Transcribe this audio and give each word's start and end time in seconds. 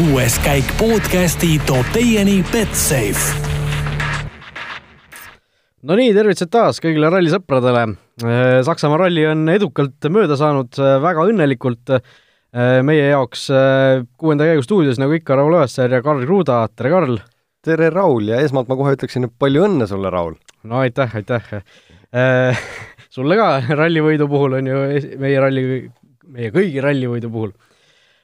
kuues 0.00 0.38
käik 0.40 0.64
podcasti 0.78 1.58
toob 1.68 1.88
teieni 1.92 2.38
Betsafe. 2.48 3.34
no 5.84 5.96
nii, 5.98 6.14
tervitused 6.16 6.48
taas 6.48 6.78
kõigile 6.80 7.10
rallisõpradele. 7.12 7.82
Saksamaa 8.64 9.02
ralli 9.02 9.26
on 9.28 9.42
edukalt 9.52 10.08
mööda 10.08 10.38
saanud, 10.40 10.78
väga 11.04 11.26
õnnelikult 11.28 11.92
meie 12.88 13.10
jaoks 13.10 13.42
kuuenda 14.16 14.46
käigu 14.48 14.64
stuudios, 14.64 14.96
nagu 15.02 15.12
ikka, 15.18 15.36
Raul 15.36 15.58
Õessar 15.58 15.92
ja 15.92 16.00
Karl 16.06 16.24
Kruda, 16.24 16.62
tere 16.72 16.92
Karl! 16.94 17.18
tere, 17.60 17.90
Raul, 17.92 18.30
ja 18.32 18.38
esmalt 18.40 18.70
ma 18.72 18.78
kohe 18.80 18.94
ütleksin, 18.96 19.26
et 19.28 19.34
palju 19.36 19.66
õnne 19.66 19.88
sulle, 19.90 20.08
Raul! 20.14 20.38
no 20.64 20.80
aitäh, 20.80 21.12
aitäh! 21.20 21.50
sulle 23.18 23.36
ka 23.36 23.50
rallivõidu 23.82 24.30
puhul 24.32 24.56
on 24.62 24.72
ju 24.72 24.80
meie 25.20 25.44
ralli, 25.44 25.66
meie 26.24 26.54
kõigi 26.56 26.80
rallivõidu 26.88 27.28
puhul. 27.36 27.52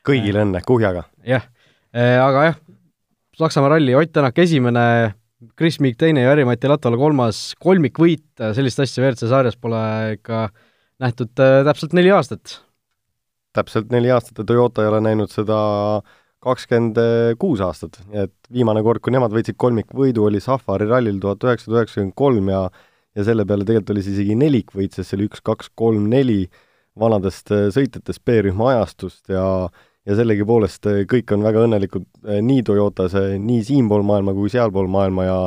kõigile 0.09 0.47
õnne, 0.47 0.65
kuhjaga! 0.65 1.05
jah, 1.29 1.45
aga 1.96 2.42
jah, 2.50 2.59
Saksamaa 3.36 3.74
ralli, 3.74 3.95
Ott 3.96 4.12
Tänak 4.12 4.38
esimene, 4.41 5.14
Chris 5.56 5.78
Meek 5.80 5.98
teine 6.00 6.23
ja 6.24 6.32
Jari-Mati 6.32 6.68
Latvala 6.68 6.96
kolmas, 7.00 7.41
kolmikvõit, 7.60 8.28
sellist 8.56 8.80
asja 8.80 9.04
WRC 9.04 9.28
sarjas 9.28 9.56
pole 9.60 9.80
ikka 10.16 10.46
nähtud 11.02 11.32
täpselt 11.37 11.96
neli 11.96 12.12
aastat. 12.12 12.60
täpselt 13.56 13.92
neli 13.92 14.10
aastat 14.12 14.40
ja 14.40 14.45
Toyota 14.45 14.84
ei 14.84 14.88
ole 14.88 15.01
näinud 15.04 15.32
seda 15.32 15.59
kakskümmend 16.45 17.01
kuus 17.40 17.60
aastat, 17.64 17.98
et 18.12 18.34
viimane 18.52 18.82
kord, 18.84 19.01
kui 19.04 19.12
nemad 19.12 19.32
võitsid 19.32 19.56
kolmikvõidu, 19.60 20.26
oli 20.28 20.40
Safari 20.40 20.88
rallil 20.88 21.20
tuhat 21.20 21.45
üheksasada 21.45 21.80
üheksakümmend 21.80 22.16
kolm 22.16 22.52
ja 22.52 22.66
ja 23.16 23.24
selle 23.24 23.46
peale 23.48 23.65
tegelikult 23.65 23.95
oli 23.95 24.04
see 24.04 24.12
isegi 24.12 24.37
nelikvõit, 24.37 24.92
sest 24.92 25.10
see 25.10 25.16
oli 25.16 25.28
üks, 25.30 25.40
kaks, 25.45 25.70
kolm, 25.78 26.09
neli 26.12 26.46
vanadest 27.01 27.52
sõitjatest 27.73 28.23
B-rühma 28.28 28.74
ajastust 28.74 29.32
ja 29.32 29.46
ja 30.06 30.16
sellegipoolest 30.19 30.87
kõik 31.10 31.32
on 31.35 31.46
väga 31.46 31.65
õnnelikud 31.66 32.04
nii 32.46 32.66
Toyotas, 32.66 33.16
nii 33.43 33.65
siinpool 33.66 34.04
maailma 34.07 34.35
kui 34.37 34.52
sealpool 34.52 34.90
maailma 34.90 35.26
ja 35.26 35.40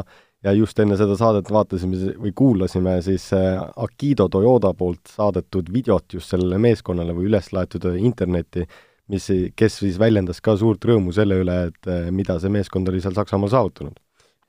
ja 0.44 0.54
just 0.56 0.80
enne 0.80 0.96
seda 1.00 1.18
saadet 1.20 1.50
vaatasime 1.52 2.14
või 2.20 2.32
kuulasime 2.36 3.00
siis 3.04 3.26
Akido 3.36 4.30
Toyota 4.32 4.72
poolt 4.78 5.12
saadetud 5.12 5.72
videot 5.74 6.16
just 6.16 6.32
sellele 6.32 6.60
meeskonnale 6.64 7.16
või 7.16 7.28
üles 7.28 7.52
laetud 7.56 7.90
internetti, 7.98 8.64
mis, 9.12 9.28
kes 9.56 9.82
siis 9.82 10.00
väljendas 10.00 10.40
ka 10.42 10.56
suurt 10.60 10.86
rõõmu 10.88 11.12
selle 11.16 11.42
üle, 11.44 11.58
et 11.72 11.92
mida 12.16 12.38
see 12.40 12.54
meeskond 12.56 12.88
oli 12.88 13.04
seal 13.04 13.18
Saksamaal 13.18 13.52
saavutanud. 13.52 14.00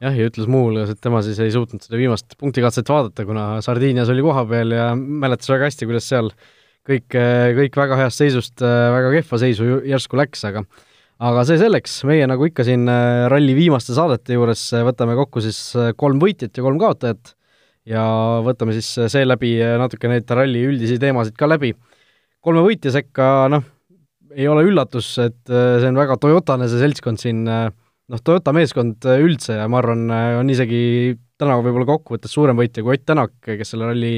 Jah, 0.01 0.15
ja 0.17 0.31
ütles 0.31 0.47
muuhulgas, 0.49 0.95
et 0.95 1.01
tema 1.05 1.21
siis 1.27 1.37
ei 1.45 1.51
suutnud 1.53 1.83
seda 1.85 1.99
viimast 2.01 2.39
punktikatset 2.41 2.89
vaadata, 2.89 3.27
kuna 3.29 3.49
Sardiinias 3.65 4.09
oli 4.09 4.23
kohapeal 4.25 4.73
ja 4.73 4.87
mäletas 4.97 5.51
väga 5.51 5.69
hästi, 5.69 5.91
kuidas 5.91 6.07
seal 6.09 6.31
kõik, 6.89 7.17
kõik 7.59 7.77
väga 7.77 7.99
heast 8.01 8.23
seisust 8.23 8.63
väga 8.63 9.11
kehva 9.17 9.41
seisu 9.43 9.81
järsku 9.89 10.19
läks, 10.21 10.45
aga 10.49 10.65
aga 11.21 11.43
see 11.45 11.59
selleks, 11.61 11.99
meie 12.09 12.25
nagu 12.31 12.47
ikka 12.49 12.65
siin 12.65 12.89
ralli 13.29 13.53
viimaste 13.57 13.93
saadete 13.97 14.39
juures 14.39 14.63
võtame 14.87 15.17
kokku 15.19 15.43
siis 15.45 15.59
kolm 16.01 16.23
võitjat 16.23 16.57
ja 16.57 16.65
kolm 16.65 16.81
kaotajat 16.81 17.35
ja 17.91 18.05
võtame 18.45 18.75
siis 18.77 18.89
seeläbi 19.13 19.57
natuke 19.81 20.09
neid 20.11 20.31
ralli 20.37 20.65
üldisi 20.69 20.99
teemasid 21.01 21.37
ka 21.39 21.49
läbi. 21.49 21.75
kolme 22.41 22.65
võitja 22.65 22.93
sekka, 22.95 23.51
noh, 23.53 23.65
ei 24.33 24.47
ole 24.49 24.65
üllatus, 24.65 25.13
et 25.21 25.41
see 25.51 25.89
on 25.89 25.99
väga 25.99 26.17
Toyotane, 26.21 26.69
see 26.71 26.81
seltskond 26.81 27.21
siin 27.21 27.43
noh, 27.45 28.23
Toyota 28.25 28.55
meeskond 28.57 29.05
üldse 29.05 29.59
ja 29.59 29.67
ma 29.69 29.81
arvan, 29.83 30.07
on 30.41 30.53
isegi 30.53 31.19
täna 31.41 31.59
võib-olla 31.61 31.89
kokkuvõttes 31.89 32.33
suurem 32.33 32.59
võitja 32.59 32.85
kui 32.85 32.97
Ott 32.97 33.07
Tänak, 33.09 33.37
kes 33.45 33.75
selle 33.75 33.91
ralli 33.91 34.15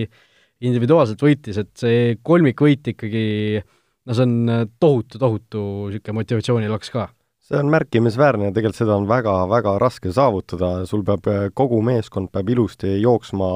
individuaalselt 0.63 1.23
võitis, 1.23 1.59
et 1.61 1.73
see 1.79 2.17
kolmikvõit 2.25 2.93
ikkagi 2.95 3.27
no 3.63 4.17
see 4.17 4.27
on 4.27 4.37
äh, 4.51 4.63
tohutu, 4.83 5.21
tohutu 5.23 5.65
niisugune 5.91 6.21
motivatsioonilaks 6.21 6.93
ka. 6.95 7.09
see 7.43 7.59
on 7.59 7.71
märkimisväärne 7.75 8.51
ja 8.51 8.55
tegelikult 8.55 8.81
seda 8.81 8.97
on 8.97 9.09
väga-väga 9.11 9.77
raske 9.83 10.13
saavutada, 10.15 10.75
sul 10.87 11.05
peab, 11.07 11.27
kogu 11.59 11.83
meeskond 11.85 12.31
peab 12.33 12.53
ilusti 12.55 12.97
jooksma 13.03 13.53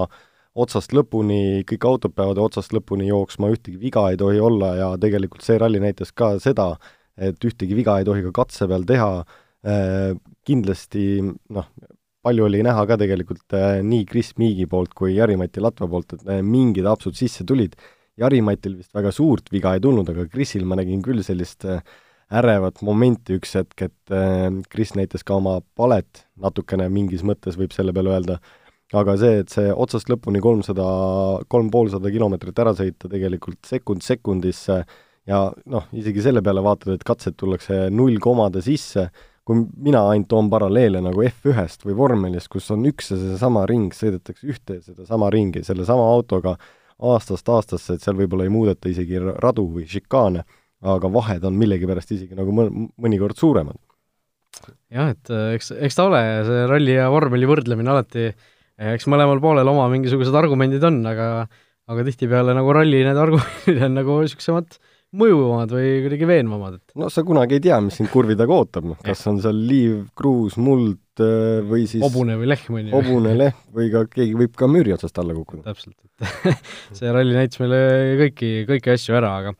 otsast 0.56 0.94
lõpuni, 0.96 1.62
kõik 1.68 1.84
autod 1.84 2.14
peavad 2.16 2.38
otsast 2.40 2.72
lõpuni 2.72 3.10
jooksma, 3.10 3.50
ühtegi 3.52 3.78
viga 3.80 4.06
ei 4.10 4.16
tohi 4.16 4.40
olla 4.40 4.70
ja 4.76 4.92
tegelikult 5.00 5.44
see 5.44 5.58
ralli 5.60 5.82
näitas 5.82 6.14
ka 6.16 6.38
seda, 6.40 6.72
et 7.16 7.44
ühtegi 7.44 7.76
viga 7.76 7.98
ei 8.00 8.08
tohi 8.08 8.24
ka 8.24 8.32
katse 8.40 8.68
peal 8.70 8.86
teha, 8.88 9.10
Äh, 9.66 10.14
kindlasti 10.46 11.18
noh, 11.50 11.66
palju 12.26 12.46
oli 12.48 12.62
näha 12.66 12.86
ka 12.88 12.96
tegelikult 13.00 13.54
äh, 13.54 13.78
nii 13.86 14.06
Chris 14.10 14.32
Meegi 14.40 14.66
poolt 14.70 14.96
kui 14.98 15.14
Jari-Mati 15.14 15.62
Latva 15.62 15.88
poolt, 15.90 16.16
et 16.16 16.26
äh, 16.26 16.42
mingid 16.42 16.88
apsud 16.90 17.16
sisse 17.18 17.46
tulid. 17.46 17.76
Jari-Matil 18.18 18.78
vist 18.80 18.96
väga 18.96 19.12
suurt 19.14 19.52
viga 19.52 19.76
ei 19.76 19.82
tulnud, 19.84 20.08
aga 20.10 20.26
Chrisil 20.32 20.64
ma 20.66 20.78
nägin 20.80 21.02
küll 21.04 21.22
sellist 21.24 21.66
ärevat 22.26 22.80
momenti 22.82 23.36
üks 23.36 23.52
hetk, 23.54 23.82
et 23.86 24.14
Chris 24.72 24.94
näitas 24.98 25.22
ka 25.22 25.36
oma 25.36 25.60
palet 25.78 26.24
natukene 26.40 26.88
mingis 26.90 27.22
mõttes, 27.22 27.58
võib 27.60 27.76
selle 27.76 27.92
peale 27.94 28.14
öelda, 28.16 28.38
aga 28.96 29.14
see, 29.20 29.42
et 29.44 29.52
see 29.52 29.68
otsast 29.68 30.08
lõpuni 30.10 30.40
kolmsada, 30.42 30.86
kolm 31.52 31.68
poolsada 31.70 32.10
kilomeetrit 32.10 32.64
ära 32.64 32.72
sõita 32.78 33.12
tegelikult 33.12 33.60
sekund 33.68 34.02
sekundisse 34.06 34.80
ja 35.26 35.40
noh, 35.70 35.86
isegi 35.96 36.24
selle 36.24 36.42
peale 36.46 36.64
vaatad, 36.64 36.96
et 36.96 37.06
katsed 37.06 37.36
tullakse 37.38 37.86
null 37.94 38.20
komade 38.22 38.62
sisse, 38.64 39.08
kui 39.46 39.62
mina 39.86 40.02
ainult 40.10 40.28
toon 40.30 40.48
paralleele 40.50 41.00
nagu 41.04 41.22
F1-st 41.22 41.86
või 41.86 41.94
vormelist, 41.98 42.50
kus 42.50 42.66
on 42.74 42.86
üks 42.88 43.12
ja 43.12 43.18
seesama 43.20 43.62
ring, 43.70 43.94
sõidetakse 43.94 44.48
ühte 44.50 44.80
ja 44.80 44.82
sedasama 44.88 45.30
ringi 45.30 45.62
sellesama 45.66 46.06
autoga 46.16 46.56
aastast 47.06 47.48
aastasse, 47.52 47.94
et 47.94 48.02
seal 48.02 48.16
võib-olla 48.18 48.46
ei 48.46 48.52
muudeta 48.52 48.90
isegi 48.90 49.20
radu 49.20 49.66
või 49.70 49.86
šikaane, 49.90 50.42
aga 50.86 51.10
vahed 51.12 51.44
on 51.46 51.58
millegipärast 51.60 52.14
isegi 52.16 52.38
nagu 52.38 52.54
mõ-, 52.56 52.70
mõnikord 53.02 53.38
suuremad. 53.38 53.78
jah, 54.90 55.12
et 55.12 55.30
äh, 55.30 55.54
eks, 55.58 55.70
eks 55.78 55.98
ta 55.98 56.08
ole, 56.08 56.22
see 56.48 56.66
ralli 56.72 56.96
ja 56.96 57.06
vormeli 57.12 57.46
võrdlemine 57.46 57.92
alati, 57.92 58.30
eks 58.96 59.06
mõlemal 59.12 59.38
poolel 59.44 59.68
oma 59.70 59.86
mingisugused 59.92 60.34
argumendid 60.34 60.84
on, 60.88 61.04
aga 61.06 61.46
aga 61.86 62.02
tihtipeale 62.08 62.54
nagu 62.56 62.72
ralli 62.74 63.04
need 63.06 63.18
argumendid 63.20 63.82
on 63.86 63.94
nagu 64.00 64.18
niisugusemad 64.24 64.78
mõjuvamad 65.16 65.72
või 65.76 65.90
kuidagi 66.04 66.28
veenvamad, 66.28 66.78
et 66.78 66.98
no 67.00 67.08
sa 67.12 67.24
kunagi 67.26 67.58
ei 67.58 67.62
tea, 67.66 67.78
mis 67.84 67.98
sind 68.00 68.10
kurvi 68.12 68.36
taga 68.38 68.56
ootab, 68.56 68.88
noh, 68.90 68.98
kas 69.04 69.24
on 69.30 69.40
seal 69.44 69.58
liiv, 69.68 69.96
kruus, 70.18 70.58
muld 70.60 71.22
äh, 71.24 71.62
või 71.66 71.86
siis 71.90 72.04
hobune 72.04 72.36
või 72.40 72.50
lehm, 72.50 72.76
on 72.76 72.90
ju. 72.90 72.92
hobune, 72.94 73.32
lehm 73.38 73.62
või 73.76 73.88
ka 73.92 74.04
keegi 74.12 74.36
võib 74.42 74.54
ka 74.58 74.68
müüri 74.70 74.94
otsast 74.96 75.18
alla 75.22 75.36
kukkuda. 75.36 75.64
täpselt, 75.70 75.96
et 76.04 76.60
see 76.98 77.14
ralli 77.14 77.36
näitas 77.36 77.62
meile 77.62 77.80
kõiki, 78.22 78.52
kõiki 78.70 78.94
asju 78.96 79.18
ära, 79.18 79.32
aga 79.40 79.56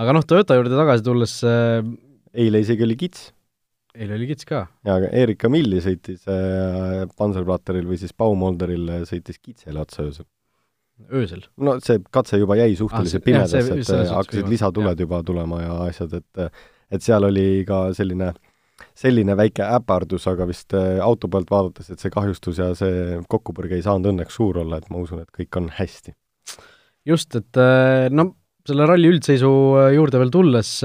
aga 0.00 0.16
noh, 0.16 0.26
Toyota 0.26 0.58
juurde 0.58 0.78
tagasi 0.78 1.06
tulles 1.06 1.36
äh, 1.48 1.78
eile 2.34 2.64
isegi 2.64 2.86
oli 2.86 2.98
kits. 3.00 3.30
eile 3.96 4.18
oli 4.18 4.30
kits 4.30 4.48
ka. 4.48 4.66
jaa, 4.86 4.98
aga 5.00 5.14
Erika 5.22 5.50
Milli 5.52 5.82
sõitis 5.84 6.26
äh, 6.30 7.06
Panzerplatteril 7.18 7.88
või 7.90 8.00
siis 8.00 8.14
Baumolderil 8.16 9.00
sõitis 9.10 9.42
kitsele 9.42 9.82
otsa 9.82 10.06
öösel 10.06 10.28
öösel? 11.12 11.46
no 11.56 11.78
see 11.84 12.02
katse 12.12 12.40
juba 12.40 12.58
jäi 12.60 12.74
suhteliselt 12.78 13.22
ah, 13.22 13.26
pimedasse, 13.26 13.62
et 13.64 13.88
see, 13.88 14.04
hakkasid 14.10 14.50
lisatuled 14.50 14.94
jah. 14.94 15.06
juba 15.06 15.22
tulema 15.26 15.62
ja 15.62 15.80
asjad, 15.88 16.20
et 16.20 16.52
et 16.90 17.04
seal 17.04 17.26
oli 17.28 17.62
ka 17.68 17.84
selline, 17.96 18.32
selline 18.98 19.36
väike 19.38 19.62
äpardus, 19.78 20.26
aga 20.30 20.46
vist 20.48 20.74
äh, 20.76 20.98
auto 21.04 21.30
pealt 21.30 21.50
vaadates, 21.52 21.92
et 21.92 22.02
see 22.02 22.12
kahjustus 22.12 22.58
ja 22.58 22.72
see 22.78 23.20
kokkupõrge 23.30 23.78
ei 23.78 23.86
saanud 23.86 24.10
õnneks 24.12 24.38
suur 24.40 24.60
olla, 24.64 24.80
et 24.80 24.90
ma 24.90 25.02
usun, 25.04 25.22
et 25.22 25.30
kõik 25.36 25.60
on 25.60 25.70
hästi. 25.76 26.14
just, 27.08 27.34
et 27.38 27.60
äh, 27.60 28.08
no 28.10 28.32
selle 28.66 28.86
ralli 28.90 29.10
üldseisu 29.14 29.50
äh, 29.80 29.92
juurde 29.96 30.20
veel 30.20 30.32
tulles 30.34 30.78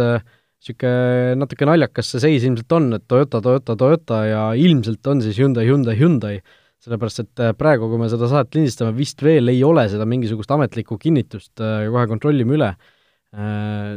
niisugune 0.65 1.35
natuke 1.37 1.65
naljakas 1.67 2.07
see 2.13 2.21
seis 2.23 2.45
ilmselt 2.47 2.71
on, 2.73 2.87
et 2.97 3.03
Toyota, 3.05 3.41
Toyota, 3.43 3.75
Toyota 3.77 4.21
ja 4.25 4.45
ilmselt 4.57 5.05
on 5.11 5.19
siis 5.21 5.37
Hyundai, 5.37 5.65
Hyundai, 5.67 5.97
Hyundai 5.99 6.39
sellepärast 6.85 7.23
et 7.23 7.41
äh, 7.41 7.53
praegu, 7.57 7.90
kui 7.90 8.01
me 8.01 8.09
seda 8.12 8.29
saadet 8.29 8.57
lindistame, 8.57 8.94
vist 8.97 9.23
veel 9.25 9.50
ei 9.53 9.63
ole 9.66 9.88
seda 9.91 10.06
mingisugust 10.09 10.51
ametlikku 10.53 11.00
kinnitust, 11.01 11.53
äh, 11.63 11.88
kohe 11.94 12.06
kontrollime 12.12 12.57
üle. 12.57 12.69
Äh, 13.35 13.95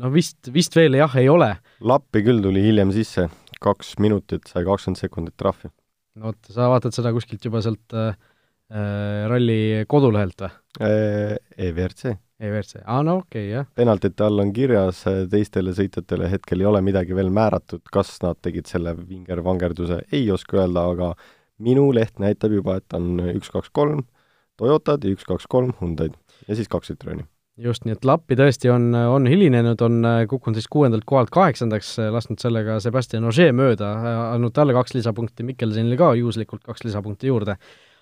no 0.00 0.12
vist, 0.14 0.50
vist 0.54 0.76
veel 0.78 0.96
jah, 0.98 1.12
ei 1.20 1.28
ole. 1.30 1.52
lappi 1.84 2.24
küll 2.26 2.42
tuli 2.44 2.64
hiljem 2.64 2.94
sisse, 2.96 3.28
kaks 3.60 3.98
minutit 4.02 4.48
sai 4.50 4.64
kakskümmend 4.66 5.02
sekundit 5.02 5.36
trahvi. 5.40 5.70
no 6.18 6.30
vot, 6.30 6.40
sa 6.50 6.70
vaatad 6.72 6.96
seda 6.96 7.12
kuskilt 7.14 7.44
juba 7.44 7.60
sealt 7.64 7.94
äh, 7.98 8.16
ralli 9.30 9.84
kodulehelt 9.90 10.46
või 10.46 10.50
äh,? 10.86 11.36
EVRC. 11.68 12.16
EVRC, 12.40 12.78
aa 12.86 13.02
no 13.04 13.18
okei 13.20 13.50
okay,, 13.50 13.50
jah. 13.52 13.66
penaltite 13.76 14.24
all 14.24 14.40
on 14.40 14.54
kirjas, 14.56 15.02
teistele 15.30 15.74
sõitjatele 15.76 16.30
hetkel 16.32 16.62
ei 16.64 16.70
ole 16.70 16.80
midagi 16.86 17.12
veel 17.18 17.28
määratud, 17.36 17.84
kas 17.92 18.14
nad 18.24 18.40
tegid 18.40 18.70
selle 18.70 18.94
vingervangerduse, 18.96 20.06
ei 20.16 20.24
oska 20.32 20.62
öelda, 20.62 20.86
aga 20.94 21.12
minu 21.60 21.90
leht 21.94 22.18
näitab 22.22 22.54
juba, 22.54 22.78
et 22.80 22.96
on 22.96 23.20
üks, 23.34 23.52
kaks, 23.52 23.70
kolm 23.76 24.04
Toyotad 24.60 25.04
ja 25.04 25.14
üks, 25.14 25.26
kaks, 25.28 25.46
kolm 25.50 25.74
Hyundai'd 25.80 26.16
ja 26.48 26.56
siis 26.56 26.68
kaks 26.68 26.92
Citroeni. 26.92 27.24
just, 27.60 27.84
nii 27.84 27.92
et 27.96 28.06
lappi 28.08 28.36
tõesti 28.40 28.70
on, 28.72 28.88
on 28.96 29.28
hilinenud, 29.28 29.82
on 29.84 30.00
kukkunud 30.28 30.56
siis 30.56 30.68
kuuendalt 30.72 31.04
kohalt 31.08 31.32
kaheksandaks, 31.34 31.92
lasknud 32.12 32.40
sellega 32.40 32.78
Sebastian 32.80 33.28
Ogier 33.28 33.52
mööda, 33.56 33.90
andnud 34.32 34.54
talle 34.56 34.76
kaks 34.76 34.96
lisapunkti, 34.96 35.44
Mikkelsonile 35.48 35.98
ka 36.00 36.14
juhuslikult 36.16 36.64
kaks 36.64 36.86
lisapunkti 36.88 37.28
juurde. 37.28 37.56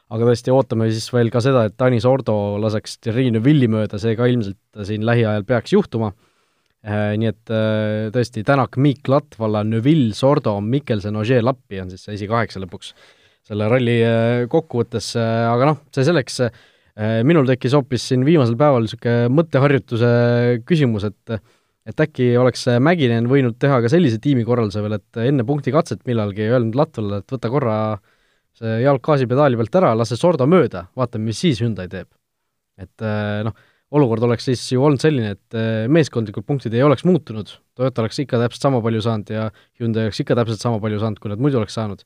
aga 0.09 0.25
tõesti, 0.25 0.53
ootame 0.55 0.87
siis 0.89 1.11
veel 1.13 1.29
ka 1.31 1.43
seda, 1.45 1.67
et 1.69 1.77
Tanis 1.77 2.07
Ordo 2.09 2.57
laseks 2.63 2.97
Terrine 3.05 3.43
Villi 3.45 3.69
mööda, 3.69 3.99
see 3.99 4.17
ka 4.17 4.27
ilmselt 4.27 4.87
siin 4.89 5.05
lähiajal 5.07 5.45
peaks 5.45 5.75
juhtuma 5.75 6.15
nii 6.89 7.29
et 7.29 7.51
tõesti, 8.15 8.45
Tänak, 8.47 8.79
Miik, 8.79 9.09
Latvala, 9.11 9.65
Neville, 9.67 10.15
Sordo, 10.15 10.61
Mikkelsen, 10.61 11.17
Ogier, 11.19 11.43
Lappi 11.45 11.81
on 11.83 11.91
siis 11.91 12.07
see 12.07 12.15
esikaheksa 12.15 12.63
lõpuks 12.63 12.95
selle 13.49 13.69
ralli 13.71 13.99
kokkuvõttes, 14.53 15.15
aga 15.19 15.71
noh, 15.71 15.79
see 15.95 16.05
selleks, 16.05 16.43
minul 17.25 17.47
tekkis 17.49 17.77
hoopis 17.79 18.11
siin 18.11 18.27
viimasel 18.27 18.59
päeval 18.61 18.85
niisugune 18.85 19.31
mõtteharjutuse 19.33 20.11
küsimus, 20.69 21.09
et 21.09 21.41
et 21.89 22.03
äkki 22.05 22.35
oleks 22.37 22.67
Mäkinen 22.85 23.31
võinud 23.31 23.55
teha 23.57 23.79
ka 23.81 23.89
sellise 23.89 24.19
tiimikorralduse 24.21 24.83
veel, 24.85 24.99
et 24.99 25.21
enne 25.23 25.47
punktikatset 25.49 26.03
millalgi 26.05 26.45
öelnud 26.45 26.77
Latvalale, 26.77 27.23
et 27.23 27.33
võta 27.33 27.49
korra 27.49 27.77
see 28.59 28.83
jalg 28.83 29.01
gaasipedaali 29.05 29.57
pealt 29.57 29.79
ära, 29.81 29.95
lase 29.97 30.19
Sordo 30.19 30.47
mööda, 30.51 30.85
vaatame, 30.99 31.31
mis 31.31 31.41
siis 31.41 31.63
Hyundai 31.63 31.89
teeb. 31.89 32.11
et 32.79 33.03
noh, 33.47 33.57
olukord 33.99 34.23
oleks 34.29 34.45
siis 34.51 34.61
ju 34.71 34.85
olnud 34.85 35.03
selline, 35.03 35.33
et 35.35 35.57
meeskondlikud 35.91 36.45
punktid 36.47 36.75
ei 36.77 36.85
oleks 36.85 37.07
muutunud, 37.09 37.51
Toyota 37.79 38.05
oleks 38.05 38.21
ikka 38.23 38.39
täpselt 38.43 38.69
sama 38.69 38.83
palju 38.85 39.01
saanud 39.03 39.33
ja 39.33 39.49
Hyundai 39.81 40.07
oleks 40.07 40.21
ikka 40.23 40.37
täpselt 40.39 40.63
sama 40.63 40.79
palju 40.83 41.01
saanud, 41.03 41.19
kui 41.23 41.33
nad 41.33 41.43
muidu 41.43 41.59
oleks 41.63 41.75
saanud. 41.79 42.05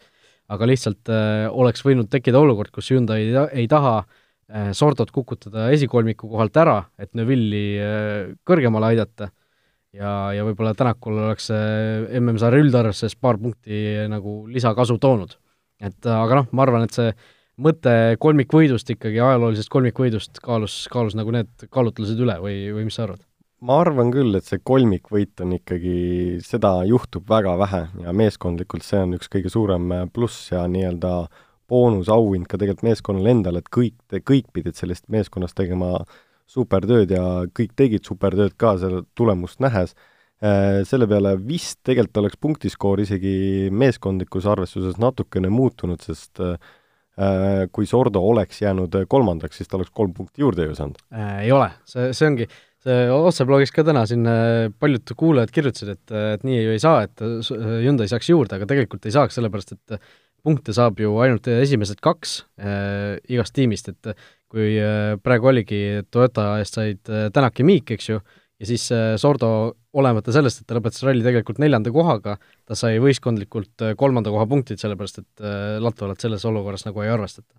Aga 0.53 0.69
lihtsalt 0.69 1.11
äh, 1.13 1.47
oleks 1.51 1.85
võinud 1.87 2.11
tekkida 2.13 2.41
olukord, 2.43 2.73
kus 2.75 2.91
Hyundai 2.93 3.25
ei, 3.25 3.37
ei 3.63 3.69
taha 3.71 4.01
äh, 4.03 4.73
Sordot 4.77 5.13
kukutada 5.15 5.71
esikolmiku 5.75 6.31
kohalt 6.33 6.57
ära, 6.61 6.79
et 7.01 7.13
Neville'i 7.19 7.65
äh, 7.81 8.33
kõrgemale 8.49 8.93
aidata 8.93 9.31
ja, 9.97 10.33
ja 10.37 10.47
võib-olla 10.47 10.75
Tänakul 10.79 11.21
oleks 11.27 11.51
see 11.51 12.21
MM-sarja 12.21 12.65
üldarvestuses 12.65 13.17
paar 13.21 13.41
punkti 13.41 14.07
nagu 14.13 14.43
lisakasu 14.53 14.99
toonud. 15.03 15.39
et 15.83 16.07
aga 16.07 16.43
noh, 16.43 16.51
ma 16.53 16.67
arvan, 16.67 16.87
et 16.87 16.95
see 16.95 17.11
mõte 17.63 18.17
kolmikvõidust 18.23 18.95
ikkagi, 18.95 19.21
ajaloolisest 19.21 19.71
kolmikvõidust 19.73 20.41
kaalus, 20.45 20.87
kaalus 20.93 21.17
nagu 21.19 21.35
need 21.35 21.69
kaalutlused 21.71 22.21
üle 22.21 22.39
või, 22.43 22.57
või 22.75 22.89
mis 22.89 22.97
sa 22.99 23.07
arvad? 23.09 23.25
Ma 23.63 23.79
arvan 23.83 24.11
küll, 24.15 24.35
et 24.35 24.49
see 24.49 24.59
kolmikvõit 24.67 25.41
on 25.45 25.55
ikkagi, 25.55 25.95
seda 26.43 26.81
juhtub 26.89 27.29
väga 27.31 27.55
vähe 27.61 27.83
ja 28.03 28.15
meeskondlikult 28.17 28.87
see 28.87 29.03
on 29.05 29.15
üks 29.19 29.31
kõige 29.31 29.53
suurem 29.53 29.93
pluss 30.15 30.51
ja 30.51 30.65
nii-öelda 30.71 31.13
boonusauhind 31.71 32.49
ka 32.51 32.59
tegelikult 32.59 32.87
meeskonnale 32.89 33.33
endale, 33.37 33.63
et 33.63 33.71
kõik, 33.73 33.97
kõik 34.29 34.51
pidid 34.55 34.79
sellest 34.79 35.07
meeskonnast 35.13 35.57
tegema 35.59 35.95
supertööd 36.51 37.15
ja 37.15 37.25
kõik 37.55 37.77
tegid 37.79 38.09
supertööd 38.09 38.57
ka 38.61 38.75
selle 38.81 39.05
tulemust 39.19 39.63
nähes. 39.63 39.95
Äh, 40.43 40.83
selle 40.89 41.07
peale 41.07 41.37
vist 41.39 41.79
tegelikult 41.87 42.19
oleks 42.25 42.41
punktiskoor 42.43 43.01
isegi 43.05 43.71
meeskondlikus 43.71 44.49
arvestuses 44.51 44.99
natukene 45.01 45.53
muutunud, 45.55 46.03
sest 46.03 46.43
äh, 46.43 46.59
kui 47.71 47.87
Sordo 47.87 48.25
oleks 48.27 48.59
jäänud 48.65 48.97
kolmandaks, 49.09 49.61
siis 49.61 49.71
ta 49.71 49.79
oleks 49.79 49.93
kolm 49.95 50.11
punkti 50.17 50.43
juurde 50.43 50.67
ju 50.67 50.75
saanud 50.75 50.99
äh,. 51.15 51.45
ei 51.45 51.53
ole, 51.55 51.69
see, 51.87 52.11
see 52.17 52.27
ongi, 52.27 52.49
see 52.83 53.07
otseblogis 53.15 53.73
ka 53.75 53.85
täna 53.87 54.03
siin 54.11 54.27
äh, 54.27 54.67
paljud 54.83 55.15
kuulajad 55.19 55.55
kirjutasid, 55.55 55.95
et, 55.95 56.17
et 56.35 56.45
nii 56.47 56.61
ju 56.61 56.75
ei 56.75 56.83
saa, 56.83 57.07
et 57.07 57.23
Hyundai 57.23 58.09
saaks 58.11 58.33
juurde, 58.33 58.59
aga 58.59 58.69
tegelikult 58.71 59.07
ei 59.07 59.15
saaks, 59.15 59.39
sellepärast 59.39 59.77
et 59.77 59.99
punkte 60.43 60.75
saab 60.75 60.99
ju 60.99 61.15
ainult 61.23 61.47
esimesed 61.47 62.03
kaks 62.03 62.41
äh, 62.59 63.19
igast 63.31 63.55
tiimist, 63.55 63.93
et 63.93 64.15
kui 64.53 64.77
äh, 64.77 65.17
praegu 65.25 65.51
oligi, 65.53 65.81
Toyota 66.13 66.57
eest 66.61 66.79
said 66.79 67.11
äh, 67.11 67.29
Tänak 67.35 67.61
ja 67.61 67.67
Miik, 67.67 67.95
eks 67.95 68.11
ju, 68.11 68.19
ja 68.61 68.69
siis 68.69 68.85
äh, 68.95 69.15
Sordo, 69.21 69.49
olemata 69.97 70.33
sellest, 70.35 70.63
et 70.63 70.69
ta 70.69 70.77
lõpetas 70.77 71.05
ralli 71.07 71.25
tegelikult 71.25 71.61
neljanda 71.61 71.93
kohaga, 71.93 72.39
ta 72.69 72.77
sai 72.79 73.01
võistkondlikult 73.03 73.85
kolmanda 74.01 74.33
koha 74.33 74.47
punktid, 74.49 74.81
sellepärast 74.81 75.21
et 75.21 75.43
Latvalat 75.85 76.25
selles 76.25 76.47
olukorras 76.49 76.87
nagu 76.87 77.03
ei 77.05 77.11
arvestata. 77.13 77.53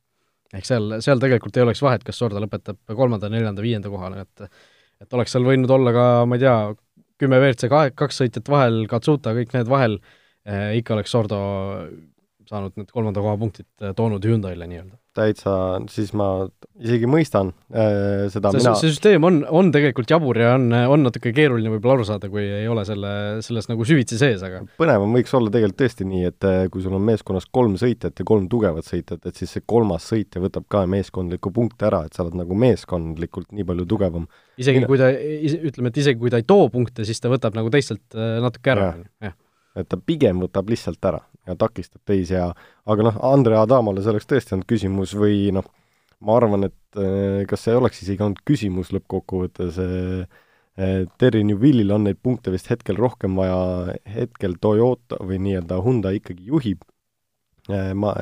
ehk 0.54 0.66
seal, 0.66 0.96
seal 1.06 1.22
tegelikult 1.22 1.58
ei 1.58 1.66
oleks 1.66 1.82
vahet, 1.86 2.02
kas 2.06 2.18
Sordo 2.18 2.42
lõpetab 2.42 2.80
kolmanda, 2.90 3.30
neljanda, 3.30 3.62
viienda 3.62 3.92
kohale, 3.94 4.26
et 4.26 4.48
et 5.04 5.16
oleks 5.18 5.36
seal 5.36 5.46
võinud 5.48 5.72
olla 5.76 5.94
ka, 5.96 6.08
ma 6.30 6.40
ei 6.40 6.44
tea, 6.44 6.58
kümme 7.22 7.40
WRC 7.40 7.70
kahe, 7.72 7.94
kaks 7.96 8.24
sõitjat 8.24 8.50
vahel, 8.52 8.84
Katsuta, 8.92 9.36
kõik 9.38 9.54
need 9.56 9.70
vahel 9.72 10.00
eh,, 10.00 10.74
ikka 10.80 10.98
oleks 10.98 11.14
Sordo 11.14 11.40
saanud 12.50 12.76
need 12.80 12.92
kolmanda 12.92 13.24
koha 13.24 13.38
punktid 13.40 13.94
toonud 13.98 14.26
Hyundai'le 14.28 14.68
nii-öelda 14.68 15.03
täitsa, 15.18 15.54
siis 15.92 16.12
ma 16.18 16.28
isegi 16.82 17.08
mõistan 17.10 17.52
äh, 17.70 18.26
seda 18.34 18.52
see, 18.54 18.62
mina. 18.62 18.74
see 18.80 18.92
süsteem 18.92 19.26
on, 19.28 19.42
on 19.46 19.70
tegelikult 19.74 20.10
jabur 20.10 20.40
ja 20.42 20.54
on, 20.58 20.68
on 20.74 21.06
natuke 21.06 21.34
keeruline 21.36 21.72
võib-olla 21.76 22.00
aru 22.00 22.08
saada, 22.08 22.30
kui 22.34 22.44
ei 22.44 22.68
ole 22.72 22.86
selle, 22.88 23.14
selles 23.46 23.70
nagu 23.70 23.86
süvitsi 23.88 24.18
sees, 24.20 24.44
aga 24.46 24.64
põnevam 24.80 25.14
võiks 25.18 25.36
olla 25.38 25.54
tegelikult 25.54 25.82
tõesti 25.84 26.08
nii, 26.10 26.24
et 26.32 26.50
äh, 26.50 26.64
kui 26.74 26.86
sul 26.86 26.98
on 26.98 27.06
meeskonnas 27.06 27.48
kolm 27.54 27.78
sõitjat 27.82 28.24
ja 28.24 28.28
kolm 28.28 28.50
tugevat 28.52 28.90
sõitjat, 28.90 29.22
et 29.30 29.40
siis 29.40 29.54
see 29.58 29.66
kolmas 29.70 30.10
sõitja 30.10 30.42
võtab 30.44 30.68
ka 30.72 30.84
meeskondliku 30.90 31.54
punkte 31.54 31.90
ära, 31.92 32.04
et 32.08 32.18
sa 32.18 32.26
oled 32.26 32.40
nagu 32.42 32.58
meeskondlikult 32.66 33.54
nii 33.54 33.70
palju 33.70 33.88
tugevam. 33.94 34.28
isegi 34.58 34.82
Mina... 34.82 34.90
kui 34.90 35.02
ta, 35.02 35.14
ütleme, 35.14 35.94
et 35.94 36.04
isegi 36.04 36.22
kui 36.22 36.34
ta 36.34 36.42
ei 36.42 36.50
too 36.50 36.68
punkte, 36.74 37.06
siis 37.08 37.22
ta 37.22 37.32
võtab 37.34 37.58
nagu 37.58 37.72
teistelt 37.74 38.18
äh, 38.18 38.38
natuke 38.44 38.74
ära, 38.76 38.92
jah 39.24 39.38
et 39.78 39.90
ta 39.90 39.98
pigem 39.98 40.42
võtab 40.44 40.70
lihtsalt 40.70 41.06
ära 41.10 41.22
ja 41.48 41.56
takistab 41.60 42.04
teisi 42.08 42.36
ja 42.36 42.50
aga 42.86 43.08
noh, 43.10 43.18
Andre 43.26 43.58
Adamale 43.60 44.04
see 44.04 44.14
oleks 44.14 44.30
tõesti 44.30 44.56
olnud 44.56 44.70
küsimus 44.70 45.16
või 45.18 45.50
noh, 45.56 45.66
ma 46.24 46.38
arvan, 46.40 46.70
et 46.70 47.02
eh, 47.02 47.44
kas 47.50 47.66
see 47.66 47.76
oleks 47.78 48.04
isegi 48.06 48.24
olnud 48.24 48.44
küsimus 48.48 48.94
lõppkokkuvõttes 48.96 49.80
eh, 49.84 50.42
Terry 51.22 51.44
Newvillil 51.46 51.92
on 51.94 52.08
neid 52.08 52.18
punkte 52.26 52.50
vist 52.54 52.72
hetkel 52.72 52.98
rohkem 52.98 53.36
vaja, 53.38 53.98
hetkel 54.10 54.56
Toyota 54.62 55.20
või 55.22 55.38
nii-öelda 55.44 55.78
Hyundai 55.86 56.18
ikkagi 56.22 56.48
juhib 56.50 56.86
eh, 57.70 57.92
ma, 57.98 58.16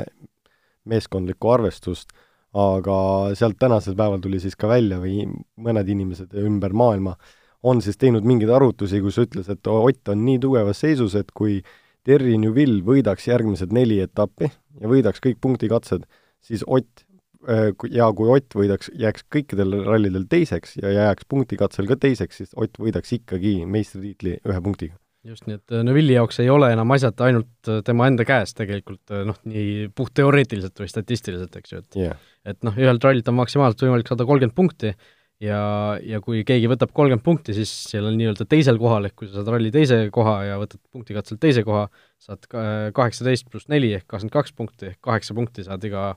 meeskondlikku 0.90 1.52
arvestust, 1.54 2.16
aga 2.58 2.96
sealt 3.38 3.60
tänasel 3.62 3.96
päeval 3.96 4.24
tuli 4.24 4.42
siis 4.44 4.58
ka 4.60 4.68
välja 4.72 4.98
või 5.00 5.28
mõned 5.62 5.88
inimesed 5.94 6.34
ümber 6.42 6.74
maailma 6.76 7.14
äh, 7.14 7.38
on 7.64 7.82
siis 7.82 8.00
teinud 8.02 8.26
mingeid 8.28 8.50
arvutusi, 8.54 9.02
kus 9.04 9.20
ütles, 9.22 9.50
et 9.52 9.68
Ott 9.70 10.12
on 10.12 10.26
nii 10.26 10.40
tugevas 10.42 10.82
seisus, 10.82 11.16
et 11.20 11.30
kui 11.38 11.60
Terry 12.08 12.38
Newville 12.42 12.82
võidaks 12.86 13.28
järgmised 13.30 13.74
neli 13.76 14.00
etappi 14.02 14.50
ja 14.82 14.90
võidaks 14.90 15.22
kõik 15.24 15.38
punktikatsed, 15.44 16.08
siis 16.42 16.66
Ott 16.68 17.06
äh, 17.48 17.70
ja 17.94 18.10
kui 18.18 18.32
Ott 18.34 18.58
võidaks, 18.58 18.90
jääks 18.98 19.28
kõikidel 19.34 19.78
rallidel 19.86 20.26
teiseks 20.30 20.80
ja 20.82 20.96
jääks 20.96 21.30
punktikatsel 21.30 21.90
ka 21.90 22.00
teiseks, 22.02 22.42
siis 22.42 22.58
Ott 22.58 22.82
võidaks 22.82 23.14
ikkagi 23.20 23.62
meistritiitli 23.66 24.40
ühe 24.42 24.66
punktiga. 24.66 24.98
just, 25.24 25.46
nii 25.46 25.60
et 25.60 25.78
äh, 25.78 25.86
Neville'i 25.86 26.18
jaoks 26.18 26.42
ei 26.42 26.50
ole 26.50 26.72
enam 26.74 26.98
asjad 26.98 27.20
ainult 27.22 27.70
äh, 27.70 27.84
tema 27.86 28.10
enda 28.10 28.26
käes 28.26 28.58
tegelikult 28.58 29.14
noh, 29.30 29.38
nii 29.46 29.92
puhtteoreetiliselt 29.96 30.82
või 30.82 30.90
statistiliselt, 30.90 31.56
eks 31.62 31.76
ju, 31.76 31.86
et 31.86 32.04
yeah. 32.08 32.30
et 32.46 32.64
noh, 32.66 32.74
ühelt 32.74 33.04
rallilt 33.06 33.30
on 33.30 33.38
maksimaalselt 33.38 33.86
võimalik 33.86 34.10
saada 34.10 34.26
kolmkümmend 34.26 34.58
punkti 34.58 34.96
ja, 35.42 35.62
ja 36.06 36.20
kui 36.24 36.44
keegi 36.48 36.70
võtab 36.72 36.92
kolmkümmend 36.96 37.24
punkti, 37.26 37.56
siis 37.58 37.72
seal 37.90 38.08
on 38.10 38.18
nii-öelda 38.20 38.46
teisel 38.50 38.78
kohal, 38.82 39.08
ehk 39.08 39.18
kui 39.20 39.30
sa 39.30 39.40
saad 39.40 39.52
ralli 39.56 39.72
teise 39.74 40.04
koha 40.14 40.36
ja 40.48 40.58
võtad 40.62 40.82
punktikatselt 40.94 41.42
teise 41.42 41.64
koha, 41.68 41.88
saad 42.22 42.46
kaheksateist 42.50 43.50
pluss 43.50 43.70
neli 43.72 43.94
ehk 43.98 44.08
kakskümmend 44.08 44.36
kaks 44.36 44.56
punkti, 44.58 44.92
ehk 44.94 45.02
kaheksa 45.08 45.38
punkti 45.38 45.66
saad 45.68 45.86
iga, 45.88 46.12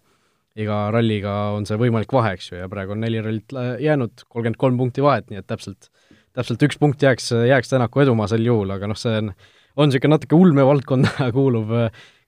iga 0.61 0.81
ralliga 0.95 1.35
on 1.57 1.69
see 1.69 1.81
võimalik 1.81 2.13
vahe, 2.15 2.35
eks 2.37 2.53
ju, 2.53 2.61
ja 2.61 2.71
praegu 2.73 2.97
on 2.97 3.05
neli 3.05 3.23
rallit 3.25 3.57
jäänud, 3.83 4.27
kolmkümmend 4.29 4.61
kolm 4.61 4.81
punkti 4.83 5.05
vahet, 5.05 5.31
nii 5.31 5.41
et 5.41 5.49
täpselt, 5.51 5.89
täpselt 6.37 6.69
üks 6.69 6.81
punkt 6.81 7.03
jääks, 7.05 7.33
jääks 7.49 7.73
Tänaku 7.73 8.05
edumaa 8.05 8.29
sel 8.31 8.45
juhul, 8.45 8.77
aga 8.77 8.91
noh, 8.91 8.99
see 8.99 9.17
on, 9.23 9.33
on 9.79 9.91
niisugune 9.91 10.19
natuke 10.19 10.37
ulmevaldkonda 10.37 11.31
kuuluv, 11.39 11.73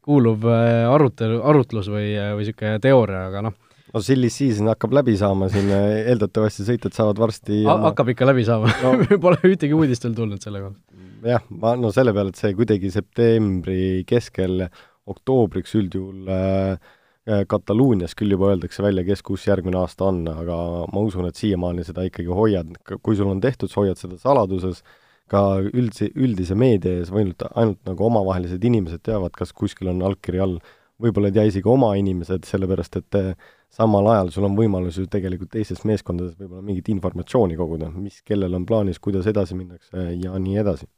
kuuluv 0.07 0.49
arutelu, 0.49 1.43
arutlus 1.45 1.93
või, 1.93 2.09
või 2.17 2.47
niisugune 2.47 2.81
teooria, 2.83 3.27
aga 3.29 3.49
noh, 3.51 3.61
no 3.97 4.03
silly 4.05 4.29
season 4.33 4.69
hakkab 4.73 4.95
läbi 4.99 5.17
saama 5.21 5.49
siin, 5.53 5.71
eeldatavasti 6.11 6.67
sõitjad 6.69 6.97
saavad 6.97 7.23
varsti 7.23 7.63
oma... 7.65 7.91
hakkab 7.91 8.13
ikka 8.13 8.29
läbi 8.29 8.45
saama 8.49 8.73
no. 8.83 8.93
Pole 9.25 9.41
ühtegi 9.49 9.77
uudist 9.77 10.05
veel 10.07 10.19
tulnud 10.19 10.43
selle 10.45 10.63
kohta. 10.67 11.01
jah, 11.33 11.49
ma, 11.63 11.73
no 11.81 11.93
selle 11.95 12.15
peale, 12.17 12.35
et 12.35 12.43
see 12.43 12.53
kuidagi 12.59 12.93
septembri 12.95 14.05
keskel 14.09 14.69
oktoobriks 15.07 15.75
üldjuhul 15.79 16.31
äh, 16.35 16.95
Kataluunias 17.27 18.15
küll 18.15 18.31
juba 18.31 18.53
öeldakse 18.53 18.85
välja, 18.85 19.03
kes 19.07 19.25
kus 19.27 19.49
järgmine 19.49 19.81
aasta 19.81 20.07
on, 20.13 20.21
aga 20.31 20.57
ma 20.93 21.03
usun, 21.03 21.27
et 21.27 21.39
siiamaani 21.39 21.83
seda 21.87 22.05
ikkagi 22.07 22.31
hoiad, 22.31 22.77
kui 23.03 23.19
sul 23.19 23.33
on 23.33 23.41
tehtud, 23.43 23.73
sa 23.73 23.81
hoiad 23.81 23.99
seda 23.99 24.19
saladuses, 24.23 24.85
ka 25.31 25.41
üldse, 25.67 26.13
üldise 26.15 26.55
meedia 26.55 27.01
ees 27.01 27.11
ainult, 27.11 27.43
ainult 27.59 27.81
nagu 27.89 28.07
omavahelised 28.07 28.63
inimesed 28.63 29.03
teavad, 29.09 29.35
kas 29.35 29.51
kuskil 29.51 29.91
on 29.91 30.05
allkiri 30.07 30.43
all, 30.45 30.61
võib-olla 31.03 31.33
ei 31.33 31.35
tea 31.35 31.49
isegi 31.51 31.71
oma 31.73 31.91
inimesed, 31.99 32.47
sellepärast 32.47 33.01
et 33.03 33.19
äh, 33.19 33.33
samal 33.73 34.07
ajal 34.13 34.31
sul 34.35 34.47
on 34.49 34.57
võimalus 34.59 35.01
ju 35.01 35.07
tegelikult 35.11 35.53
teistes 35.53 35.83
meeskondades 35.89 36.37
võib-olla 36.39 36.65
mingit 36.65 36.89
informatsiooni 36.93 37.59
koguda, 37.59 37.91
mis, 37.93 38.23
kellel 38.27 38.55
on 38.57 38.67
plaanis, 38.69 39.01
kuidas 39.03 39.27
edasi 39.31 39.59
minnakse 39.59 40.09
ja 40.23 40.39
nii 40.41 40.59
edasi. 40.63 40.89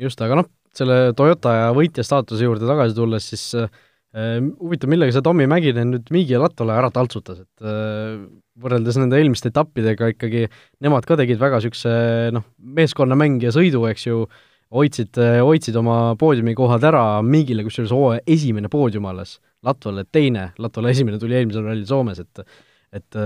just, 0.00 0.20
aga 0.24 0.40
noh, 0.40 0.50
selle 0.76 1.12
Toyota 1.18 1.54
ja 1.56 1.70
võitja 1.76 2.04
staatuse 2.06 2.46
juurde 2.46 2.68
tagasi 2.68 2.96
tulles, 2.96 3.26
siis 3.32 3.46
äh, 3.58 4.38
huvitav, 4.60 4.90
millega 4.92 5.14
see 5.14 5.24
Tommy 5.26 5.48
Mäkinen 5.50 5.92
nüüd 5.94 6.12
Miigi 6.14 6.36
ja 6.36 6.42
Lattole 6.42 6.76
ära 6.76 6.92
taltsutas, 6.94 7.42
et 7.44 7.66
äh, 7.66 8.20
võrreldes 8.60 8.98
nende 9.00 9.18
eelmiste 9.18 9.50
etappidega 9.52 10.12
ikkagi 10.14 10.46
nemad 10.84 11.06
ka 11.08 11.18
tegid 11.20 11.40
väga 11.40 11.60
niisuguse 11.60 11.92
noh, 12.36 12.46
meeskonnamäng 12.78 13.42
ja 13.44 13.52
sõidu, 13.54 13.84
eks 13.90 14.06
ju, 14.08 14.24
hoidsid, 14.74 15.18
hoidsid 15.42 15.76
oma 15.80 16.14
poodiumikohad 16.20 16.84
ära, 16.90 17.04
Miigile 17.26 17.64
kusjuures 17.66 17.94
hooaja 17.94 18.24
esimene 18.26 18.70
poodium 18.72 19.08
alles 19.10 19.38
Latvale 19.66 20.06
teine, 20.12 20.50
Latvale 20.58 20.92
esimene 20.94 21.18
tuli 21.20 21.36
eelmisel 21.38 21.66
rallil 21.66 21.88
Soomes, 21.88 22.22
et 22.22 22.44
et 22.90 23.18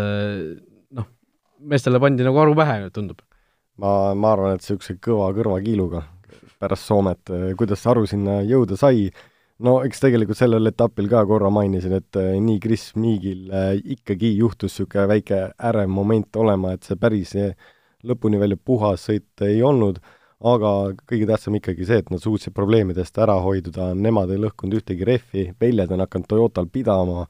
noh, 0.92 1.06
meestele 1.60 2.00
pandi 2.00 2.24
nagu 2.26 2.40
aru 2.42 2.56
pähe, 2.58 2.90
tundub. 2.92 3.22
ma, 3.80 4.14
ma 4.14 4.32
arvan, 4.34 4.56
et 4.56 4.64
niisuguse 4.64 4.98
kõva 5.04 5.30
kõrvakiiluga 5.36 6.02
pärast 6.60 6.88
Soomet, 6.88 7.32
kuidas 7.58 7.86
Aru 7.90 8.04
sinna 8.08 8.40
jõuda 8.46 8.76
sai, 8.80 9.08
no 9.62 9.76
eks 9.86 10.02
tegelikult 10.02 10.38
sellel 10.38 10.70
etapil 10.70 11.08
ka 11.10 11.22
korra 11.28 11.50
mainisin, 11.54 11.96
et 12.00 12.18
eh, 12.20 12.34
nii 12.42 12.58
Chris 12.62 12.90
Meagil 12.98 13.46
eh, 13.50 13.78
ikkagi 13.96 14.34
juhtus 14.38 14.74
niisugune 14.74 15.06
väike 15.10 15.40
ärev 15.70 15.90
moment 15.90 16.40
olema, 16.40 16.74
et 16.74 16.86
see 16.86 16.98
päris 17.00 17.34
eh, 17.38 17.54
lõpuni 18.04 18.40
välja 18.40 18.58
puhas 18.58 19.06
sõit 19.08 19.46
ei 19.46 19.62
olnud, 19.64 20.00
aga 20.44 20.70
kõige 21.08 21.28
tähtsam 21.30 21.56
ikkagi 21.56 21.86
see, 21.88 22.02
et 22.02 22.10
nad 22.12 22.20
suutsid 22.20 22.52
probleemidest 22.56 23.16
ära 23.22 23.38
hoiduda, 23.44 23.92
nemad 23.96 24.32
ei 24.34 24.42
lõhkunud 24.42 24.80
ühtegi 24.80 25.06
rehvi, 25.08 25.46
väljad 25.60 25.94
on 25.94 26.04
hakanud 26.04 26.28
Toyotal 26.28 26.68
pidama, 26.72 27.24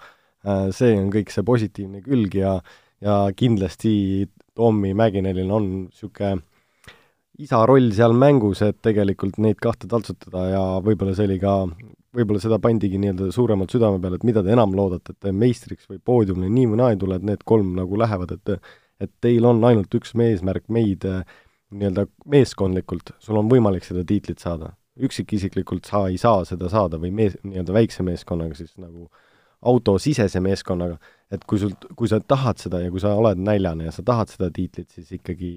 see 0.75 0.97
on 0.99 1.13
kõik 1.15 1.31
see 1.33 1.47
positiivne 1.47 2.03
külg 2.05 2.35
ja 2.41 2.59
ja 3.05 3.29
kindlasti 3.37 4.27
Tommy 4.57 4.95
Mäkinelil 4.97 5.51
on 5.53 5.65
niisugune 5.85 6.39
isa 7.43 7.65
roll 7.67 7.91
seal 7.95 8.15
mängus, 8.15 8.63
et 8.63 8.79
tegelikult 8.85 9.41
neid 9.43 9.59
kahte 9.63 9.89
taltsutada 9.91 10.45
ja 10.53 10.63
võib-olla 10.85 11.17
see 11.19 11.27
oli 11.27 11.41
ka, 11.43 11.57
võib-olla 12.15 12.43
seda 12.43 12.61
pandigi 12.63 13.01
nii-öelda 13.03 13.33
suuremalt 13.35 13.75
südame 13.75 13.99
peale, 14.03 14.21
et 14.21 14.27
mida 14.29 14.45
te 14.47 14.55
enam 14.55 14.77
loodate, 14.79 15.15
et 15.15 15.27
te 15.27 15.33
meistriks 15.35 15.89
või 15.91 15.99
poodiumile 15.99 16.53
nii 16.55 16.69
või 16.71 16.81
naa 16.81 16.93
ei 16.95 17.01
tule, 17.01 17.19
et 17.19 17.27
need 17.27 17.43
kolm 17.45 17.75
nagu 17.79 18.01
lähevad, 18.01 18.39
et 18.39 18.59
et 19.03 19.11
teil 19.21 19.43
on 19.45 19.59
ainult 19.67 19.91
üks 19.99 20.13
eesmärk 20.15 20.69
meid 20.73 21.03
nii-öelda 21.75 22.07
meeskondlikult, 22.31 23.15
sul 23.23 23.39
on 23.41 23.51
võimalik 23.51 23.87
seda 23.87 24.05
tiitlit 24.07 24.43
saada. 24.43 24.75
üksikisiklikult 24.95 25.89
sa 25.91 26.05
ei 26.07 26.19
saa 26.23 26.45
seda 26.47 26.69
saada 26.71 27.01
või 27.03 27.11
mees, 27.11 27.35
nii-öelda 27.43 27.75
väikse 27.75 28.05
meeskonnaga 28.07 28.55
siis 28.55 28.77
nagu 28.79 29.09
autosisese 29.65 30.41
meeskonnaga, 30.41 30.99
et 31.33 31.43
kui 31.45 31.59
sul, 31.59 31.73
kui 31.97 32.09
sa 32.09 32.21
tahad 32.21 32.61
seda 32.63 32.79
ja 32.85 32.93
kui 32.93 33.03
sa 33.03 33.15
oled 33.19 33.41
näljane 33.41 33.89
ja 33.89 33.93
sa 33.93 34.05
tahad 34.07 34.31
seda 34.31 34.51
tiitlit, 34.55 34.91
siis 34.95 35.11
ikkagi 35.17 35.51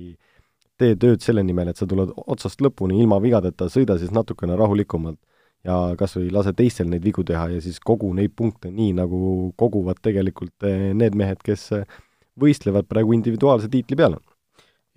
tee 0.77 0.95
tööd 0.95 1.21
selle 1.21 1.43
nimel, 1.45 1.69
et 1.69 1.77
sa 1.77 1.86
tuled 1.89 2.13
otsast 2.25 2.62
lõpuni 2.63 2.97
ilma 3.01 3.19
vigadeta, 3.21 3.69
sõida 3.69 3.97
siis 4.00 4.13
natukene 4.15 4.57
rahulikumalt 4.57 5.19
ja 5.67 5.77
kas 6.00 6.15
või 6.17 6.31
lase 6.33 6.53
teistel 6.57 6.89
neid 6.91 7.05
vigu 7.05 7.25
teha 7.27 7.47
ja 7.55 7.62
siis 7.63 7.79
kogu 7.83 8.09
neid 8.15 8.33
punkte 8.38 8.71
nii, 8.71 8.93
nagu 8.97 9.19
koguvad 9.59 10.00
tegelikult 10.05 10.67
eh, 10.67 10.91
need 10.97 11.17
mehed, 11.17 11.41
kes 11.43 11.69
eh, 11.77 12.00
võistlevad 12.39 12.88
praegu 12.89 13.15
individuaalse 13.17 13.69
tiitli 13.74 13.97
peale. 13.97 14.21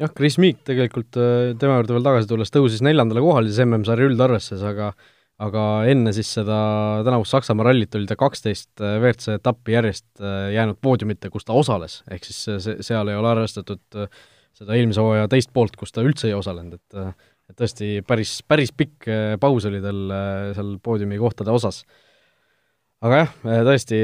Jah, 0.00 0.12
Chris 0.16 0.38
Meek 0.42 0.60
tegelikult, 0.66 1.16
eh, 1.20 1.54
tema 1.60 1.78
juurde 1.78 1.96
veel 1.96 2.06
tagasi 2.08 2.30
tulles, 2.30 2.52
tõusis 2.54 2.84
neljandale 2.86 3.22
kohale 3.24 3.50
siis 3.50 3.62
MM-sarja 3.66 4.10
üldarvestuses, 4.10 4.66
aga 4.66 4.92
aga 5.40 5.62
enne 5.88 6.12
siis 6.12 6.28
seda 6.36 6.56
tänavust 7.00 7.32
Saksamaa 7.32 7.70
rallit 7.70 7.94
oli 7.96 8.04
ta 8.04 8.12
kaksteist 8.20 8.74
WRC 8.76 9.38
etappi 9.38 9.72
järjest 9.72 10.20
jäänud 10.20 10.76
poodiumite, 10.84 11.30
kus 11.32 11.48
ta 11.48 11.56
osales, 11.56 12.02
ehk 12.12 12.28
siis 12.28 12.42
see, 12.60 12.74
seal 12.84 13.08
ei 13.08 13.16
ole 13.16 13.30
arvestatud 13.30 13.96
äh, 13.96 14.10
seda 14.60 14.76
eelmise 14.76 15.00
hooaja 15.00 15.30
teist 15.32 15.48
poolt, 15.56 15.78
kus 15.80 15.94
ta 15.96 16.04
üldse 16.04 16.28
ei 16.28 16.36
osalenud, 16.36 16.76
et 16.76 17.00
et 17.50 17.58
tõesti 17.58 17.98
päris, 18.06 18.36
päris 18.46 18.70
pikk 18.70 19.08
äh, 19.10 19.34
paus 19.42 19.66
oli 19.66 19.80
tal 19.82 20.04
äh, 20.14 20.50
seal 20.54 20.76
poodiumi 20.82 21.18
kohtade 21.18 21.50
osas. 21.50 21.82
aga 23.02 23.22
jah, 23.22 23.32
äh, 23.48 23.62
tõesti, 23.66 23.98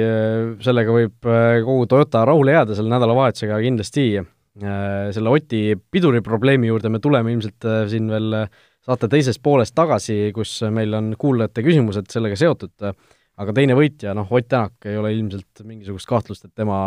sellega 0.64 0.94
võib 0.94 1.28
kogu 1.66 1.86
Toyota 1.90 2.24
rahule 2.26 2.56
jääda 2.56 2.78
selle 2.78 2.90
nädalavahetusega 2.94 3.60
kindlasti, 3.62 4.08
selle 4.56 5.28
Oti 5.28 5.74
piduriprobleemi 5.76 6.70
juurde 6.70 6.88
me 6.88 7.00
tuleme 7.04 7.34
ilmselt 7.34 7.66
siin 7.90 8.06
veel 8.08 8.36
saate 8.86 9.08
teises 9.12 9.36
pooles 9.42 9.74
tagasi, 9.76 10.30
kus 10.32 10.60
meil 10.72 10.94
on 10.96 11.10
kuulajate 11.18 11.64
küsimused 11.66 12.08
sellega 12.12 12.38
seotud, 12.40 12.86
aga 13.36 13.54
teine 13.56 13.76
võitja, 13.76 14.14
noh, 14.16 14.30
Ott 14.32 14.48
Tänak 14.48 14.86
ei 14.88 14.96
ole 14.96 15.12
ilmselt 15.16 15.64
mingisugust 15.66 16.08
kahtlust, 16.08 16.46
et 16.46 16.54
tema 16.56 16.78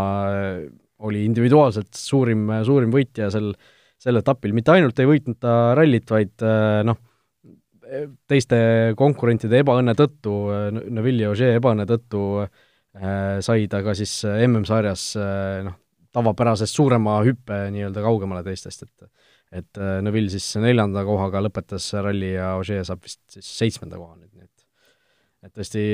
oli 1.05 1.23
individuaalselt 1.27 1.93
suurim, 1.95 2.47
suurim 2.67 2.91
võitja 2.93 3.29
sel, 3.33 3.51
sel 3.99 4.19
etapil, 4.19 4.55
mitte 4.55 4.73
ainult 4.73 4.99
ei 4.99 5.09
võitnud 5.09 5.39
ta 5.43 5.75
rallit, 5.77 6.09
vaid 6.11 6.45
äh, 6.45 6.81
noh, 6.87 6.99
teiste 8.29 8.57
konkurentide 8.97 9.63
ebaõnne 9.63 9.95
tõttu, 9.97 10.33
Neville 10.93 11.25
ja 11.25 11.31
Ogier 11.33 11.55
ebaõnne 11.57 11.87
tõttu 11.89 12.23
äh, 12.43 13.39
sai 13.45 13.65
ta 13.71 13.81
ka 13.85 13.95
siis 13.97 14.21
MM-sarjas 14.27 15.05
äh, 15.17 15.61
noh, 15.65 15.79
tavapärasest 16.15 16.75
suurema 16.75 17.19
hüppe 17.25 17.65
nii-öelda 17.73 18.03
kaugemale 18.05 18.45
teistest, 18.47 18.87
et 18.87 19.09
et 19.49 19.79
Neville 20.05 20.29
siis 20.29 20.45
neljanda 20.61 21.01
kohaga 21.07 21.39
lõpetas 21.41 21.87
ralli 22.05 22.35
ja 22.35 22.51
Ogier 22.59 22.83
saab 22.85 23.01
vist 23.01 23.21
siis 23.33 23.47
seitsmenda 23.49 23.97
koha 23.97 24.13
nüüd, 24.13 24.29
nii 24.37 24.45
et 24.45 25.47
et 25.47 25.53
tõesti 25.55 25.85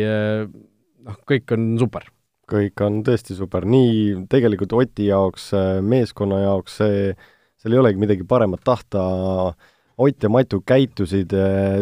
noh, 1.05 1.21
kõik 1.29 1.53
on 1.55 1.69
super. 1.79 2.09
Kõik 2.51 2.83
on 2.85 2.99
tõesti 3.05 3.37
super, 3.37 3.65
nii 3.65 4.25
tegelikult 4.29 4.75
Oti 4.77 5.07
jaoks, 5.07 5.47
meeskonna 5.81 6.43
jaoks 6.43 6.75
see, 6.81 7.07
seal 7.61 7.73
ei 7.77 7.81
olegi 7.81 8.03
midagi 8.03 8.27
paremat 8.27 8.61
tahta, 8.67 9.05
Ott 9.95 10.25
ja 10.25 10.27
Matu 10.27 10.59
käitusid 10.67 11.31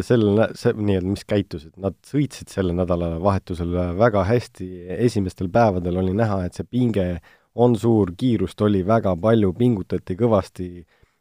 sel, 0.06 0.24
see, 0.54 0.74
nii-öelda 0.78 1.10
mis 1.10 1.24
käitusid, 1.26 1.72
nad 1.82 1.96
sõitsid 2.06 2.52
selle 2.54 2.76
nädalavahetusel 2.78 3.72
väga 3.98 4.22
hästi, 4.30 4.68
esimestel 5.02 5.50
päevadel 5.50 5.98
oli 5.98 6.14
näha, 6.14 6.44
et 6.46 6.54
see 6.54 6.68
pinge 6.70 7.08
on 7.56 7.76
suur, 7.78 8.14
kiirust 8.18 8.62
oli 8.62 8.82
väga 8.86 9.16
palju, 9.22 9.54
pingutati 9.54 10.16
kõvasti, 10.20 10.68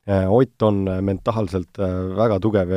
eh, 0.06 0.26
Ott 0.32 0.62
on 0.62 0.84
mentaalselt 1.04 1.78
eh, 1.78 1.98
väga 2.16 2.38
tugev 2.40 2.72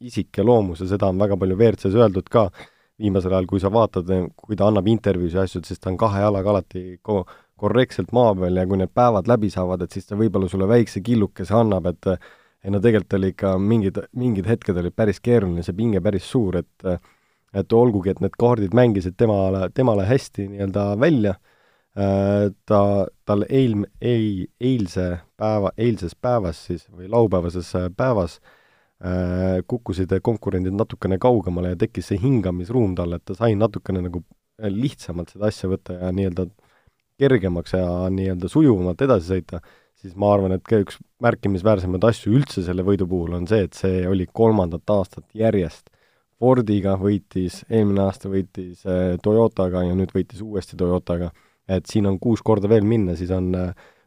isik 0.00 0.38
ja 0.38 0.44
loomus 0.44 0.80
ja 0.80 0.86
seda 0.94 1.10
on 1.12 1.18
väga 1.18 1.36
palju 1.36 1.56
WRC-s 1.56 1.94
öeldud 1.94 2.28
ka, 2.32 2.48
viimasel 3.00 3.32
ajal, 3.32 3.46
kui 3.46 3.60
sa 3.60 3.70
vaatad, 3.72 4.08
kui 4.36 4.56
ta 4.56 4.66
annab 4.68 4.88
intervjuusid 4.88 5.38
ja 5.38 5.44
asju, 5.44 5.62
siis 5.64 5.80
ta 5.80 5.90
on 5.90 5.96
kahe 6.00 6.20
jalaga 6.20 6.50
alati 6.50 6.98
ko-, 7.02 7.24
korrektselt 7.60 8.12
maa 8.16 8.34
peal 8.36 8.56
ja 8.56 8.66
kui 8.68 8.80
need 8.80 8.92
päevad 8.96 9.28
läbi 9.28 9.50
saavad, 9.52 9.84
et 9.84 9.96
siis 9.96 10.08
ta 10.08 10.18
võib-olla 10.20 10.48
sulle 10.48 10.68
väikse 10.68 11.02
killukese 11.04 11.56
annab, 11.56 11.88
et 11.92 12.10
ei 12.64 12.72
no 12.72 12.80
tegelikult 12.80 13.16
oli 13.16 13.32
ikka 13.34 13.54
mingid, 13.60 14.02
mingid 14.20 14.48
hetked 14.48 14.80
olid 14.80 14.96
päris 14.96 15.20
keeruline, 15.24 15.64
see 15.64 15.76
pinge 15.76 16.02
päris 16.04 16.28
suur, 16.28 16.60
et 16.60 16.92
et 17.50 17.72
olgugi, 17.74 18.12
et 18.12 18.20
need 18.22 18.36
kaardid 18.38 18.74
mängisid 18.78 19.16
temale, 19.18 19.64
temale 19.74 20.04
hästi 20.06 20.44
nii-öelda 20.52 20.84
välja, 21.02 21.32
ta, 21.94 22.80
tal 23.26 23.40
eil, 23.48 23.80
ei, 24.00 24.46
eilse 24.60 25.06
päeva, 25.36 25.72
eilses 25.76 26.14
päevas 26.14 26.60
siis 26.68 26.84
või 26.94 27.08
laupäevases 27.10 27.72
päevas 27.98 28.36
äh, 28.38 28.52
Äh, 29.00 29.62
kukkusid 29.64 30.10
konkurendid 30.20 30.74
natukene 30.76 31.16
kaugemale 31.16 31.70
ja 31.72 31.76
tekkis 31.80 32.10
see 32.10 32.18
hingamisruum 32.20 32.92
talle, 32.98 33.16
et 33.16 33.24
ta 33.24 33.32
sai 33.38 33.54
natukene 33.56 34.02
nagu 34.04 34.20
äh, 34.60 34.68
lihtsamalt 34.68 35.30
seda 35.32 35.46
asja 35.48 35.70
võtta 35.72 35.94
ja 35.96 36.10
nii-öelda 36.12 36.44
kergemaks 37.16 37.72
ja 37.78 37.86
nii-öelda 38.12 38.50
sujuvamalt 38.52 39.00
edasi 39.06 39.30
sõita, 39.30 39.62
siis 39.96 40.12
ma 40.20 40.34
arvan, 40.34 40.52
et 40.52 40.66
ka 40.68 40.82
üks 40.82 41.00
märkimisväärsemaid 41.24 42.04
asju 42.10 42.34
üldse 42.36 42.66
selle 42.66 42.84
võidu 42.84 43.08
puhul 43.08 43.38
on 43.38 43.48
see, 43.48 43.62
et 43.70 43.80
see 43.80 44.04
oli 44.08 44.28
kolmandat 44.28 44.92
aastat 44.92 45.24
järjest. 45.32 45.88
Fordiga 46.36 46.98
võitis, 47.00 47.62
eelmine 47.72 48.04
aasta 48.04 48.28
võitis 48.28 48.84
äh, 48.84 49.16
Toyotaga 49.24 49.86
ja 49.88 49.96
nüüd 49.96 50.12
võitis 50.12 50.44
uuesti 50.44 50.76
Toyotaga. 50.76 51.32
Et 51.70 51.86
siin 51.86 52.08
on 52.10 52.18
kuus 52.22 52.42
korda 52.42 52.70
veel 52.70 52.86
minna, 52.86 53.16
siis 53.18 53.30
on 53.34 53.52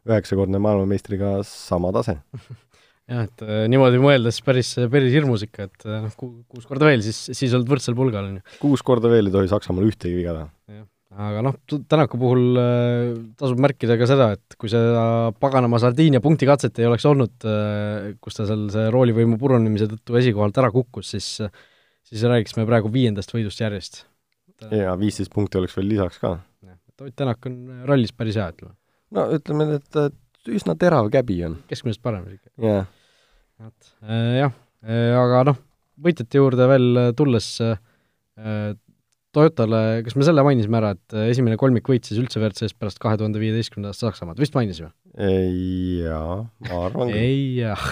üheksakordne 0.04 0.60
maailmameistriga 0.60 1.38
sama 1.48 1.92
tase 1.96 2.18
jah, 3.10 3.26
et 3.26 3.44
äh, 3.44 3.64
niimoodi 3.70 4.00
mõeldes 4.02 4.40
päris, 4.44 4.74
päris 4.92 5.12
hirmus 5.14 5.44
ikka, 5.46 5.68
et 5.68 5.86
äh, 5.86 6.00
noh, 6.06 6.16
ku-, 6.18 6.32
kuus 6.50 6.66
korda 6.68 6.88
veel, 6.88 7.04
siis, 7.04 7.20
siis 7.36 7.54
oled 7.56 7.68
võrdsel 7.68 7.96
pulgal, 7.98 8.30
on 8.30 8.40
ju. 8.40 8.58
kuus 8.62 8.84
korda 8.86 9.10
veel 9.12 9.28
ei 9.28 9.34
tohi 9.34 9.50
Saksamaal 9.50 9.88
ühtegi 9.90 10.16
viga 10.16 10.36
teha. 10.38 10.84
aga 11.28 11.44
noh, 11.46 11.58
Tänaku 11.90 12.20
puhul 12.20 12.60
äh, 12.60 13.12
tasub 13.40 13.60
märkida 13.64 13.98
ka 14.00 14.08
seda, 14.10 14.30
et 14.38 14.56
kui 14.60 14.72
seda 14.72 15.34
paganama 15.40 15.80
Sardiinia 15.82 16.22
punktikatset 16.24 16.80
ei 16.80 16.88
oleks 16.88 17.06
olnud, 17.10 17.36
äh, 17.48 18.14
kus 18.24 18.40
ta 18.40 18.48
seal 18.48 18.66
see 18.72 18.88
roolivõimu 18.94 19.38
purunemise 19.40 19.90
tõttu 19.92 20.20
esikohalt 20.22 20.64
ära 20.64 20.72
kukkus, 20.74 21.14
siis 21.16 21.36
siis 22.04 22.24
räägiks 22.28 22.58
me 22.58 22.66
praegu 22.68 22.90
viiendast 22.92 23.32
võidust 23.32 23.60
järjest. 23.60 24.04
jaa, 24.70 24.96
viisteist 25.00 25.32
punkti 25.34 25.60
oleks 25.60 25.76
veel 25.76 25.88
lisaks 25.92 26.20
ka. 26.22 26.38
Jah, 26.94 27.06
et 27.06 27.08
Ott 27.08 27.16
Tänak 27.16 27.46
on 27.46 27.86
rallis 27.86 28.12
päris 28.12 28.36
hea, 28.36 28.50
ütleme. 28.52 28.74
no 29.10 29.26
ütleme, 29.34 29.74
et, 29.78 29.96
et 29.96 30.52
üsna 30.54 30.76
terav 30.76 31.10
käbi 31.10 31.44
on. 31.44 31.58
keskmisest 31.68 32.02
parem 32.02 32.26
isegi. 32.28 32.48
jah 32.58 32.84
yeah.. 32.84 32.86
vot, 33.60 33.94
äh, 34.04 34.38
jah, 34.40 34.52
äh, 34.84 35.14
aga 35.18 35.44
noh, 35.50 35.58
võitjate 36.00 36.38
juurde 36.38 36.68
veel 36.68 36.96
äh, 36.96 37.12
tulles 37.16 37.58
Toyotale, 39.34 40.02
kas 40.06 40.14
me 40.14 40.26
selle 40.26 40.42
mainisime 40.46 40.78
ära, 40.78 40.88
et 40.94 41.14
esimene 41.30 41.54
kolmik 41.58 41.86
võitis 41.90 42.18
üldse 42.18 42.38
WRC-st 42.38 42.74
pärast 42.78 42.98
kahe 43.02 43.18
tuhande 43.18 43.38
viieteistkümnenda 43.38 43.90
aasta 43.90 44.08
Saksamaad, 44.08 44.38
vist 44.38 44.54
mainisime? 44.54 44.90
jaa, 45.14 46.40
ma 46.66 46.80
arvan 46.88 47.10
küll. 47.10 47.18
ei 47.18 47.60
jah 47.60 47.84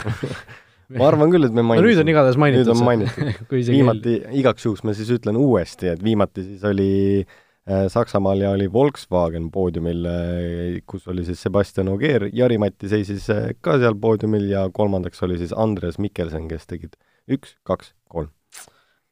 ma 0.99 1.06
arvan 1.06 1.30
küll, 1.35 1.47
et 1.47 1.54
me 1.54 1.62
mainisime. 1.62 1.82
no 1.82 1.92
nüüd 1.92 2.02
on 2.02 2.12
igatahes 2.14 2.38
mainitud. 2.42 2.66
nüüd 2.66 2.75
on 2.75 2.87
mainitud 2.87 3.71
viimati, 3.76 4.16
igaks 4.38 4.66
juhuks 4.66 4.82
ma 4.87 4.94
siis 4.99 5.11
ütlen 5.14 5.38
uuesti, 5.38 5.92
et 5.94 6.02
viimati 6.02 6.47
siis 6.47 6.66
oli 6.66 6.90
äh, 7.23 7.26
Äh, 7.26 7.41
Saksamaal 7.62 8.40
ja 8.42 8.50
oli 8.57 8.66
Volkswagen 8.73 9.45
poodiumil, 9.54 10.07
äh, 10.11 10.81
kus 10.87 11.04
oli 11.07 11.23
siis 11.23 11.45
Sebastian 11.47 11.92
Ogier, 11.92 12.26
Jari-Matti 12.35 12.90
seisis 12.90 13.28
äh, 13.31 13.52
ka 13.62 13.76
seal 13.78 13.95
poodiumil 14.02 14.49
ja 14.50 14.64
kolmandaks 14.75 15.23
oli 15.23 15.38
siis 15.38 15.54
Andres 15.54 16.00
Mikkelsen, 16.02 16.49
kes 16.50 16.66
tegid 16.66 16.99
üks, 17.31 17.57
kaks, 17.69 17.92
kolm. 18.11 18.31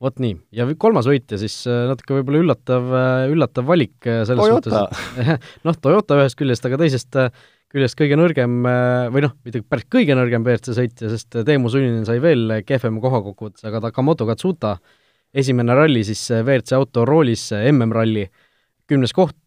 vot 0.01 0.19
nii, 0.23 0.35
ja 0.57 0.67
kolmas 0.81 1.09
võitja 1.09 1.39
siis 1.41 1.61
äh, 1.69 1.85
natuke 1.91 2.17
võib-olla 2.19 2.43
üllatav, 2.43 2.91
äh, 2.91 3.25
üllatav 3.31 3.67
valik 3.69 4.09
äh, 4.09 4.23
selles 4.29 4.49
Toyota. 4.49 4.85
suhtes, 4.89 5.51
noh, 5.69 5.81
Toyota 5.83 6.19
ühest 6.23 6.39
küljest, 6.41 6.67
aga 6.67 6.81
teisest 6.81 7.19
küljest 7.71 7.95
kõige 7.95 8.17
nõrgem 8.19 8.65
või 9.15 9.23
noh, 9.23 9.37
mitte 9.47 9.61
päris 9.63 9.87
kõige 9.95 10.17
nõrgem 10.19 10.43
WRC 10.43 10.75
sõitja, 10.75 11.11
sest 11.13 11.37
Teemu 11.47 11.71
Sunninen 11.71 12.03
sai 12.09 12.19
veel 12.23 12.57
kehvema 12.67 12.99
koha 13.05 13.21
kokkuvõttes, 13.29 13.63
aga 13.69 13.85
Takamoto 13.85 14.27
Katsuta, 14.27 14.81
esimene 15.35 15.75
ralli 15.75 16.03
siis 16.05 16.23
WRC 16.41 16.75
auto 16.79 17.05
roolis, 17.09 17.51
MM-ralli, 17.73 18.27
kümnes 18.91 19.15
koht, 19.15 19.39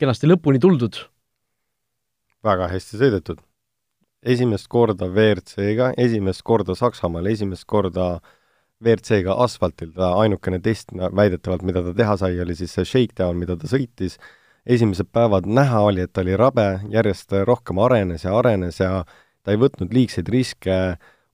kenasti 0.00 0.30
lõpuni 0.30 0.60
tuldud. 0.62 0.96
väga 2.44 2.68
hästi 2.70 2.98
sõidetud. 3.02 3.42
esimest 4.22 4.68
korda 4.68 5.06
WRC-ga, 5.06 5.92
esimest 5.96 6.42
korda 6.42 6.74
Saksamaal, 6.74 7.26
esimest 7.26 7.64
korda 7.64 8.06
äh, 8.14 8.34
WRC-ga 8.84 9.36
asfaltil, 9.40 9.92
ta 9.96 10.10
ainukene 10.20 10.58
test 10.60 10.92
väidetavalt, 10.92 11.64
mida 11.64 11.80
ta 11.84 11.94
teha 11.96 12.16
sai, 12.20 12.36
oli 12.42 12.56
siis 12.58 12.74
see 12.76 12.84
shakedown, 12.84 13.38
mida 13.40 13.56
ta 13.56 13.70
sõitis, 13.70 14.18
esimesed 14.68 15.08
päevad 15.16 15.48
näha 15.48 15.80
oli, 15.88 16.04
et 16.04 16.12
ta 16.12 16.24
oli 16.24 16.36
rabe, 16.36 16.66
järjest 16.92 17.32
rohkem 17.48 17.80
arenes 17.80 18.26
ja 18.26 18.34
arenes 18.36 18.80
ja 18.82 18.90
ta 19.06 19.54
ei 19.54 19.60
võtnud 19.62 19.94
liigseid 19.96 20.28
riske, 20.32 20.76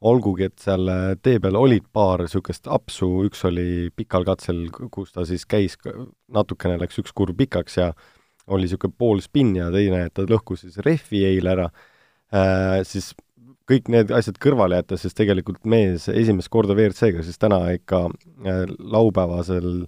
olgugi 0.08 0.48
et 0.48 0.58
seal 0.62 0.90
tee 1.22 1.38
peal 1.42 1.56
olid 1.58 1.84
paar 1.94 2.24
niisugust 2.24 2.66
apsu, 2.70 3.08
üks 3.28 3.44
oli 3.48 3.90
pikal 3.96 4.26
katsel, 4.26 4.64
kus 4.72 5.14
ta 5.14 5.26
siis 5.28 5.46
käis, 5.46 5.78
natukene 6.32 6.78
läks 6.80 6.98
üks 7.02 7.14
kurv 7.14 7.36
pikaks 7.38 7.78
ja 7.78 7.92
oli 8.52 8.66
niisugune 8.66 8.98
pool 8.98 9.22
spinn 9.22 9.54
ja 9.56 9.70
teine, 9.74 10.06
et 10.08 10.14
ta 10.18 10.26
lõhkus 10.28 10.64
siis 10.66 10.80
rehvi 10.82 11.22
eile 11.28 11.54
ära. 11.54 11.68
Äh,, 12.34 12.80
siis 12.88 13.12
kõik 13.70 13.88
need 13.92 14.10
asjad 14.14 14.38
kõrvale 14.42 14.80
jätta, 14.80 14.98
siis 14.98 15.14
tegelikult 15.16 15.62
mees 15.68 16.08
esimest 16.10 16.50
korda 16.52 16.74
WRC-ga, 16.76 17.22
siis 17.24 17.38
täna 17.40 17.62
ikka 17.76 18.06
äh, 18.08 18.64
laupäevasel 18.78 19.86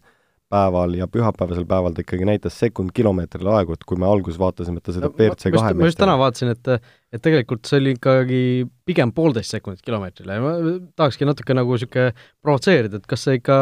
päeval 0.52 0.94
ja 0.98 1.06
pühapäevasel 1.10 1.66
päeval 1.68 1.94
ta 1.94 2.04
ikkagi 2.04 2.26
näitas 2.28 2.56
sekund 2.60 2.92
kilomeetrile 2.94 3.50
aegu, 3.58 3.74
et 3.76 3.84
kui 3.88 3.98
me 4.00 4.06
alguses 4.08 4.38
vaatasime, 4.40 4.80
et 4.80 4.86
ta 4.86 4.94
sõidab 4.94 5.16
WRC 5.16 5.52
kahe 5.54 5.72
ma 5.78 5.88
just 5.88 6.00
täna 6.00 6.16
vaatasin, 6.20 6.52
et 6.54 6.70
et 7.14 7.22
tegelikult 7.22 7.68
see 7.68 7.80
oli 7.80 7.94
ikkagi 7.94 8.40
pigem 8.86 9.12
poolteist 9.14 9.54
sekundit 9.54 9.84
kilomeetrile. 9.86 10.36
Ja 10.36 10.42
ma 10.42 10.54
tahakski 10.98 11.28
natuke 11.28 11.56
nagu 11.56 11.76
niisugune 11.76 12.10
provotseerida, 12.44 13.00
et 13.00 13.10
kas 13.10 13.26
see 13.28 13.38
ikka, 13.40 13.58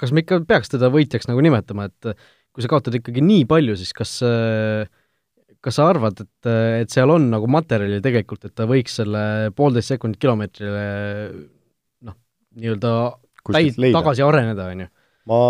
kas 0.00 0.12
me 0.12 0.24
ikka 0.24 0.42
peaks 0.48 0.74
teda 0.74 0.92
võitjaks 0.92 1.30
nagu 1.30 1.44
nimetama, 1.44 1.88
et 1.90 2.12
kui 2.54 2.64
sa 2.64 2.70
kaotad 2.70 2.94
ikkagi 3.00 3.24
nii 3.24 3.48
palju, 3.50 3.78
siis 3.80 3.96
kas 3.96 4.18
kas 5.64 5.78
sa 5.78 5.88
arvad, 5.88 6.20
et, 6.20 6.50
et 6.84 6.92
seal 6.92 7.10
on 7.12 7.30
nagu 7.32 7.48
materjali 7.50 8.02
tegelikult, 8.04 8.44
et 8.44 8.54
ta 8.56 8.68
võiks 8.68 9.00
selle 9.00 9.24
poolteist 9.56 9.94
sekundit 9.94 10.20
kilomeetrile 10.20 10.82
noh, 12.04 12.18
nii-öelda 12.60 12.92
täid 13.48 13.80
tagasi 13.96 14.24
areneda, 14.24 14.68
on 14.72 14.84
ju? 14.84 14.90
Ma, 15.30 15.40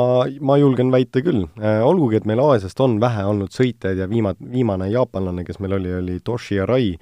ma 0.41 0.57
julgen 0.61 0.93
väita 0.95 1.23
küll. 1.25 1.45
Äh,, 1.61 1.83
olgugi 1.85 2.21
et 2.21 2.29
meil 2.29 2.43
Aasiast 2.43 2.81
on 2.85 2.99
vähe 3.03 3.27
olnud 3.29 3.55
sõitjaid 3.55 4.01
ja 4.03 4.09
viima-, 4.11 4.37
viimane 4.39 4.91
jaapanlane, 4.93 5.45
kes 5.47 5.61
meil 5.63 5.79
oli, 5.79 5.93
oli 5.99 6.19
Toshi 6.25 6.61
Arai, 6.63 6.95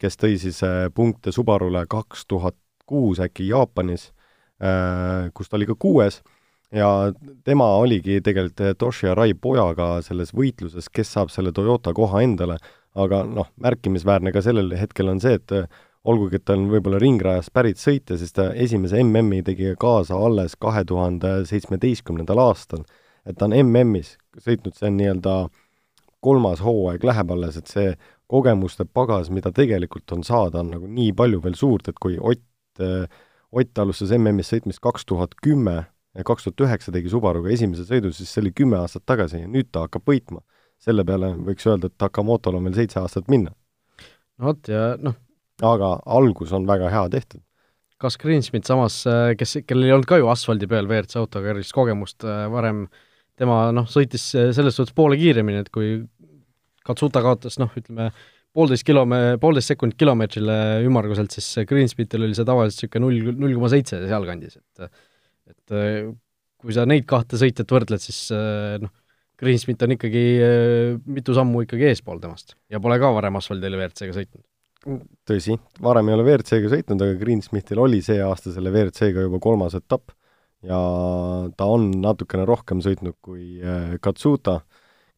kes 0.00 0.18
tõi 0.20 0.38
siis 0.40 0.62
äh, 0.66 0.88
punkte 0.94 1.34
Subarule 1.34 1.84
kaks 1.90 2.26
tuhat 2.30 2.58
kuus 2.90 3.22
äkki 3.22 3.50
Jaapanis 3.50 4.10
äh,, 4.62 5.30
kus 5.34 5.50
ta 5.50 5.58
oli 5.60 5.70
ka 5.70 5.78
kuues. 5.78 6.22
Ja 6.70 7.10
tema 7.42 7.66
oligi 7.82 8.20
tegelikult 8.22 8.78
Toshi 8.78 9.08
Arai 9.10 9.32
pojaga 9.34 9.96
selles 10.06 10.30
võitluses, 10.36 10.86
kes 10.86 11.08
saab 11.16 11.32
selle 11.34 11.50
Toyota 11.52 11.90
koha 11.96 12.22
endale, 12.22 12.60
aga 12.94 13.24
noh, 13.26 13.48
märkimisväärne 13.58 14.30
ka 14.34 14.42
sellel 14.42 14.70
hetkel 14.78 15.10
on 15.10 15.18
see, 15.22 15.34
et 15.38 15.54
olgugi, 16.04 16.38
et 16.38 16.46
ta 16.48 16.56
on 16.56 16.68
võib-olla 16.72 17.00
ringrajast 17.00 17.52
pärit 17.52 17.80
sõitja, 17.80 18.16
siis 18.20 18.32
ta 18.36 18.50
esimese 18.56 19.02
MM-i 19.02 19.42
tegi 19.44 19.74
kaasa 19.80 20.16
alles 20.16 20.56
kahe 20.60 20.84
tuhande 20.88 21.40
seitsmeteistkümnendal 21.48 22.40
aastal. 22.40 22.84
et 23.26 23.36
ta 23.36 23.44
on 23.44 23.52
MM-is 23.52 24.16
sõitnud, 24.40 24.74
see 24.74 24.88
on 24.88 24.96
nii-öelda 24.96 25.34
kolmas 26.24 26.62
hooaeg 26.64 27.04
läheb 27.04 27.30
alles, 27.30 27.56
et 27.56 27.68
see 27.68 27.92
kogemuste 28.30 28.84
pagas, 28.84 29.28
mida 29.30 29.52
tegelikult 29.52 30.12
on 30.12 30.24
saada, 30.24 30.60
on 30.60 30.70
nagu 30.72 30.88
nii 30.88 31.12
palju 31.12 31.40
veel 31.44 31.56
suurt, 31.58 31.88
et 31.88 31.98
kui 32.00 32.16
Ott, 32.18 32.82
Ott 33.50 33.78
alustas 33.82 34.12
MM-is 34.16 34.52
sõitmist 34.52 34.80
kaks 34.80 35.04
tuhat 35.04 35.34
kümme, 35.42 35.90
kaks 36.24 36.46
tuhat 36.46 36.64
üheksa 36.68 36.92
tegi 36.94 37.10
Subaruga 37.12 37.50
esimese 37.50 37.84
sõidu, 37.84 38.12
siis 38.14 38.30
see 38.32 38.44
oli 38.44 38.52
kümme 38.56 38.78
aastat 38.78 39.04
tagasi 39.04 39.42
ja 39.42 39.48
nüüd 39.48 39.68
ta 39.72 39.84
hakkab 39.84 40.06
võitma. 40.06 40.40
selle 40.80 41.04
peale 41.04 41.34
võiks 41.36 41.66
öelda, 41.68 41.90
et 41.90 41.98
Takamotol 42.00 42.56
on 42.56 42.64
veel 42.64 42.78
seitse 42.78 43.00
aastat 43.00 43.28
minna. 43.28 43.52
no 44.38 44.46
vot, 44.46 44.68
ja 44.68 44.96
noh 44.96 45.18
aga 45.66 45.94
algus 46.18 46.52
on 46.56 46.66
väga 46.68 46.90
hea 46.92 47.06
tehtud. 47.12 47.42
kas 48.00 48.16
Greensmith 48.16 48.64
samas, 48.64 49.02
äh, 49.04 49.34
kes, 49.36 49.58
kellel 49.68 49.90
ei 49.90 49.92
olnud 49.92 50.08
ka 50.08 50.16
ju 50.16 50.30
asfaldi 50.32 50.64
peal 50.70 50.86
WRC 50.88 51.18
autoga 51.20 51.50
erilist 51.52 51.74
kogemust 51.76 52.24
äh, 52.24 52.46
varem, 52.48 52.86
tema 53.36 53.66
noh, 53.76 53.84
sõitis 53.92 54.24
äh, 54.40 54.54
selles 54.56 54.78
suhtes 54.78 54.96
poole 54.96 55.18
kiiremini, 55.20 55.60
et 55.60 55.68
kui 55.74 55.98
Katsuta 56.80 57.20
kaotas 57.20 57.58
noh, 57.60 57.68
ütleme 57.76 58.08
poolteist 58.56 58.86
kilome-, 58.88 59.36
poolteist 59.42 59.74
sekundit 59.74 60.00
kilomeetrile 60.00 60.56
ümmarguselt, 60.88 61.36
siis 61.36 61.66
Greensmithil 61.68 62.24
oli 62.24 62.38
see 62.38 62.48
tavaliselt 62.48 62.86
niisugune 62.86 63.04
null, 63.04 63.36
null 63.44 63.58
koma 63.58 63.68
seitse 63.74 64.00
sealkandis, 64.08 64.56
et 64.56 64.88
et 65.50 65.74
kui 66.60 66.72
sa 66.72 66.86
neid 66.88 67.04
kahte 67.10 67.36
sõitjat 67.36 67.68
võrdled, 67.74 68.00
siis 68.00 68.30
noh, 68.80 68.94
Greensmith 69.40 69.84
on 69.84 69.92
ikkagi 69.98 70.24
mitu 71.04 71.36
sammu 71.36 71.66
ikkagi 71.66 71.90
eespool 71.92 72.22
temast 72.22 72.56
ja 72.72 72.80
pole 72.80 72.96
ka 73.02 73.12
varem 73.12 73.36
asfaldil 73.36 73.76
WRC-ga 73.76 74.16
sõitnud. 74.16 74.44
Tõsi, 75.28 75.56
varem 75.82 76.08
ei 76.08 76.16
ole 76.16 76.26
WRC-ga 76.26 76.72
sõitnud, 76.72 77.04
aga 77.04 77.18
Greensmithil 77.20 77.82
oli 77.82 78.00
see 78.04 78.20
aasta 78.24 78.54
selle 78.54 78.72
WRC-ga 78.72 79.26
juba 79.26 79.40
kolmas 79.42 79.76
etapp 79.76 80.14
ja 80.66 80.78
ta 81.56 81.66
on 81.68 81.90
natukene 82.00 82.46
rohkem 82.48 82.80
sõitnud 82.84 83.16
kui 83.24 83.60
Katsuta, 84.04 84.60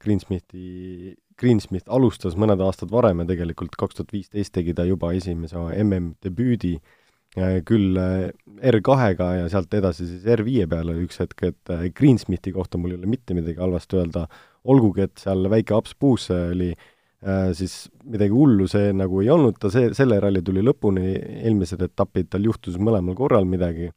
Greensmithi, 0.02 1.14
Greensmith 1.38 1.90
alustas 1.90 2.34
mõned 2.38 2.60
aastad 2.62 2.90
varem 2.90 3.22
ja 3.22 3.28
tegelikult 3.30 3.78
kaks 3.78 3.98
tuhat 3.98 4.14
viisteist 4.14 4.54
tegi 4.54 4.74
ta 4.74 4.86
juba 4.86 5.12
esimese 5.14 5.62
MM-debüüdi 5.82 6.74
äh, 6.76 6.98
Äh, 7.32 7.62
küll 7.64 7.96
äh, 7.96 8.28
R2-ga 8.60 9.26
ja 9.38 9.44
sealt 9.48 9.72
edasi 9.72 10.04
siis 10.04 10.24
R5 10.28 10.66
peale 10.68 10.98
üks 11.00 11.16
hetk, 11.22 11.38
et 11.48 11.70
äh, 11.72 11.86
Greensmithi 11.96 12.52
kohta 12.52 12.76
mul 12.76 12.92
ei 12.92 12.98
ole 12.98 13.08
mitte 13.08 13.32
midagi 13.32 13.56
halvasti 13.56 13.96
öelda, 13.96 14.26
olgugi 14.68 15.06
et 15.06 15.22
seal 15.22 15.48
väike 15.48 15.72
aps 15.72 15.94
puusse 15.96 16.36
oli, 16.50 16.74
siis 17.54 17.86
midagi 18.02 18.34
hullu 18.34 18.66
see 18.70 18.92
nagu 18.96 19.20
ei 19.22 19.30
olnud, 19.30 19.58
ta 19.62 19.70
see, 19.70 19.92
selle 19.94 20.18
ralli 20.22 20.42
tuli 20.42 20.62
lõpuni, 20.64 21.12
eelmised 21.46 21.82
etapid 21.86 22.32
tal 22.32 22.48
juhtus 22.48 22.78
mõlemal 22.82 23.14
korral 23.18 23.46
midagi, 23.46 23.92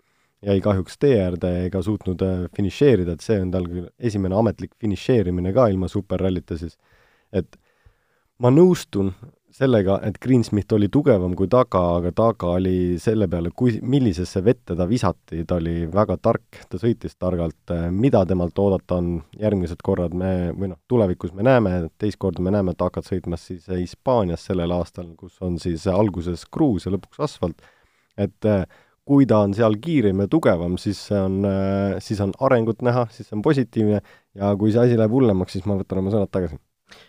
jäi 0.45 0.59
kahjuks 0.61 0.99
tee 1.01 1.15
äärde 1.23 1.51
ega 1.65 1.81
suutnud 1.81 2.21
finišeerida, 2.55 3.15
et 3.15 3.25
see 3.25 3.39
on 3.41 3.53
tal 3.53 3.65
küll 3.69 3.87
esimene 3.97 4.37
ametlik 4.37 4.75
finišeerimine 4.81 5.53
ka 5.55 5.69
ilma 5.73 5.89
superrallita 5.89 6.57
siis. 6.59 6.77
et 7.33 7.57
ma 8.39 8.51
nõustun 8.53 9.13
sellega, 9.55 9.97
et 10.03 10.17
Greensmith 10.21 10.73
oli 10.75 10.89
tugevam 10.91 11.35
kui 11.37 11.47
Taga, 11.51 11.81
aga 11.99 12.11
Taga 12.15 12.51
oli 12.57 12.97
selle 13.01 13.27
peale, 13.31 13.51
kui, 13.55 13.77
millisesse 13.81 14.41
vette 14.43 14.75
ta 14.75 14.87
visati, 14.89 15.43
ta 15.47 15.59
oli 15.59 15.85
väga 15.91 16.17
tark, 16.23 16.59
ta 16.71 16.79
sõitis 16.81 17.15
targalt, 17.19 17.73
mida 17.95 18.25
temalt 18.27 18.59
oodata 18.59 18.99
on 18.99 19.13
järgmised 19.39 19.83
korrad, 19.85 20.15
me, 20.17 20.51
või 20.55 20.73
noh, 20.73 20.81
tulevikus 20.91 21.33
me 21.37 21.45
näeme, 21.47 21.75
teist 22.01 22.19
korda 22.21 22.43
me 22.43 22.53
näeme 22.55 22.75
Tagat 22.77 23.07
sõitmas 23.07 23.47
siis 23.47 23.69
Hispaanias 23.71 24.43
sellel 24.49 24.75
aastal, 24.75 25.13
kus 25.19 25.39
on 25.45 25.59
siis 25.61 25.87
alguses 25.91 26.43
kruus 26.51 26.89
ja 26.89 26.95
lõpuks 26.95 27.23
asfalt, 27.29 27.63
et 28.19 28.51
kui 29.05 29.27
ta 29.29 29.43
on 29.45 29.53
seal 29.55 29.77
kiirem 29.79 30.25
ja 30.25 30.31
tugevam, 30.31 30.79
siis 30.81 30.99
see 31.11 31.19
on, 31.21 31.41
siis 32.03 32.19
on 32.25 32.35
arengut 32.43 32.83
näha, 32.83 33.07
siis 33.13 33.29
see 33.29 33.37
on 33.37 33.45
positiivne 33.45 33.99
ja 34.35 34.55
kui 34.59 34.73
see 34.73 34.83
asi 34.83 34.99
läheb 34.99 35.13
hullemaks, 35.15 35.55
siis 35.55 35.67
ma 35.69 35.77
võtan 35.79 36.01
oma 36.01 36.11
sõnad 36.11 36.33
tagasi 36.33 36.59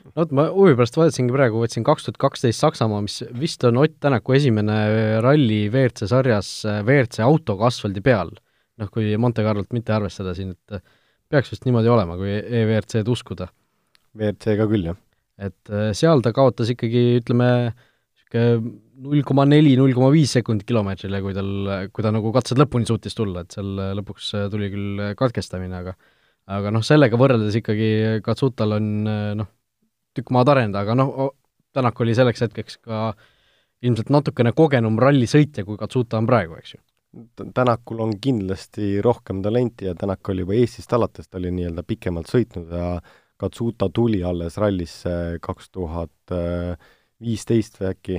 no 0.07 0.13
vot, 0.19 0.35
ma 0.37 0.47
huvi 0.55 0.77
pärast 0.79 0.99
vaatasingi 0.99 1.35
praegu, 1.35 1.61
võtsin 1.63 1.87
kaks 1.87 2.07
tuhat 2.07 2.21
kaksteist 2.23 2.63
Saksamaa, 2.63 3.03
mis 3.05 3.21
vist 3.37 3.65
on 3.69 3.81
Ott 3.83 3.97
Tänaku 4.03 4.37
esimene 4.39 4.77
ralli 5.25 5.67
WRC 5.71 6.09
sarjas 6.11 6.51
WRC 6.67 7.25
autoga 7.27 7.71
asfaldi 7.71 8.03
peal. 8.05 8.35
noh, 8.77 8.91
kui 8.93 9.15
Monte 9.17 9.41
Carlolt 9.41 9.73
mitte 9.73 9.95
arvestada 9.97 10.35
siin, 10.37 10.53
et 10.53 10.83
peaks 11.33 11.49
vist 11.53 11.65
niimoodi 11.65 11.89
olema, 11.89 12.19
kui 12.21 12.29
EWRC-d 12.29 13.09
uskuda. 13.09 13.49
WRC-ga 14.17 14.67
küll, 14.69 14.91
jah. 14.91 14.99
et 15.41 15.73
äh, 15.73 15.93
seal 15.97 16.21
ta 16.25 16.33
kaotas 16.37 16.69
ikkagi, 16.75 17.07
ütleme, 17.23 17.49
niisugune 18.27 18.75
null 19.07 19.23
koma 19.29 19.45
neli, 19.49 19.75
null 19.77 19.93
koma 19.97 20.09
viis 20.13 20.33
sekundit 20.37 20.69
kilomeetrile, 20.69 21.21
kui 21.25 21.35
tal, 21.37 21.49
kui 21.93 22.05
ta 22.05 22.13
nagu 22.15 22.33
katsed 22.33 22.61
lõpuni 22.61 22.89
suutis 22.89 23.17
tulla, 23.17 23.45
et 23.45 23.57
seal 23.57 23.75
lõpuks 23.99 24.31
tuli 24.53 24.71
küll 24.73 25.03
katkestamine, 25.19 25.83
aga 25.83 25.97
aga 26.57 26.71
noh, 26.73 26.85
sellega 26.87 27.19
võrreldes 27.19 27.59
ikkagi 27.59 27.89
Katsutal 28.25 28.77
on 28.79 28.89
noh, 29.41 29.49
tükk 30.17 30.33
maad 30.35 30.53
arenenud, 30.53 30.79
aga 30.83 30.97
noh, 30.99 31.17
Tänak 31.77 31.99
oli 32.01 32.15
selleks 32.17 32.41
hetkeks 32.41 32.79
ka 32.81 33.11
ilmselt 33.85 34.09
natukene 34.09 34.55
kogenum 34.57 34.95
rallisõitja, 34.97 35.67
kui 35.67 35.77
Katsuta 35.77 36.17
on 36.17 36.29
praegu, 36.29 36.57
eks 36.57 36.73
ju. 36.73 36.81
Tänakul 37.53 38.01
on 38.01 38.15
kindlasti 38.21 39.03
rohkem 39.05 39.43
talenti 39.45 39.85
ja 39.85 39.93
Tänak 39.97 40.25
oli 40.33 40.47
juba 40.47 40.57
Eestist 40.57 40.93
alates, 40.97 41.29
ta 41.29 41.37
oli 41.37 41.53
nii-öelda 41.53 41.85
pikemalt 41.85 42.33
sõitnud 42.33 42.73
ja 42.73 42.89
Katsuta 43.37 43.91
tuli 43.93 44.23
alles 44.25 44.57
rallisse 44.57 45.37
kaks 45.45 45.69
tuhat 45.77 46.37
viisteist 47.21 47.77
või 47.81 47.91
äkki, 47.93 48.19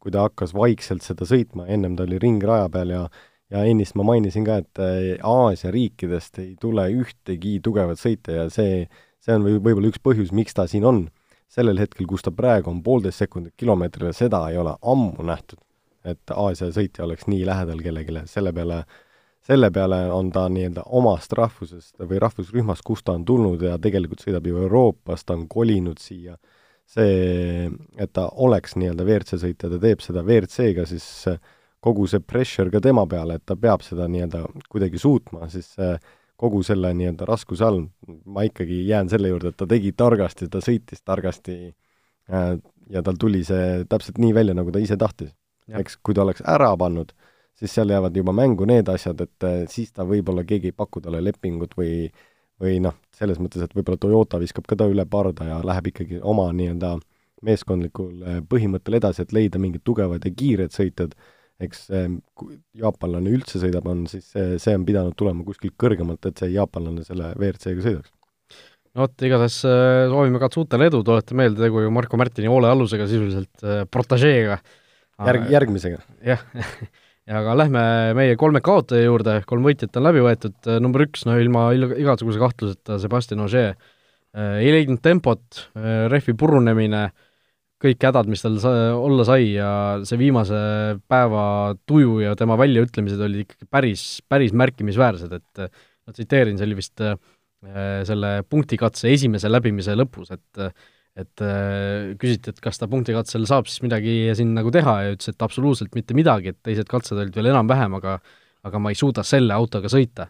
kui 0.00 0.12
ta 0.12 0.24
hakkas 0.24 0.56
vaikselt 0.56 1.04
seda 1.04 1.28
sõitma, 1.28 1.68
ennem 1.68 1.96
ta 1.96 2.08
oli 2.08 2.20
ringraja 2.22 2.72
peal 2.72 2.96
ja 2.96 3.06
ja 3.52 3.62
ennist 3.62 3.94
ma 3.98 4.06
mainisin 4.06 4.46
ka, 4.46 4.58
et 4.62 4.80
Aasia 5.22 5.70
riikidest 5.74 6.40
ei 6.42 6.54
tule 6.60 6.88
ühtegi 6.90 7.60
tugevat 7.62 8.00
sõita 8.00 8.34
ja 8.40 8.48
see, 8.50 8.86
see 9.22 9.36
on 9.36 9.46
või 9.46 9.60
võib-olla 9.60 9.92
üks 9.92 10.02
põhjus, 10.02 10.32
miks 10.34 10.56
ta 10.56 10.66
siin 10.70 10.86
on. 10.88 11.04
Sellel 11.48 11.78
hetkel, 11.78 12.06
kus 12.06 12.24
ta 12.26 12.32
praegu 12.34 12.70
on 12.70 12.82
poolteist 12.82 13.22
sekundit 13.22 13.54
kilomeetrile, 13.56 14.12
seda 14.16 14.42
ei 14.50 14.58
ole 14.58 14.76
ammu 14.82 15.24
nähtud, 15.26 15.60
et 16.04 16.34
Aasia 16.34 16.70
sõitja 16.74 17.04
oleks 17.06 17.26
nii 17.30 17.46
lähedal 17.46 17.82
kellelegi, 17.82 18.22
selle 18.30 18.52
peale 18.56 18.84
selle 19.46 19.70
peale 19.70 19.98
on 20.12 20.30
ta 20.34 20.48
nii-öelda 20.50 20.82
omast 20.98 21.32
rahvusest 21.38 22.02
või 22.02 22.18
rahvusrühmast, 22.22 22.82
kust 22.86 23.06
ta 23.06 23.14
on 23.14 23.24
tulnud 23.24 23.62
ja 23.62 23.76
tegelikult 23.78 24.24
sõidab 24.24 24.46
ju 24.48 24.58
Euroopas, 24.64 25.22
ta 25.22 25.36
on 25.36 25.44
kolinud 25.48 26.02
siia, 26.02 26.34
see, 26.90 27.68
et 27.98 28.12
ta 28.12 28.26
oleks 28.42 28.74
nii-öelda 28.74 29.06
WRC 29.06 29.38
sõitja, 29.44 29.70
ta 29.70 29.78
teeb 29.82 30.02
seda 30.02 30.24
WRC-ga, 30.26 30.86
siis 30.90 31.06
kogu 31.82 32.08
see 32.10 32.22
pressure 32.26 32.72
ka 32.74 32.82
tema 32.82 33.06
peale, 33.06 33.38
et 33.38 33.46
ta 33.46 33.54
peab 33.60 33.86
seda 33.86 34.08
nii-öelda 34.10 34.42
kuidagi 34.72 34.98
suutma, 34.98 35.46
siis 35.52 35.76
kogu 36.36 36.62
selle 36.66 36.92
nii-öelda 36.94 37.26
raskuse 37.28 37.64
all. 37.64 37.86
Ma 38.24 38.44
ikkagi 38.48 38.82
jään 38.88 39.08
selle 39.12 39.32
juurde, 39.32 39.52
et 39.52 39.58
ta 39.60 39.68
tegi 39.70 39.92
targasti, 39.96 40.50
ta 40.52 40.60
sõitis 40.64 41.02
targasti 41.04 41.56
äh, 41.66 42.52
ja 42.92 43.02
tal 43.02 43.18
tuli 43.20 43.42
see 43.44 43.84
täpselt 43.88 44.20
nii 44.22 44.34
välja, 44.36 44.54
nagu 44.56 44.72
ta 44.72 44.82
ise 44.82 44.98
tahtis. 45.00 45.34
eks 45.66 45.96
kui 46.02 46.14
ta 46.14 46.22
oleks 46.22 46.44
ära 46.46 46.68
pannud, 46.78 47.10
siis 47.58 47.72
seal 47.74 47.90
jäävad 47.90 48.14
juba 48.16 48.32
mängu 48.36 48.68
need 48.68 48.88
asjad, 48.88 49.20
et 49.20 49.44
äh, 49.44 49.64
siis 49.68 49.92
ta 49.92 50.06
võib-olla, 50.06 50.44
keegi 50.46 50.70
ei 50.70 50.76
paku 50.76 51.00
talle 51.02 51.24
lepingut 51.24 51.74
või 51.78 52.10
või 52.62 52.78
noh, 52.80 52.94
selles 53.12 53.40
mõttes, 53.42 53.64
et 53.64 53.74
võib-olla 53.76 54.00
Toyota 54.00 54.40
viskab 54.40 54.64
ka 54.68 54.78
ta 54.80 54.86
üle 54.88 55.04
parda 55.08 55.44
ja 55.44 55.58
läheb 55.64 55.90
ikkagi 55.92 56.20
oma 56.24 56.48
nii-öelda 56.56 56.96
meeskondlikul 57.46 58.12
äh, 58.22 58.38
põhimõttel 58.48 58.96
edasi, 58.98 59.24
et 59.24 59.34
leida 59.36 59.60
mingid 59.60 59.84
tugevad 59.84 60.24
ja 60.24 60.32
kiired 60.32 60.72
sõitjad, 60.74 61.16
eks 61.62 61.86
kui 62.36 62.58
jaapanlane 62.76 63.32
üldse 63.32 63.60
sõidab, 63.62 63.86
on 63.88 64.04
siis 64.10 64.28
see, 64.34 64.58
see 64.62 64.74
on 64.76 64.84
pidanud 64.88 65.16
tulema 65.16 65.44
kuskilt 65.46 65.76
kõrgemalt, 65.80 66.28
et 66.28 66.42
see 66.42 66.52
jaapanlane 66.52 67.04
selle 67.06 67.32
WRC-ga 67.38 67.84
sõidaks. 67.84 68.12
no 68.96 69.06
vot, 69.06 69.16
igatahes 69.28 69.58
äh, 69.68 70.02
soovime 70.12 70.42
Katsutele 70.42 70.90
edu, 70.90 71.02
tuletan 71.06 71.40
meelde, 71.40 71.62
tegu 71.64 71.84
ju 71.84 71.94
Marko 71.94 72.20
Märtini 72.20 72.52
hoolealusega 72.52 73.08
sisuliselt, 73.08 73.54
äh, 73.64 73.82
protažeega. 73.88 74.60
järg, 75.24 75.50
järgmisega. 75.54 76.04
jah 76.26 76.44
ja 77.28 77.40
aga 77.40 77.56
lähme 77.62 77.84
meie 78.18 78.36
kolme 78.40 78.60
kaotaja 78.64 79.08
juurde, 79.08 79.40
kolm 79.48 79.64
võitjat 79.66 79.96
on 79.96 80.10
läbi 80.10 80.24
võetud, 80.28 80.58
äh, 80.68 80.80
number 80.84 81.06
üks, 81.08 81.24
no 81.28 81.38
ilma 81.40 81.70
igasuguse 81.76 82.42
kahtluseta 82.42 83.00
Sebastian 83.02 83.44
Ogier, 83.46 83.78
ei 84.36 84.68
leidnud 84.68 85.00
tempot, 85.00 85.62
rehvi 86.12 86.34
purunemine 86.36 87.06
äh,, 87.06 87.25
kõik 87.82 88.06
hädad, 88.08 88.28
mis 88.30 88.42
tal 88.44 88.56
sa-, 88.62 88.72
olla 88.96 89.24
sai 89.28 89.50
ja 89.52 89.70
see 90.08 90.18
viimase 90.20 90.58
päeva 91.10 91.44
tuju 91.88 92.20
ja 92.24 92.34
tema 92.38 92.56
väljaütlemised 92.60 93.20
olid 93.26 93.44
ikkagi 93.44 93.68
päris, 93.70 94.04
päris 94.28 94.54
märkimisväärsed, 94.56 95.34
et 95.36 95.64
ma 96.06 96.16
tsiteerin, 96.16 96.56
see 96.56 96.68
oli 96.68 96.78
vist 96.78 97.02
äh, 97.04 97.16
selle 98.08 98.38
punktikatse 98.48 99.10
esimese 99.12 99.50
läbimise 99.52 99.96
lõpus, 99.98 100.32
et 100.36 100.68
et 101.16 101.40
äh, 101.40 102.12
küsiti, 102.20 102.52
et 102.52 102.58
kas 102.60 102.76
ta 102.76 102.84
punktikatsel 102.92 103.46
saab 103.48 103.70
siis 103.70 103.80
midagi 103.80 104.34
siin 104.36 104.50
nagu 104.52 104.68
teha 104.68 104.96
ja 105.00 105.14
ütles, 105.14 105.30
et 105.32 105.44
absoluutselt 105.46 105.94
mitte 105.96 106.12
midagi, 106.12 106.52
et 106.52 106.58
teised 106.60 106.90
katsed 106.90 107.16
olid 107.16 107.32
veel 107.32 107.54
enam-vähem, 107.54 107.94
aga 107.96 108.18
aga 108.66 108.80
ma 108.82 108.90
ei 108.90 108.98
suuda 108.98 109.22
selle 109.24 109.54
autoga 109.54 109.88
sõita. 109.88 110.26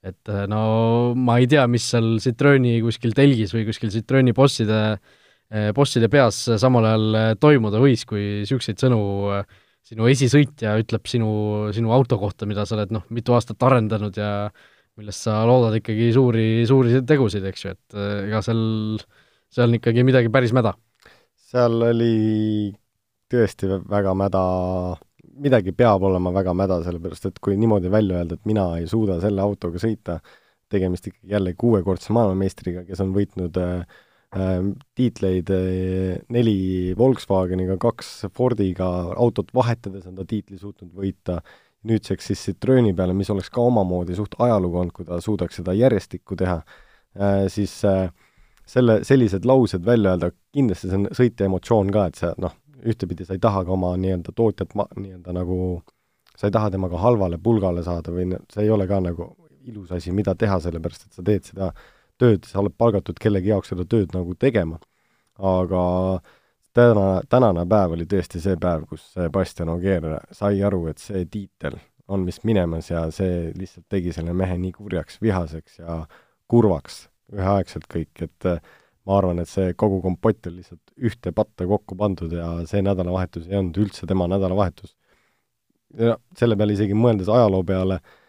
et 0.00 0.30
äh, 0.32 0.46
no 0.48 1.12
ma 1.12 1.36
ei 1.40 1.48
tea, 1.48 1.66
mis 1.68 1.84
seal 1.92 2.14
Citrooni 2.24 2.78
kuskil 2.80 3.12
telgis 3.12 3.52
või 3.52 3.66
kuskil 3.68 3.92
Citrooni 3.92 4.32
bosside 4.32 4.78
äh, 4.94 5.19
bosside 5.74 6.08
peas 6.10 6.44
samal 6.62 6.86
ajal 6.86 7.18
eh, 7.18 7.32
toimuda 7.42 7.80
võis, 7.82 8.04
kui 8.06 8.22
niisuguseid 8.42 8.78
sõnu 8.82 9.00
eh, 9.34 9.56
sinu 9.90 10.06
esisõitja 10.10 10.76
ütleb 10.78 11.08
sinu, 11.10 11.30
sinu 11.74 11.94
auto 11.96 12.20
kohta, 12.20 12.46
mida 12.46 12.66
sa 12.68 12.76
oled 12.76 12.92
noh, 12.94 13.06
mitu 13.10 13.34
aastat 13.34 13.62
arendanud 13.66 14.14
ja 14.16 14.50
millest 15.00 15.24
sa 15.26 15.40
loodad 15.48 15.78
ikkagi 15.80 16.10
suuri, 16.14 16.44
suuri 16.68 17.00
tegusid, 17.08 17.46
eks 17.48 17.64
ju, 17.64 17.72
et 17.74 17.98
ega 18.28 18.42
seal, 18.44 18.60
seal 19.50 19.70
on 19.70 19.78
ikkagi 19.78 20.04
midagi 20.06 20.30
päris 20.32 20.52
mäda. 20.54 20.74
seal 21.50 21.80
oli 21.88 22.70
tõesti 23.30 23.70
väga 23.88 24.12
mäda, 24.18 24.42
midagi 25.40 25.72
peab 25.74 26.04
olema 26.06 26.32
väga 26.34 26.54
mäda, 26.54 26.80
sellepärast 26.84 27.30
et 27.30 27.40
kui 27.42 27.56
niimoodi 27.58 27.90
välja 27.90 28.20
öelda, 28.20 28.36
et 28.36 28.46
mina 28.50 28.66
ei 28.78 28.86
suuda 28.90 29.18
selle 29.22 29.42
autoga 29.42 29.80
sõita, 29.82 30.20
tegemist 30.70 31.08
ikkagi 31.10 31.34
jälle 31.34 31.56
kuuekordse 31.58 32.14
maailmameistriga, 32.14 32.84
kes 32.86 33.02
on 33.02 33.14
võitnud 33.16 33.58
äh, 33.58 34.00
tiitleid 34.30 35.50
äh, 35.50 36.20
neli 36.30 36.94
Volkswageniga, 36.98 37.76
kaks 37.82 38.28
Fordiga, 38.34 38.86
autot 39.18 39.50
vahetades 39.54 40.06
on 40.06 40.14
ta 40.20 40.26
tiitli 40.28 40.58
suutnud 40.58 40.92
võita, 40.94 41.40
nüüdseks 41.90 42.30
siis 42.30 42.44
Citrooni 42.46 42.94
peale, 42.94 43.16
mis 43.16 43.30
oleks 43.32 43.50
ka 43.50 43.64
omamoodi 43.64 44.14
suht 44.14 44.36
ajalugu 44.38 44.82
olnud, 44.82 44.94
kui 44.94 45.08
ta 45.08 45.18
suudaks 45.24 45.58
seda 45.58 45.74
järjestikku 45.74 46.38
teha, 46.38 46.60
äh, 47.18 47.44
siis 47.50 47.74
äh, 47.88 48.12
selle, 48.66 49.00
sellised 49.04 49.48
laused 49.48 49.84
välja 49.86 50.14
öelda, 50.14 50.30
kindlasti 50.54 50.92
see 50.92 51.00
on 51.00 51.10
sõitja 51.16 51.50
emotsioon 51.50 51.90
ka, 51.90 52.06
et 52.06 52.22
sa 52.22 52.34
noh, 52.38 52.54
ühtepidi 52.86 53.26
sa 53.26 53.34
ei 53.34 53.42
taha 53.42 53.64
ka 53.66 53.74
oma 53.74 53.96
nii-öelda 53.98 54.36
tootjat 54.36 54.76
ma-, 54.78 54.90
nii-öelda 54.94 55.34
nagu 55.36 55.56
sa 56.36 56.46
ei 56.46 56.54
taha 56.54 56.70
temaga 56.70 57.02
halvale 57.02 57.36
pulgale 57.42 57.82
saada 57.84 58.14
või 58.14 58.30
see 58.52 58.62
ei 58.62 58.70
ole 58.70 58.86
ka 58.88 59.02
nagu 59.02 59.34
ilus 59.66 59.90
asi, 59.92 60.14
mida 60.14 60.36
teha, 60.38 60.62
sellepärast 60.62 61.08
et 61.08 61.18
sa 61.18 61.24
teed 61.26 61.50
seda 61.50 61.74
äh, 61.74 61.88
tööd, 62.20 62.46
sa 62.48 62.60
oled 62.62 62.74
palgatud 62.78 63.18
kellegi 63.20 63.52
jaoks 63.52 63.72
seda 63.72 63.86
tööd 63.88 64.14
nagu 64.16 64.34
tegema. 64.38 64.78
aga 65.40 65.82
täna, 66.76 67.04
tänane 67.32 67.64
päev 67.68 67.94
oli 67.96 68.04
tõesti 68.08 68.42
see 68.42 68.58
päev, 68.60 68.84
kus 68.90 69.06
Sebastian 69.14 69.72
Ogier 69.72 70.04
sai 70.36 70.60
aru, 70.66 70.86
et 70.90 71.00
see 71.00 71.24
tiitel 71.24 71.78
on 72.10 72.26
vist 72.26 72.44
minemas 72.44 72.90
ja 72.90 73.06
see 73.14 73.48
lihtsalt 73.56 73.86
tegi 73.88 74.12
selle 74.12 74.34
mehe 74.36 74.58
nii 74.58 74.74
kurjaks, 74.76 75.20
vihaseks 75.22 75.80
ja 75.80 76.02
kurvaks 76.50 77.06
üheaegselt 77.32 77.86
kõik, 77.88 78.12
et 78.26 78.48
äh, 78.50 78.60
ma 79.06 79.18
arvan, 79.20 79.38
et 79.40 79.48
see 79.48 79.72
kogu 79.78 80.00
kompott 80.02 80.50
on 80.50 80.58
lihtsalt 80.58 80.94
ühte 80.98 81.32
patta 81.32 81.66
kokku 81.66 81.96
pandud 81.96 82.32
ja 82.34 82.52
see 82.68 82.82
nädalavahetus 82.84 83.46
ei 83.48 83.60
olnud 83.60 83.78
üldse 83.86 84.06
tema 84.10 84.26
nädalavahetus. 84.28 84.96
ja 85.98 86.18
selle 86.36 86.56
peale 86.56 86.74
isegi 86.76 86.94
mõeldes 86.94 87.30
ajaloo 87.32 87.62
peale 87.64 88.00
Äh, 88.00 88.19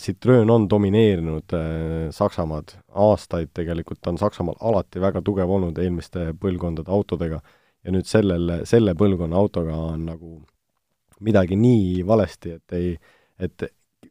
Citroen 0.00 0.50
on 0.50 0.64
domineerinud 0.70 1.52
äh, 1.52 2.08
Saksamaad 2.10 2.72
aastaid 2.88 3.50
tegelikult, 3.52 4.00
ta 4.00 4.14
on 4.14 4.18
Saksamaal 4.20 4.56
alati 4.64 5.02
väga 5.02 5.20
tugev 5.24 5.50
olnud 5.58 5.76
eelmiste 5.82 6.30
põlvkondade 6.40 6.92
autodega. 6.92 7.42
Ja 7.84 7.92
nüüd 7.92 8.08
sellel, 8.08 8.62
selle 8.66 8.96
põlvkonna 8.98 9.36
autoga 9.36 9.76
on 9.92 10.06
nagu 10.08 10.38
midagi 11.26 11.58
nii 11.60 12.00
valesti, 12.08 12.56
et 12.56 12.76
ei, 12.76 12.96
et 13.38 13.66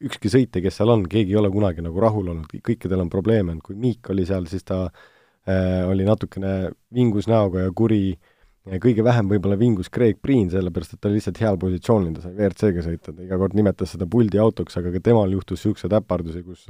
ükski 0.06 0.30
sõitja, 0.30 0.62
kes 0.62 0.78
seal 0.80 0.94
on, 0.94 1.08
keegi 1.10 1.34
ei 1.34 1.42
ole 1.42 1.50
kunagi 1.54 1.84
nagu 1.84 2.00
rahul 2.02 2.30
olnud, 2.36 2.54
kõikidel 2.66 3.02
on 3.04 3.10
probleeme, 3.10 3.58
kui 3.66 3.76
Miik 3.80 4.14
oli 4.14 4.28
seal, 4.30 4.46
siis 4.52 4.64
ta 4.64 4.86
äh, 4.86 5.82
oli 5.90 6.06
natukene 6.06 6.72
vingus 6.94 7.28
näoga 7.32 7.66
ja 7.66 7.74
kuri 7.76 8.04
äh, 8.14 8.32
kõige 8.66 9.04
vähem 9.06 9.30
võib-olla 9.30 9.58
vingus 9.60 9.92
Craig 9.94 10.18
Priin, 10.22 10.48
sellepärast 10.50 10.96
et 10.96 11.02
ta 11.02 11.10
oli 11.10 11.20
lihtsalt 11.20 11.42
heal 11.42 11.58
positsioonil, 11.62 12.16
ta 12.16 12.24
sai 12.24 12.34
WRC-ga 12.34 12.86
sõita, 12.86 13.14
ta 13.14 13.26
iga 13.26 13.38
kord 13.42 13.58
nimetas 13.58 13.94
seda 13.94 14.08
puldi 14.10 14.42
autoks, 14.42 14.78
aga 14.80 14.94
ka 14.96 15.02
temal 15.06 15.34
juhtus 15.34 15.62
niisuguseid 15.62 15.94
äpardusi, 16.00 16.42
kus 16.46 16.66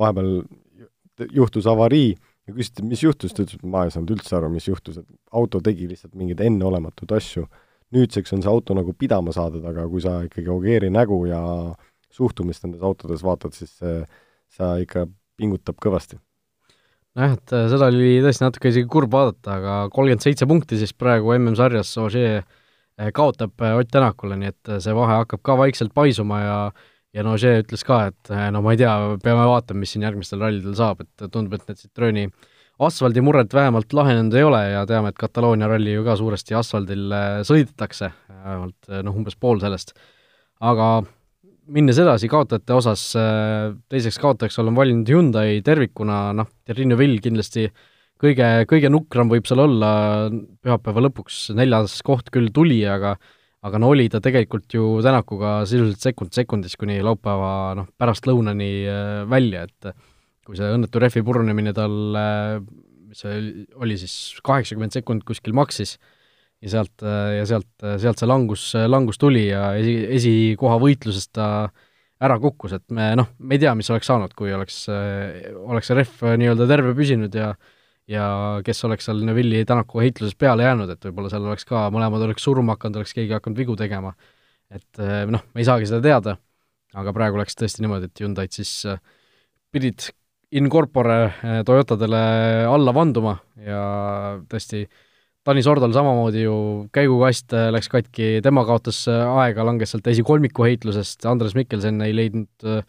vahepeal 0.00 0.42
juhtus 1.32 1.68
avarii 1.70 2.10
ja 2.12 2.54
küsiti, 2.56 2.84
mis 2.84 3.04
juhtus, 3.04 3.32
ta 3.32 3.44
ütles, 3.44 3.60
et 3.60 3.68
ma 3.74 3.86
ei 3.86 3.94
saanud 3.94 4.12
üldse 4.16 4.36
aru, 4.36 4.50
mis 4.52 4.66
juhtus, 4.68 4.98
et 5.00 5.08
auto 5.32 5.60
tegi 5.64 5.88
lihtsalt 5.88 6.16
mingeid 6.18 6.42
enneolematuid 6.44 7.14
asju. 7.16 7.46
nüüdseks 7.92 8.32
on 8.32 8.40
see 8.40 8.48
auto 8.48 8.72
nagu 8.72 8.94
pidama 8.96 9.34
saadud, 9.36 9.64
aga 9.68 9.84
kui 9.88 10.00
sa 10.00 10.22
ikkagi 10.24 10.48
Ogieri 10.48 10.88
nägu 10.88 11.26
ja 11.28 11.40
suhtumist 12.12 12.64
nendes 12.64 12.80
autodes 12.80 13.20
vaatad, 13.24 13.52
siis 13.52 13.74
see, 13.76 13.98
sa 14.48 14.76
ikka 14.80 15.06
pingutab 15.36 15.76
kõvasti 15.76 16.16
nojah, 17.18 17.36
et 17.36 17.54
äh, 17.54 17.66
seda 17.72 17.88
oli 17.92 18.14
tõesti 18.24 18.46
natuke 18.46 18.72
isegi 18.72 18.88
kurb 18.90 19.12
vaadata, 19.12 19.58
aga 19.58 19.74
kolmkümmend 19.94 20.24
seitse 20.24 20.48
punkti 20.48 20.78
siis 20.80 20.94
praegu 20.96 21.34
MM-sarjas 21.36 21.92
Ogier 22.02 22.40
äh, 22.40 23.10
kaotab 23.14 23.60
äh, 23.62 23.76
Ott 23.80 23.92
Tänakule, 23.92 24.38
nii 24.40 24.52
et 24.52 24.72
see 24.84 24.96
vahe 24.96 25.20
hakkab 25.22 25.42
ka 25.44 25.58
vaikselt 25.60 25.94
paisuma 25.96 26.40
ja 26.42 26.56
ja 27.12 27.24
no 27.26 27.34
Ogier 27.36 27.60
ütles 27.60 27.84
ka, 27.84 28.06
et 28.08 28.32
no 28.54 28.62
ma 28.64 28.72
ei 28.72 28.80
tea, 28.80 28.92
peame 29.20 29.44
vaatama, 29.44 29.82
mis 29.82 29.90
siin 29.92 30.06
järgmistel 30.06 30.40
rallidel 30.40 30.72
saab, 30.78 31.02
et 31.04 31.26
tundub, 31.28 31.58
et 31.58 31.66
need 31.68 31.82
Citrooni 31.82 32.22
asfaldimured 32.82 33.52
vähemalt 33.52 33.92
lahenenud 33.92 34.32
ei 34.32 34.46
ole 34.48 34.62
ja 34.72 34.86
teame, 34.88 35.10
et 35.12 35.20
Kataloonia 35.20 35.68
ralli 35.68 35.92
ju 35.92 36.06
ka 36.06 36.14
suuresti 36.16 36.56
asfaldil 36.56 37.12
sõidetakse, 37.44 38.08
vähemalt 38.32 38.88
noh, 39.04 39.18
umbes 39.20 39.36
pool 39.36 39.60
sellest. 39.60 39.92
aga 40.64 40.88
minnes 41.70 41.98
edasi 42.02 42.28
kaotajate 42.30 42.74
osas, 42.74 43.04
äh, 43.18 43.72
teiseks 43.92 44.18
kaotajaks 44.22 44.58
olen 44.62 44.76
valinud 44.76 45.08
Hyundai 45.12 45.60
tervikuna, 45.64 46.32
noh, 46.36 46.48
Terrine 46.66 46.98
Vill 46.98 47.20
kindlasti 47.22 47.68
kõige, 48.22 48.48
kõige 48.70 48.90
nukram 48.92 49.30
võib 49.30 49.46
seal 49.48 49.62
olla, 49.64 49.92
pühapäeva 50.62 51.06
lõpuks 51.08 51.52
neljas 51.58 52.00
koht 52.06 52.32
küll 52.34 52.52
tuli, 52.54 52.82
aga 52.88 53.16
aga 53.62 53.78
no 53.78 53.92
oli 53.94 54.08
ta 54.10 54.18
tegelikult 54.18 54.74
ju 54.74 54.96
Tänakuga 55.04 55.60
sisuliselt 55.70 56.02
sekund 56.02 56.34
sekundis 56.34 56.74
kuni 56.78 56.96
laupäeva 57.04 57.76
noh, 57.78 57.86
pärastlõunani 57.98 58.72
äh, 58.90 59.10
välja, 59.30 59.68
et 59.68 59.92
kui 60.42 60.58
see 60.58 60.72
õnnetu 60.74 61.02
rehvi 61.02 61.22
purunemine 61.26 61.74
tal, 61.76 61.94
äh, 62.18 62.56
mis 63.12 63.22
see 63.22 63.66
oli 63.78 63.98
siis, 64.00 64.16
kaheksakümmend 64.42 64.96
sekundit 64.96 65.28
kuskil 65.28 65.54
maksis, 65.54 65.98
ja 66.62 66.70
sealt, 66.70 67.02
ja 67.02 67.46
sealt, 67.48 67.70
sealt 68.00 68.20
see 68.20 68.28
langus, 68.28 68.66
langus 68.86 69.18
tuli 69.20 69.48
ja 69.48 69.72
esi, 69.78 69.96
esikoha 70.18 70.78
võitlusest 70.82 71.32
ta 71.34 71.46
ära 72.22 72.36
kukkus, 72.38 72.76
et 72.78 72.84
me 72.94 73.12
noh, 73.18 73.32
me 73.42 73.56
ei 73.56 73.62
tea, 73.64 73.72
mis 73.74 73.90
oleks 73.90 74.06
saanud, 74.06 74.34
kui 74.38 74.52
oleks, 74.54 74.84
oleks 75.58 75.90
see 75.90 75.98
rehv 75.98 76.22
nii-öelda 76.38 76.68
terve 76.70 76.94
püsinud 76.98 77.34
ja 77.38 77.52
ja 78.10 78.24
kes 78.66 78.82
oleks 78.84 79.06
seal 79.06 79.20
Neville'i 79.24 79.62
Tänaku 79.66 80.00
heitluses 80.02 80.34
peale 80.36 80.64
jäänud, 80.66 80.90
et 80.90 81.04
võib-olla 81.06 81.30
seal 81.30 81.44
oleks 81.46 81.64
ka, 81.66 81.84
mõlemad 81.94 82.24
oleks 82.26 82.42
surma 82.44 82.74
hakanud, 82.74 82.98
oleks 82.98 83.14
keegi 83.14 83.34
hakanud 83.36 83.58
vigu 83.58 83.76
tegema. 83.78 84.10
et 84.72 85.02
noh, 85.30 85.42
me 85.54 85.62
ei 85.62 85.68
saagi 85.68 85.86
seda 85.86 86.00
teada, 86.02 86.34
aga 86.98 87.12
praegu 87.14 87.38
läks 87.38 87.56
tõesti 87.58 87.84
niimoodi, 87.84 88.08
et 88.10 88.22
Hyundai'd 88.22 88.54
siis 88.54 88.72
pidid 89.72 90.08
in 90.52 90.68
corpore 90.72 91.62
Toyotadele 91.66 92.22
alla 92.68 92.94
vanduma 92.96 93.36
ja 93.60 93.82
tõesti 94.50 94.82
äh, 94.82 95.00
Tanis 95.42 95.66
Ordal 95.66 95.90
samamoodi 95.90 96.44
ju 96.44 96.56
käigukast 96.94 97.50
äh, 97.56 97.66
läks 97.74 97.88
katki, 97.90 98.26
tema 98.44 98.62
kaotas 98.66 99.00
äh, 99.10 99.24
aega, 99.42 99.64
langes 99.66 99.90
sealt 99.90 100.06
esikolmiku 100.12 100.68
heitlusest, 100.68 101.26
Andres 101.26 101.56
Mikkelsen 101.58 101.98
ei 102.06 102.14
leidnud 102.14 102.66
äh, 102.68 102.84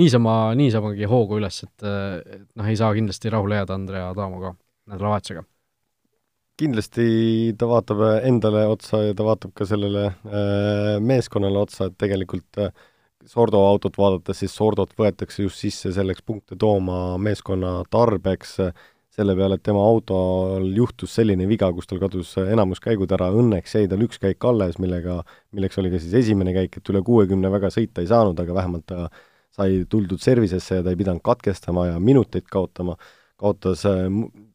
niisama, 0.00 0.38
niisamagi 0.56 1.04
hoogu 1.10 1.36
üles, 1.36 1.60
et, 1.66 1.84
et 1.84 2.46
noh, 2.56 2.64
ei 2.64 2.78
saa 2.80 2.94
kindlasti 2.96 3.32
rahule 3.34 3.60
jääda 3.60 3.76
Andrea 3.76 4.08
Adamoga 4.14 4.54
nädalavahetusega. 4.88 5.44
kindlasti 6.58 7.08
ta 7.58 7.68
vaatab 7.68 8.00
endale 8.24 8.64
otsa 8.66 9.02
ja 9.10 9.14
ta 9.14 9.26
vaatab 9.26 9.52
ka 9.54 9.66
sellele 9.68 10.08
meeskonnale 11.04 11.60
otsa, 11.60 11.90
et 11.90 11.98
tegelikult 12.00 12.70
Sordo 13.28 13.60
autot 13.66 13.98
vaadates, 13.98 14.38
siis 14.40 14.54
Sordot 14.54 14.94
võetakse 14.96 15.42
just 15.42 15.60
sisse 15.60 15.90
selleks 15.92 16.22
punkte 16.24 16.56
tooma 16.56 17.18
meeskonna 17.20 17.82
tarbeks 17.90 18.56
selle 19.18 19.34
peale, 19.38 19.58
et 19.58 19.64
tema 19.66 19.82
autol 19.82 20.68
juhtus 20.76 21.16
selline 21.18 21.48
viga, 21.50 21.70
kus 21.74 21.88
tal 21.90 21.98
kadus 22.02 22.36
enamus 22.38 22.82
käigud 22.82 23.10
ära, 23.16 23.32
õnneks 23.34 23.74
jäi 23.74 23.88
tal 23.90 24.04
üks 24.06 24.20
käik 24.22 24.44
alles, 24.46 24.78
millega, 24.82 25.18
milleks 25.56 25.80
oli 25.82 25.90
ka 25.92 25.98
siis 26.02 26.14
esimene 26.22 26.54
käik, 26.54 26.78
et 26.78 26.92
üle 26.92 27.02
kuuekümne 27.06 27.50
väga 27.50 27.72
sõita 27.74 28.04
ei 28.04 28.10
saanud, 28.10 28.38
aga 28.38 28.54
vähemalt 28.60 28.86
ta 28.90 29.08
sai 29.58 29.82
tuldud 29.90 30.22
servisesse 30.22 30.78
ja 30.78 30.84
ta 30.86 30.94
ei 30.94 31.00
pidanud 31.00 31.24
katkestama 31.26 31.88
ja 31.88 31.98
minuteid 32.02 32.46
kaotama, 32.50 32.94
kaotas 33.38 33.84
äh, 33.88 34.06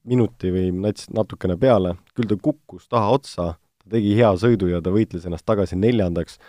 minuti 0.08 0.52
või 0.54 0.70
nats 0.86 1.10
natukene 1.12 1.58
peale, 1.60 1.98
küll 2.16 2.30
ta 2.30 2.40
kukkus 2.40 2.88
taha 2.92 3.12
otsa, 3.18 3.50
ta 3.84 3.96
tegi 3.98 4.16
hea 4.20 4.32
sõidu 4.40 4.72
ja 4.72 4.80
ta 4.84 4.94
võitles 4.96 5.28
ennast 5.28 5.48
tagasi 5.50 5.80
neljandaks, 5.80 6.40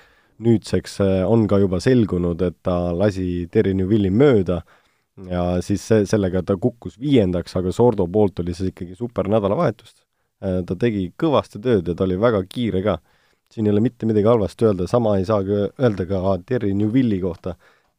nüüdseks 0.44 1.00
äh, 1.03 1.18
on 1.27 1.48
ka 1.50 1.59
juba 1.62 1.83
selgunud, 1.83 2.42
et 2.46 2.59
ta 2.62 2.79
lasi 2.94 3.48
Terry 3.50 3.74
Newvilli 3.74 4.14
mööda, 4.14 4.62
ja 5.31 5.42
siis 5.62 5.85
see, 5.87 6.07
sellega 6.09 6.42
ta 6.46 6.57
kukkus 6.61 6.96
viiendaks, 7.00 7.55
aga 7.59 7.72
Sordo 7.72 8.07
poolt 8.11 8.40
oli 8.42 8.55
see 8.57 8.72
ikkagi 8.72 8.96
super 8.98 9.29
nädalavahetust. 9.31 10.03
Äh, 10.44 10.61
ta 10.66 10.77
tegi 10.79 11.07
kõvasti 11.20 11.61
tööd 11.62 11.88
ja 11.90 11.94
ta 11.94 12.07
oli 12.07 12.18
väga 12.20 12.42
kiire 12.48 12.83
ka. 12.85 12.98
siin 13.55 13.68
ei 13.68 13.70
ole 13.70 13.81
mitte 13.85 14.07
midagi 14.07 14.27
halvasti 14.27 14.66
öelda, 14.66 14.87
sama 14.90 15.12
ei 15.18 15.24
saagi 15.29 15.53
öelda 15.79 16.07
ka 16.11 16.38
Terry 16.46 16.74
Newvilli 16.74 17.20
kohta. 17.20 17.55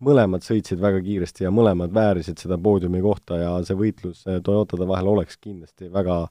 mõlemad 0.06 0.44
sõitsid 0.44 0.82
väga 0.82 1.00
kiiresti 1.00 1.46
ja 1.46 1.52
mõlemad 1.56 1.94
väärisid 1.96 2.38
seda 2.38 2.58
poodiumi 2.60 3.00
kohta 3.02 3.38
ja 3.40 3.52
see 3.64 3.78
võitlus 3.80 4.26
äh, 4.28 4.42
Toyotade 4.44 4.88
vahel 4.88 5.08
oleks 5.08 5.38
kindlasti 5.38 5.88
väga, 5.92 6.28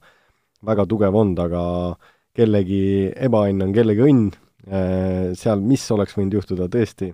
väga 0.61 0.85
tugev 0.85 1.15
olnud, 1.15 1.39
aga 1.39 1.97
kellegi 2.35 3.11
ebaõnn 3.15 3.63
on 3.65 3.73
kellegi 3.73 4.05
õnn, 4.05 4.29
äh, 4.69 5.33
seal 5.33 5.65
mis 5.65 5.89
oleks 5.91 6.13
võinud 6.13 6.37
juhtuda, 6.37 6.69
tõesti, 6.69 7.11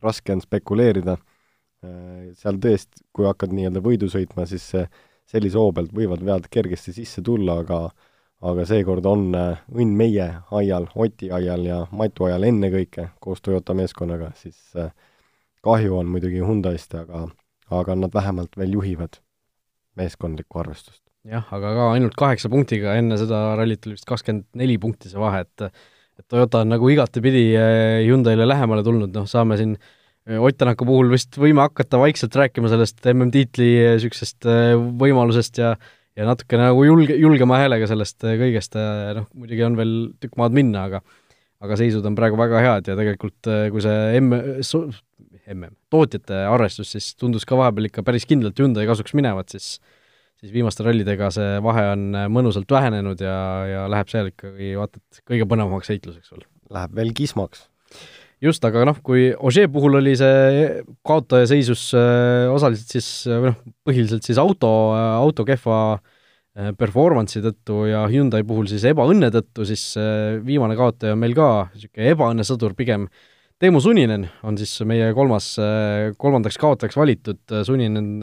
raske 0.00 0.32
on 0.32 0.40
spekuleerida 0.40 1.18
seal 2.38 2.58
tõesti, 2.62 3.04
kui 3.14 3.26
hakkad 3.28 3.52
nii-öelda 3.54 3.82
võidu 3.84 4.08
sõitma, 4.12 4.46
siis 4.50 4.70
sellise 5.30 5.58
hoo 5.60 5.72
pealt 5.72 5.94
võivad 5.94 6.24
vead 6.24 6.48
kergesti 6.52 6.92
sisse 6.96 7.22
tulla, 7.24 7.60
aga 7.64 7.86
aga 8.44 8.66
seekord 8.68 9.06
on 9.08 9.30
äh, 9.38 9.62
õnn 9.72 9.94
meie 9.96 10.26
aial, 10.58 10.88
Oti 11.00 11.30
aial 11.32 11.64
ja 11.64 11.78
Matu 11.96 12.26
aial 12.28 12.44
ennekõike 12.50 13.08
koos 13.22 13.40
Toyota 13.44 13.76
meeskonnaga, 13.76 14.32
siis 14.36 14.58
äh, 14.76 14.90
kahju 15.64 15.96
on 15.96 16.10
muidugi 16.12 16.42
Hyundai'st, 16.42 16.96
aga 17.00 17.26
aga 17.72 17.96
nad 17.96 18.12
vähemalt 18.12 18.58
veel 18.60 18.74
juhivad 18.76 19.16
meeskondlikku 19.96 20.60
arvestust. 20.60 21.00
jah, 21.24 21.46
aga 21.56 21.72
ka 21.78 21.90
ainult 21.94 22.16
kaheksa 22.20 22.50
punktiga, 22.52 22.98
enne 23.00 23.16
seda 23.20 23.54
rallit 23.56 23.86
oli 23.86 23.96
vist 23.96 24.08
kakskümmend 24.10 24.44
neli 24.60 24.76
punkti 24.78 25.08
see 25.08 25.20
vahe, 25.20 25.46
et 25.46 25.70
et 26.14 26.26
Toyota 26.30 26.60
on 26.62 26.68
nagu 26.70 26.88
igatepidi 26.92 27.46
Hyundai'le 28.04 28.44
lähemale 28.46 28.84
tulnud, 28.86 29.10
noh, 29.16 29.24
saame 29.26 29.56
siin 29.58 29.72
äh, 29.78 30.03
Ott 30.24 30.56
Tänaku 30.56 30.86
puhul 30.88 31.10
vist 31.12 31.36
võime 31.36 31.60
hakata 31.66 31.98
vaikselt 32.00 32.36
rääkima 32.38 32.70
sellest 32.72 33.02
MM-tiitli 33.12 33.66
niisugusest 33.98 34.46
võimalusest 35.00 35.60
ja 35.60 35.74
ja 36.14 36.28
natukene 36.28 36.68
nagu 36.68 36.84
julge, 36.86 37.16
julgema 37.18 37.58
häälega 37.58 37.88
sellest 37.90 38.22
kõigest, 38.22 38.76
noh, 39.18 39.26
muidugi 39.34 39.64
on 39.66 39.76
veel 39.78 39.94
tükk 40.22 40.38
maad 40.38 40.54
minna, 40.54 40.86
aga 40.88 41.00
aga 41.64 41.78
seisud 41.80 42.04
on 42.06 42.16
praegu 42.18 42.38
väga 42.38 42.60
head 42.62 42.90
ja 42.92 42.96
tegelikult 42.98 43.50
kui 43.72 43.82
see 43.82 44.20
M, 44.20 44.36
MM, 44.36 45.74
tootjate 45.92 46.44
arvestus 46.46 46.94
siis 46.94 47.10
tundus 47.20 47.46
ka 47.48 47.58
vahepeal 47.58 47.90
ikka 47.90 48.04
päris 48.06 48.28
kindlalt 48.28 48.58
Hyundai 48.60 48.86
kasuks 48.88 49.16
minevat, 49.18 49.52
siis 49.54 49.78
siis 50.40 50.52
viimaste 50.52 50.84
rallidega 50.84 51.30
see 51.34 51.60
vahe 51.64 51.86
on 51.94 52.08
mõnusalt 52.32 52.70
vähenenud 52.70 53.20
ja, 53.24 53.36
ja 53.70 53.84
läheb 53.90 54.10
seal 54.12 54.28
ikkagi 54.32 54.74
vaata 54.76 55.00
et 55.00 55.22
kõige 55.24 55.48
põnevamaks 55.48 55.92
heitluseks 55.94 56.34
veel. 56.34 56.44
Läheb 56.74 56.98
veel 56.98 57.14
kismaks 57.16 57.68
just, 58.44 58.64
aga 58.66 58.84
noh, 58.88 58.98
kui 59.04 59.28
Ožee 59.34 59.68
puhul 59.72 59.98
oli 60.00 60.14
see 60.18 60.80
kaotaja 61.06 61.48
seisus 61.50 61.88
äh, 61.96 62.46
osaliselt 62.52 62.96
siis 62.96 63.08
äh, 63.28 63.40
või 63.40 63.52
noh, 63.52 63.60
põhiliselt 63.86 64.26
siis 64.26 64.40
auto, 64.40 64.70
äh, 64.96 65.12
auto 65.20 65.46
kehva 65.48 65.78
performance'i 66.78 67.40
tõttu 67.42 67.80
ja 67.88 68.04
Hyundai 68.06 68.44
puhul 68.46 68.68
siis 68.70 68.84
ebaõnne 68.86 69.26
tõttu, 69.34 69.64
siis 69.66 69.96
viimane 70.46 70.76
kaotaja 70.78 71.16
on 71.16 71.18
meil 71.18 71.32
ka 71.34 71.48
niisugune 71.72 72.12
ebaõnnesõdur 72.12 72.76
pigem, 72.78 73.08
Teemu 73.58 73.80
Suninen 73.82 74.28
on 74.46 74.54
siis 74.60 74.76
meie 74.86 75.08
kolmas, 75.16 75.48
kolmandaks 76.20 76.58
kaotajaks 76.62 76.98
valitud, 76.98 77.40
Suninen 77.66 78.22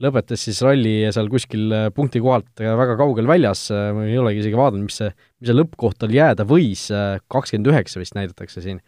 lõpetas 0.00 0.46
siis 0.48 0.62
ralli 0.64 1.10
seal 1.12 1.28
kuskil 1.28 1.76
punkti 1.92 2.22
kohalt 2.24 2.64
väga 2.64 2.96
kaugel 2.96 3.28
väljas, 3.28 3.66
ma 3.68 4.06
ei 4.08 4.16
olegi 4.16 4.40
isegi 4.46 4.56
vaadanud, 4.56 4.88
mis 4.88 5.02
see, 5.02 5.12
mis 5.36 5.52
see 5.52 5.58
lõppkoht 5.60 6.00
tal 6.00 6.16
jääda 6.16 6.48
võis, 6.48 6.86
kakskümmend 7.28 7.68
üheksa 7.74 8.00
vist 8.00 8.16
näidatakse 8.16 8.64
siin 8.64 8.80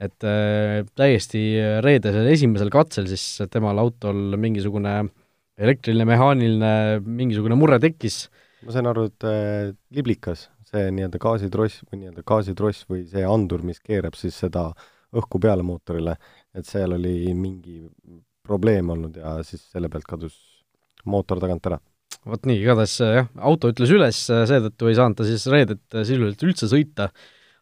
et 0.00 0.26
äh, 0.26 0.80
täiesti 0.96 1.42
reedesel 1.84 2.28
esimesel 2.32 2.70
katsel 2.72 3.08
siis 3.10 3.24
temal 3.52 3.80
autol 3.82 4.38
mingisugune 4.40 4.94
elektriline, 5.60 6.06
mehaaniline, 6.08 6.72
mingisugune 7.04 7.58
murre 7.58 7.80
tekkis. 7.82 8.22
ma 8.64 8.74
sain 8.74 8.88
aru, 8.88 9.08
et 9.10 9.28
äh, 9.28 9.74
liblikas, 9.96 10.48
see 10.70 10.88
nii-öelda 10.96 11.20
gaasitross 11.20 11.84
või 11.88 12.02
nii-öelda 12.04 12.24
gaasitross 12.32 12.88
või 12.88 13.04
see 13.10 13.26
andur, 13.26 13.64
mis 13.66 13.82
keerab 13.84 14.16
siis 14.16 14.38
seda 14.40 14.70
õhku 15.16 15.40
peale 15.42 15.64
mootorile, 15.66 16.16
et 16.54 16.68
seal 16.68 16.94
oli 16.96 17.34
mingi 17.34 17.82
probleem 18.46 18.92
olnud 18.94 19.18
ja 19.20 19.38
siis 19.46 19.66
selle 19.72 19.90
pealt 19.92 20.06
kadus 20.08 20.36
mootor 21.08 21.40
tagant 21.42 21.66
ära 21.70 21.80
vot 22.28 22.46
nii, 22.48 22.60
igatahes 22.60 22.96
jah, 23.00 23.28
auto 23.40 23.70
ütles 23.72 23.92
üles, 23.94 24.18
seetõttu 24.28 24.90
ei 24.90 24.96
saanud 24.98 25.16
ta 25.16 25.26
siis 25.28 25.46
reedet 25.50 26.00
sisuliselt 26.02 26.42
üldse 26.44 26.68
sõita 26.68 27.08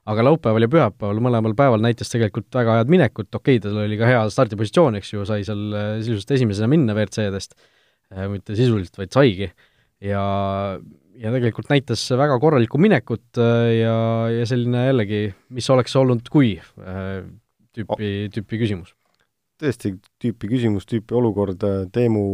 aga 0.09 0.25
laupäeval 0.25 0.65
ja 0.65 0.71
pühapäeval 0.73 1.21
mõlemal 1.23 1.55
päeval 1.57 1.83
näitas 1.85 2.11
tegelikult 2.13 2.49
väga 2.55 2.79
head 2.79 2.93
minekut, 2.93 3.29
okei 3.35 3.59
okay,, 3.59 3.65
tal 3.65 3.81
oli 3.83 3.99
ka 4.01 4.09
hea 4.09 4.21
stardipositsioon, 4.33 4.99
eks 5.01 5.13
ju, 5.13 5.25
sai 5.29 5.45
seal 5.47 5.65
äh, 5.77 5.89
sisuliselt 6.01 6.37
esimesena 6.39 6.69
minna 6.71 6.97
WRC-dest, 6.97 7.57
äh, 8.15 8.29
mitte 8.33 8.57
sisuliselt, 8.59 8.97
vaid 9.01 9.13
saigi. 9.15 9.51
ja, 10.05 10.23
ja 11.19 11.33
tegelikult 11.35 11.69
näitas 11.73 12.05
väga 12.17 12.39
korralikku 12.41 12.81
minekut 12.81 13.41
äh, 13.43 13.73
ja, 13.81 13.99
ja 14.33 14.47
selline 14.49 14.87
jällegi, 14.87 15.25
mis 15.57 15.69
oleks 15.75 15.97
olnud 15.99 16.31
kui 16.33 16.55
tüüpi, 17.77 18.15
tüüpi 18.35 18.63
küsimus. 18.63 18.95
tõesti, 19.61 19.99
tüüpi 20.23 20.55
küsimus, 20.55 20.89
tüüpi 20.89 21.19
olukord, 21.19 21.69
Teemu 21.93 22.25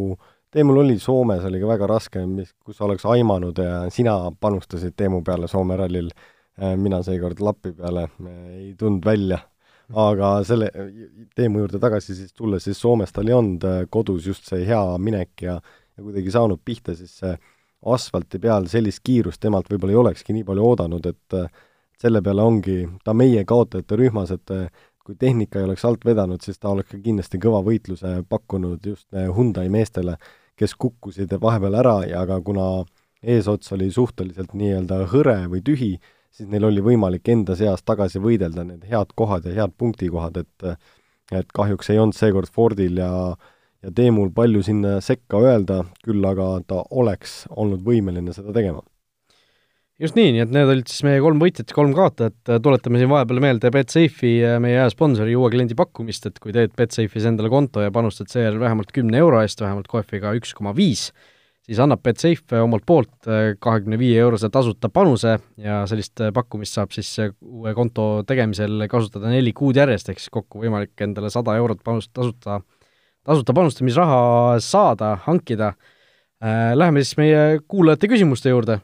Teemul 0.54 0.76
oli 0.84 1.00
Soomes, 1.02 1.42
oli 1.42 1.58
ka 1.58 1.66
väga 1.66 1.86
raske, 1.90 2.20
mis, 2.30 2.52
kus 2.62 2.78
oleks 2.86 3.02
aimanud 3.10 3.58
ja 3.58 3.80
sina 3.90 4.12
panustasid 4.38 4.94
Teemu 4.94 5.18
peale 5.26 5.48
Soome 5.50 5.74
rallil 5.80 6.12
äh, 6.12 6.28
Äh, 6.28 6.33
mina 6.78 7.00
seekord 7.02 7.40
lapi 7.42 7.72
peale 7.74 8.08
ei 8.54 8.74
tulnud 8.78 9.04
välja. 9.04 9.40
aga 10.00 10.28
selle 10.48 10.70
teema 11.36 11.58
juurde 11.60 11.78
tagasi 11.78 12.14
siis 12.16 12.32
tulles, 12.32 12.64
siis 12.64 12.78
Soomes 12.80 13.12
tal 13.12 13.28
ei 13.28 13.34
olnud 13.36 13.64
äh, 13.68 13.82
kodus 13.90 14.26
just 14.26 14.46
see 14.48 14.62
hea 14.64 14.98
minek 14.98 15.42
ja 15.42 15.58
ja 15.96 16.02
kuidagi 16.02 16.30
saanud 16.32 16.62
pihta, 16.64 16.94
siis 16.96 17.18
see 17.20 17.34
asfalti 17.84 18.38
peal 18.40 18.64
sellist 18.66 19.02
kiirust 19.04 19.42
temalt 19.42 19.68
võib-olla 19.70 19.92
ei 19.92 20.00
olekski 20.00 20.32
nii 20.32 20.46
palju 20.48 20.64
oodanud, 20.70 21.06
et 21.06 21.36
äh, 21.36 21.50
selle 22.00 22.22
peale 22.22 22.42
ongi 22.42 22.78
ta 23.04 23.12
meie 23.14 23.44
kaotajate 23.44 23.98
rühmas, 24.00 24.32
et 24.34 24.50
kui 25.04 25.18
tehnika 25.20 25.60
ei 25.60 25.68
oleks 25.68 25.84
alt 25.84 26.04
vedanud, 26.04 26.40
siis 26.42 26.58
ta 26.58 26.72
oleks 26.72 26.94
ka 26.94 26.98
kindlasti 27.04 27.38
kõva 27.42 27.60
võitluse 27.64 28.16
pakkunud 28.28 28.86
just 28.88 29.06
Hyundai 29.12 29.68
meestele, 29.72 30.16
kes 30.56 30.74
kukkusid 30.80 31.34
vahepeal 31.40 31.76
ära 31.76 31.96
ja 32.08 32.24
ka 32.26 32.40
kuna 32.44 32.68
eesots 33.22 33.72
oli 33.76 33.90
suhteliselt 33.92 34.54
nii-öelda 34.56 35.02
hõre 35.12 35.36
või 35.52 35.60
tühi, 35.64 35.92
siis 36.34 36.50
neil 36.50 36.66
oli 36.68 36.82
võimalik 36.84 37.28
enda 37.30 37.56
seas 37.58 37.84
tagasi 37.86 38.22
võidelda 38.22 38.66
need 38.66 38.84
head 38.90 39.14
kohad 39.14 39.46
ja 39.48 39.54
head 39.62 39.74
punktikohad, 39.78 40.42
et 40.42 40.78
et 41.32 41.52
kahjuks 41.56 41.88
ei 41.88 41.98
olnud 41.98 42.16
seekord 42.16 42.50
Fordil 42.52 42.98
ja 43.00 43.10
ja 43.84 43.92
Teemul 43.92 44.32
palju 44.34 44.62
sinna 44.64 44.96
sekka 45.04 45.40
öelda, 45.44 45.82
küll 46.04 46.24
aga 46.24 46.56
ta 46.68 46.82
oleks 46.96 47.44
olnud 47.52 47.84
võimeline 47.84 48.32
seda 48.32 48.54
tegema. 48.56 48.80
just 50.00 50.16
nii, 50.18 50.32
nii 50.34 50.42
et 50.42 50.54
need 50.54 50.70
olid 50.72 50.88
siis 50.90 51.04
meie 51.06 51.20
kolm 51.22 51.38
võitjat 51.42 51.70
ja 51.70 51.76
kolm 51.76 51.92
kaotajat, 51.94 52.38
tuletame 52.64 52.98
siin 52.98 53.12
vahepeal 53.12 53.42
meelde 53.44 53.70
Betsafe'i, 53.74 54.40
meie 54.60 54.80
hea 54.80 54.88
sponsori 54.90 55.36
uue 55.38 55.52
kliendi 55.52 55.76
pakkumist, 55.78 56.26
et 56.26 56.40
kui 56.42 56.54
teed 56.56 56.72
Betsafe'is 56.76 57.28
endale 57.30 57.52
konto 57.52 57.84
ja 57.84 57.92
panustad 57.94 58.32
seejärel 58.32 58.58
vähemalt 58.62 58.90
kümne 58.96 59.20
euro 59.20 59.42
eest, 59.44 59.62
vähemalt 59.62 59.86
kohviga 59.92 60.34
üks 60.38 60.56
koma 60.56 60.74
viis, 60.74 61.10
siis 61.64 61.80
annab 61.80 62.02
Betsafe 62.04 62.60
omalt 62.60 62.84
poolt 62.86 63.28
kahekümne 63.62 63.98
viie 64.00 64.18
eurose 64.20 64.50
tasuta 64.52 64.90
panuse 64.92 65.38
ja 65.60 65.82
sellist 65.88 66.20
pakkumist 66.36 66.76
saab 66.76 66.92
siis 66.92 67.10
uue 67.40 67.74
konto 67.76 68.22
tegemisel 68.28 68.86
kasutada 68.90 69.32
neli 69.32 69.54
kuud 69.56 69.80
järjest, 69.80 70.12
ehk 70.12 70.20
siis 70.20 70.32
kokku 70.34 70.60
võimalik 70.64 71.06
endale 71.06 71.32
sada 71.32 71.56
eurot 71.60 71.80
panust, 71.84 72.12
tasuta, 72.12 72.60
tasuta 73.24 73.56
panustamisraha 73.56 74.22
saada, 74.64 75.14
hankida. 75.24 75.74
Läheme 76.44 77.00
siis 77.00 77.16
meie 77.16 77.62
kuulajate 77.64 78.10
küsimuste 78.10 78.52
juurde 78.52 78.82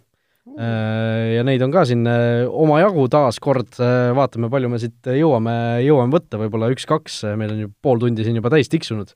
Äh, 0.59 1.37
ja 1.37 1.45
neid 1.47 1.62
on 1.62 1.73
ka 1.73 1.85
siin 1.87 2.03
äh, 2.09 2.49
omajagu 2.49 3.05
taas 3.12 3.38
kord, 3.43 3.77
äh, 3.79 4.11
vaatame, 4.16 4.51
palju 4.51 4.71
me 4.73 4.81
siit 4.83 5.11
jõuame, 5.21 5.53
jõuame 5.85 6.16
võtta, 6.16 6.40
võib-olla 6.40 6.71
üks-kaks, 6.75 7.21
meil 7.38 7.55
on 7.55 7.62
ju 7.64 7.71
pool 7.85 8.01
tundi 8.03 8.27
siin 8.27 8.40
juba 8.40 8.51
täis 8.53 8.71
tiksunud. 8.73 9.14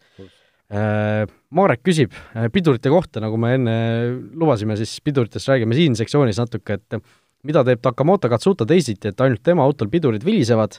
Marek 0.71 1.83
küsib 1.85 2.15
pidurite 2.55 2.91
kohta, 2.91 3.21
nagu 3.23 3.37
me 3.39 3.53
enne 3.59 3.75
lubasime, 4.33 4.79
siis 4.81 4.97
piduritest 5.05 5.51
räägime 5.51 5.77
siin 5.77 5.95
sektsioonis 5.99 6.41
natuke, 6.41 6.79
et 6.79 6.97
mida 7.45 7.63
teeb 7.69 7.83
Takamoto 7.85 8.31
Katsuta 8.33 8.67
teisiti, 8.67 9.13
et 9.13 9.21
ainult 9.21 9.43
tema 9.45 9.67
autol 9.67 9.91
pidurid 9.93 10.25
vilisevad 10.25 10.79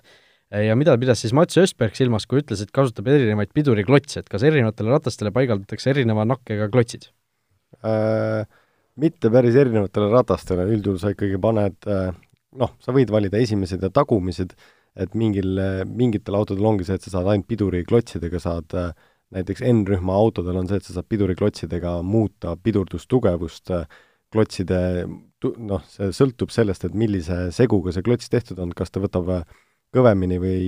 ja 0.65 0.75
mida 0.77 0.97
pidas 1.01 1.21
siis 1.21 1.33
Mats 1.37 1.57
Ösberg 1.61 1.95
silmas, 1.97 2.25
kui 2.25 2.41
ütles, 2.41 2.65
et 2.65 2.73
kasutab 2.73 3.07
erinevaid 3.13 3.53
piduriklotse, 3.55 4.23
et 4.23 4.29
kas 4.29 4.43
erinevatele 4.49 4.93
ratastele 4.93 5.31
paigaldatakse 5.35 5.93
erineva 5.93 6.25
nakkega 6.27 6.69
klotsid 6.73 7.09
äh,? 7.85 8.45
mitte 8.95 9.27
päris 9.27 9.57
erinevatele 9.59 10.07
ratastele, 10.13 10.65
üldjuhul 10.71 11.01
sa 11.01 11.11
ikkagi 11.11 11.39
paned 11.43 11.89
äh, 11.91 12.13
noh, 12.59 12.75
sa 12.83 12.93
võid 12.95 13.11
valida 13.11 13.39
esimesed 13.41 13.83
ja 13.83 13.91
tagumised, 13.93 14.53
et 14.95 15.17
mingil, 15.19 15.59
mingitel 15.91 16.37
autodel 16.39 16.69
ongi 16.69 16.87
see, 16.87 16.95
et 16.95 17.03
sa 17.03 17.17
saad 17.17 17.27
ainult 17.33 17.49
piduriklotsidega, 17.49 18.39
saad 18.39 18.77
äh, 18.79 18.93
näiteks 19.33 19.63
N-rühma 19.65 20.13
autodel 20.13 20.59
on 20.59 20.67
see, 20.69 20.77
et 20.77 20.85
sa 20.85 20.97
saad 20.97 21.07
piduriklotsidega 21.09 21.97
muuta 22.05 22.53
pidurdustugevust, 22.61 23.71
äh, 23.73 23.87
klotside 24.33 24.79
noh, 25.57 25.83
see 25.89 26.11
sõltub 26.13 26.51
sellest, 26.51 26.85
et 26.85 26.97
millise 26.97 27.49
seguga 27.55 27.93
see 27.93 28.05
klots 28.05 28.29
tehtud 28.29 28.59
on, 28.59 28.73
kas 28.75 28.91
ta 28.91 28.99
võtab 29.03 29.29
kõvemini 29.95 30.39
või 30.41 30.65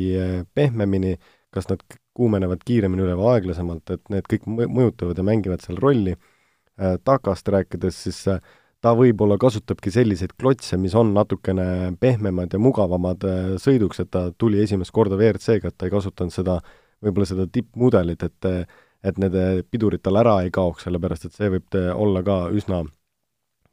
pehmemini, 0.55 1.17
kas 1.51 1.67
nad 1.71 1.81
kuumenevad 2.17 2.63
kiiremini 2.65 3.05
üle 3.05 3.17
või 3.17 3.35
aeglasemalt, 3.35 3.91
et 3.93 4.13
need 4.13 4.29
kõik 4.29 4.47
mõjutavad 4.47 5.19
ja 5.19 5.25
mängivad 5.25 5.63
seal 5.63 5.79
rolli. 5.81 6.15
Äh, 6.77 6.97
takast 7.05 7.47
rääkides, 7.49 7.99
siis 8.05 8.19
äh, 8.29 8.41
ta 8.85 8.93
võib-olla 8.97 9.39
kasutabki 9.41 9.93
selliseid 9.93 10.35
klotse, 10.37 10.77
mis 10.77 10.93
on 10.97 11.13
natukene 11.15 11.95
pehmemad 12.01 12.53
ja 12.53 12.61
mugavamad 12.61 13.25
äh, 13.25 13.55
sõiduks, 13.61 14.03
et 14.03 14.11
ta 14.13 14.27
tuli 14.37 14.61
esimest 14.61 14.93
korda 14.93 15.17
WRC-ga, 15.17 15.71
et 15.71 15.77
ta 15.77 15.89
ei 15.89 15.93
kasutanud 15.93 16.33
seda, 16.33 16.59
võib-olla 17.03 17.29
seda 17.29 17.47
tippmudelit, 17.51 18.23
et 18.23 18.51
et 19.05 19.19
need 19.21 19.35
pidurid 19.69 20.01
tal 20.03 20.17
ära 20.19 20.39
ei 20.43 20.49
kaoks, 20.51 20.87
sellepärast 20.87 21.27
et 21.27 21.35
see 21.35 21.51
võib 21.53 21.75
olla 21.93 22.23
ka 22.25 22.37
üsna 22.51 22.81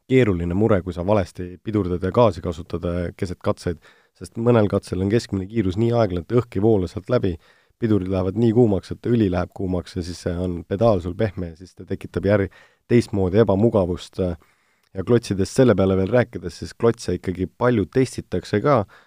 keeruline 0.08 0.54
mure, 0.54 0.82
kui 0.84 0.92
sa 0.92 1.02
valesti 1.06 1.54
pidurdad 1.64 2.02
ja 2.04 2.12
gaasi 2.14 2.42
kasutad 2.44 2.84
keset 3.16 3.40
katseid, 3.42 3.80
sest 4.14 4.36
mõnel 4.36 4.68
katsel 4.70 5.02
on 5.02 5.10
keskmine 5.10 5.48
kiirus 5.50 5.78
nii 5.80 5.94
aeglane, 5.96 6.26
et 6.28 6.36
õhk 6.36 6.58
ei 6.58 6.62
voola 6.62 6.90
sealt 6.90 7.08
läbi, 7.10 7.32
pidurid 7.80 8.12
lähevad 8.12 8.36
nii 8.38 8.52
kuumaks, 8.54 8.92
et 8.94 9.08
õli 9.10 9.30
läheb 9.32 9.50
kuumaks 9.56 9.96
ja 9.96 10.04
siis 10.06 10.20
on 10.30 10.60
pedaal 10.68 11.02
sul 11.02 11.16
pehme 11.18 11.54
ja 11.54 11.56
siis 11.58 11.74
ta 11.74 11.88
tekitab 11.88 12.28
järg, 12.28 12.60
teistmoodi 12.88 13.40
ebamugavust 13.42 14.20
ja 14.20 15.04
klotsidest 15.06 15.56
selle 15.56 15.74
peale 15.74 15.96
veel 15.98 16.12
rääkides, 16.12 16.60
siis 16.60 16.76
klotse 16.76 17.16
ikkagi 17.16 17.48
palju 17.48 17.88
testitakse 17.90 18.60
ka, 18.62 18.78
äh, 18.84 19.03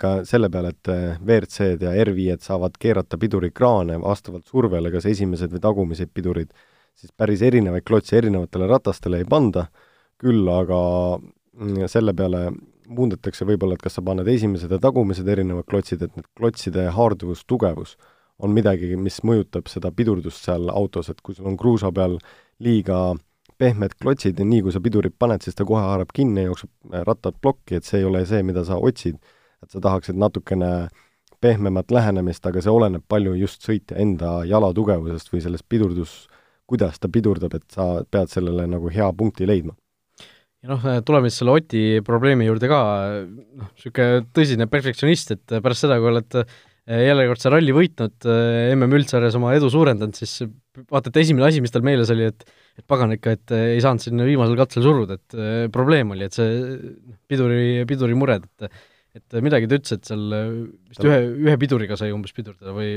ka 0.00 0.12
selle 0.24 0.48
peale, 0.52 0.72
et 0.72 0.88
äh, 0.88 1.18
WRC-d 1.20 1.84
ja 1.84 1.92
R5-d 2.04 2.46
saavad 2.46 2.78
keerata 2.80 3.18
pidurikraane 3.20 3.98
vastavalt 4.00 4.48
survele, 4.48 4.92
kas 4.94 5.08
esimesed 5.10 5.52
või 5.52 5.64
tagumised 5.66 6.12
pidurid, 6.16 6.52
siis 6.96 7.12
päris 7.16 7.42
erinevaid 7.44 7.84
klotse 7.84 8.16
erinevatele 8.20 8.68
ratastele 8.70 9.20
ei 9.20 9.28
panda, 9.28 9.66
küll 10.20 10.48
aga 10.48 10.80
mm, 11.20 11.90
selle 11.92 12.14
peale 12.16 12.48
muundatakse 12.90 13.46
võib-olla, 13.46 13.76
et 13.76 13.84
kas 13.84 13.98
sa 13.98 14.04
paned 14.04 14.28
esimesed 14.28 14.72
ja 14.72 14.80
tagumised 14.82 15.28
erinevad 15.28 15.68
klotsid, 15.70 16.02
et 16.02 16.16
need 16.16 16.26
klotside 16.36 16.88
haarduvus, 16.96 17.44
tugevus 17.48 17.96
on 18.40 18.54
midagi, 18.56 18.94
mis 18.96 19.20
mõjutab 19.26 19.68
seda 19.70 19.92
pidurdust 19.94 20.46
seal 20.46 20.70
autos, 20.72 21.10
et 21.12 21.20
kui 21.20 21.36
sul 21.36 21.50
on 21.50 21.58
kruusa 21.60 21.92
peal 21.94 22.16
liiga 22.64 23.10
pehmed 23.60 23.94
klotsid 24.00 24.40
ja 24.40 24.46
nii, 24.48 24.62
kui 24.64 24.72
sa 24.74 24.80
pidurit 24.82 25.14
paned, 25.20 25.44
siis 25.44 25.58
ta 25.58 25.66
kohe 25.68 25.82
haarab 25.84 26.14
kinni 26.16 26.46
ja 26.46 26.50
jookseb 26.50 26.94
äh, 26.94 27.04
rattad 27.06 27.36
plokki, 27.42 27.76
et 27.76 27.88
see 27.88 28.00
ei 28.00 28.08
ole 28.08 28.24
see, 28.28 28.40
mida 28.46 28.64
sa 28.64 28.80
otsid. 28.80 29.20
Et 29.64 29.72
sa 29.72 29.82
tahaksid 29.82 30.18
natukene 30.18 30.88
pehmemat 31.40 31.92
lähenemist, 31.92 32.44
aga 32.46 32.62
see 32.62 32.72
oleneb 32.72 33.04
palju 33.08 33.34
just 33.40 33.64
sõitja 33.64 33.98
enda 34.00 34.40
jala 34.48 34.72
tugevusest 34.76 35.32
või 35.32 35.44
sellest 35.44 35.66
pidurdus, 35.68 36.14
kuidas 36.68 37.00
ta 37.00 37.08
pidurdab, 37.12 37.54
et 37.56 37.66
sa 37.72 38.02
pead 38.10 38.32
sellele 38.32 38.66
nagu 38.70 38.92
hea 38.92 39.08
punkti 39.16 39.48
leidma. 39.48 39.74
ja 40.60 40.74
noh, 40.74 40.88
tuleme 41.06 41.30
siis 41.30 41.40
selle 41.40 41.56
Oti 41.56 41.84
probleemi 42.04 42.48
juurde 42.48 42.68
ka, 42.68 42.80
noh, 43.24 43.70
niisugune 43.72 44.26
tõsine 44.36 44.68
perfektsionist, 44.68 45.32
et 45.36 45.60
pärast 45.64 45.86
seda, 45.86 45.96
kui 46.00 46.12
oled 46.12 46.42
järjekordse 46.90 47.52
ralli 47.52 47.72
võitnud, 47.76 48.26
MM 48.74 48.98
üldsarjas 48.98 49.36
oma 49.38 49.54
edu 49.54 49.68
suurendanud, 49.72 50.16
siis 50.16 50.42
vaata, 50.90 51.10
et 51.10 51.20
esimene 51.22 51.46
asi, 51.46 51.62
mis 51.62 51.72
tal 51.72 51.84
meeles 51.86 52.10
oli, 52.12 52.28
et 52.32 52.44
et 52.80 52.86
pagan 52.88 53.12
ikka, 53.14 53.34
et 53.36 53.52
ei 53.56 53.80
saanud 53.82 54.02
sinna 54.02 54.24
viimasel 54.24 54.56
katsel 54.58 54.84
suruda, 54.84 55.18
et 55.18 55.36
äh, 55.36 55.66
probleem 55.72 56.14
oli, 56.14 56.26
et 56.26 56.36
see 56.36 56.48
noh, 56.62 57.18
piduri, 57.28 57.84
pidurimured, 57.88 58.46
et 58.46 58.82
et 59.18 59.36
midagi 59.42 59.68
ta 59.70 59.78
ütles, 59.80 59.96
et 59.96 60.10
seal 60.10 60.24
vist 60.90 61.04
ühe, 61.06 61.20
ühe 61.46 61.56
piduriga 61.60 61.98
sai 61.98 62.12
umbes 62.14 62.34
pidurdada 62.36 62.74
või? 62.76 62.90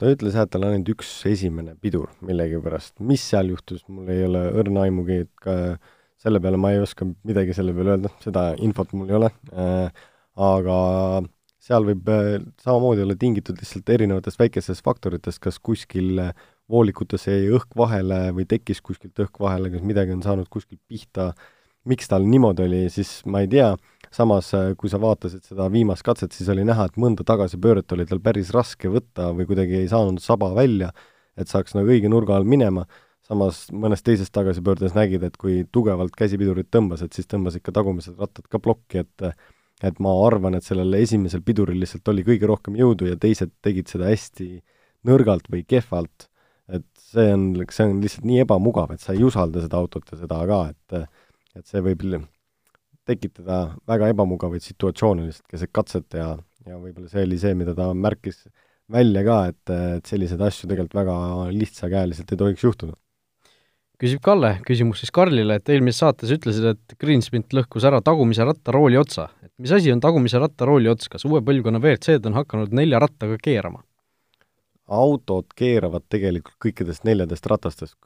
Ta 0.00 0.10
ütles 0.12 0.36
jah, 0.36 0.46
et 0.46 0.52
tal 0.54 0.66
on 0.66 0.74
ainult 0.74 0.92
üks 0.94 1.10
esimene 1.30 1.76
pidur 1.80 2.10
millegipärast. 2.24 2.96
mis 3.00 3.24
seal 3.32 3.52
juhtus, 3.54 3.84
mul 3.88 4.10
ei 4.12 4.24
ole 4.26 4.46
õrna 4.62 4.86
aimugi, 4.88 5.22
et 5.26 5.44
ka 5.44 5.76
selle 6.22 6.40
peale 6.42 6.58
ma 6.60 6.72
ei 6.72 6.82
oska 6.82 7.06
midagi 7.06 7.54
selle 7.56 7.74
peale 7.76 7.96
öelda, 7.96 8.10
seda 8.22 8.48
infot 8.62 8.92
mul 8.96 9.10
ei 9.10 9.18
ole. 9.18 9.30
Äh,, 9.52 10.02
aga 10.42 10.76
seal 11.62 11.86
võib 11.86 12.10
äh, 12.10 12.36
samamoodi 12.62 13.04
olla 13.04 13.16
tingitud 13.18 13.58
lihtsalt 13.60 13.90
erinevatest 13.94 14.40
väikestest 14.40 14.84
faktoritest, 14.86 15.40
kas 15.42 15.58
kuskil 15.62 16.18
äh, 16.22 16.32
voolikutes 16.72 17.26
jäi 17.28 17.50
õhk 17.54 17.76
vahele 17.78 18.24
või 18.36 18.46
tekkis 18.50 18.82
kuskilt 18.84 19.18
õhk 19.22 19.42
vahele, 19.42 19.70
kas 19.74 19.84
midagi 19.86 20.14
on 20.14 20.22
saanud 20.24 20.50
kuskilt 20.52 20.80
pihta, 20.90 21.32
miks 21.88 22.10
tal 22.10 22.26
niimoodi 22.26 22.66
oli, 22.66 22.82
siis 22.94 23.20
ma 23.26 23.42
ei 23.44 23.50
tea, 23.50 23.72
samas 24.12 24.50
äh, 24.56 24.72
kui 24.78 24.90
sa 24.92 25.00
vaatasid 25.02 25.46
seda 25.46 25.68
viimast 25.72 26.04
katset, 26.06 26.34
siis 26.36 26.50
oli 26.52 26.66
näha, 26.68 26.88
et 26.88 26.98
mõnda 27.00 27.24
tagasipööret 27.28 27.92
oli 27.96 28.06
tal 28.08 28.20
päris 28.24 28.52
raske 28.54 28.90
võtta 28.92 29.30
või 29.36 29.48
kuidagi 29.48 29.80
ei 29.80 29.88
saanud 29.90 30.20
saba 30.22 30.52
välja, 30.56 30.92
et 31.38 31.48
saaks 31.48 31.76
nagu 31.76 31.88
õige 31.92 32.10
nurga 32.12 32.36
all 32.36 32.48
minema, 32.48 32.84
samas 33.26 33.64
mõnes 33.72 34.04
teises 34.04 34.30
tagasipöördes 34.34 34.96
nägid, 34.98 35.24
et 35.24 35.38
kui 35.40 35.62
tugevalt 35.72 36.14
käsipidurit 36.18 36.68
tõmbas, 36.74 37.04
et 37.04 37.16
siis 37.16 37.30
tõmbasid 37.30 37.64
ka 37.64 37.74
tagumised 37.74 38.18
rattad 38.20 38.48
ka 38.50 38.62
plokki, 38.62 39.06
et 39.06 39.32
et 39.82 39.96
ma 39.98 40.12
arvan, 40.28 40.54
et 40.54 40.62
sellel 40.62 40.94
esimesel 40.94 41.40
piduril 41.42 41.80
lihtsalt 41.82 42.06
oli 42.12 42.22
kõige 42.22 42.46
rohkem 42.46 42.76
jõudu 42.78 43.08
ja 43.08 43.16
teised 43.18 43.50
tegid 43.66 43.88
seda 43.90 44.06
hästi 44.06 44.60
nõrgalt 45.08 45.48
või 45.50 45.64
kehvalt. 45.66 46.28
et 46.70 46.86
see 46.94 47.32
on, 47.34 47.48
see 47.74 47.88
on 47.88 47.98
lihtsalt 48.00 48.28
nii 48.28 48.44
ebamugav, 48.44 48.92
et 48.94 49.02
sa 49.02 49.12
ei 49.16 49.24
usalda 49.26 49.64
seda 49.64 49.80
autot 49.82 50.06
ja 50.12 50.20
seda 50.20 50.38
ka, 50.46 50.60
et 50.70 51.02
et 51.58 51.66
see 51.66 51.82
võib 51.84 52.06
tekitada 53.08 53.62
väga 53.88 54.10
ebamugavaid 54.12 54.64
situatsioone 54.64 55.26
lihtsalt 55.26 55.48
keset 55.54 55.72
katset 55.74 56.18
ja, 56.18 56.32
ja 56.66 56.78
võib-olla 56.78 57.10
see 57.10 57.24
oli 57.26 57.38
see, 57.42 57.54
mida 57.58 57.74
ta 57.78 57.90
märkis 57.94 58.44
välja 58.92 59.22
ka, 59.26 59.38
et, 59.52 59.74
et 59.98 60.10
selliseid 60.10 60.42
asju 60.42 60.68
tegelikult 60.70 60.98
väga 61.00 61.16
lihtsakäeliselt 61.54 62.34
ei 62.34 62.42
tohiks 62.44 62.66
juhtuda 62.66 62.96
küsib 64.02 64.18
Kalle, 64.24 64.56
küsimus 64.66 64.98
siis 65.02 65.12
Karlile, 65.14 65.60
et 65.60 65.70
eelmises 65.70 66.00
saates 66.02 66.32
ütlesid, 66.34 66.64
et 66.72 66.94
Greensmith 66.98 67.54
lõhkus 67.54 67.84
ära 67.86 68.00
tagumise 68.02 68.42
ratta 68.48 68.74
rooli 68.74 68.98
otsa. 68.98 69.28
et 69.44 69.52
mis 69.62 69.70
asi 69.70 69.92
on 69.94 70.00
tagumise 70.02 70.40
ratta 70.42 70.66
rooli 70.66 70.90
ots, 70.90 71.08
kas 71.08 71.24
uue 71.28 71.38
põlvkonna 71.46 71.78
WRC-d 71.78 72.26
on 72.26 72.40
hakanud 72.40 72.74
nelja 72.74 72.98
rattaga 72.98 73.38
keerama? 73.38 73.84
Autod 74.92 75.54
keeravad 75.56 76.04
tegelikult 76.12 76.58
kõikidest 76.62 77.06
neljadest 77.08 77.46
ratastest, 77.50 77.96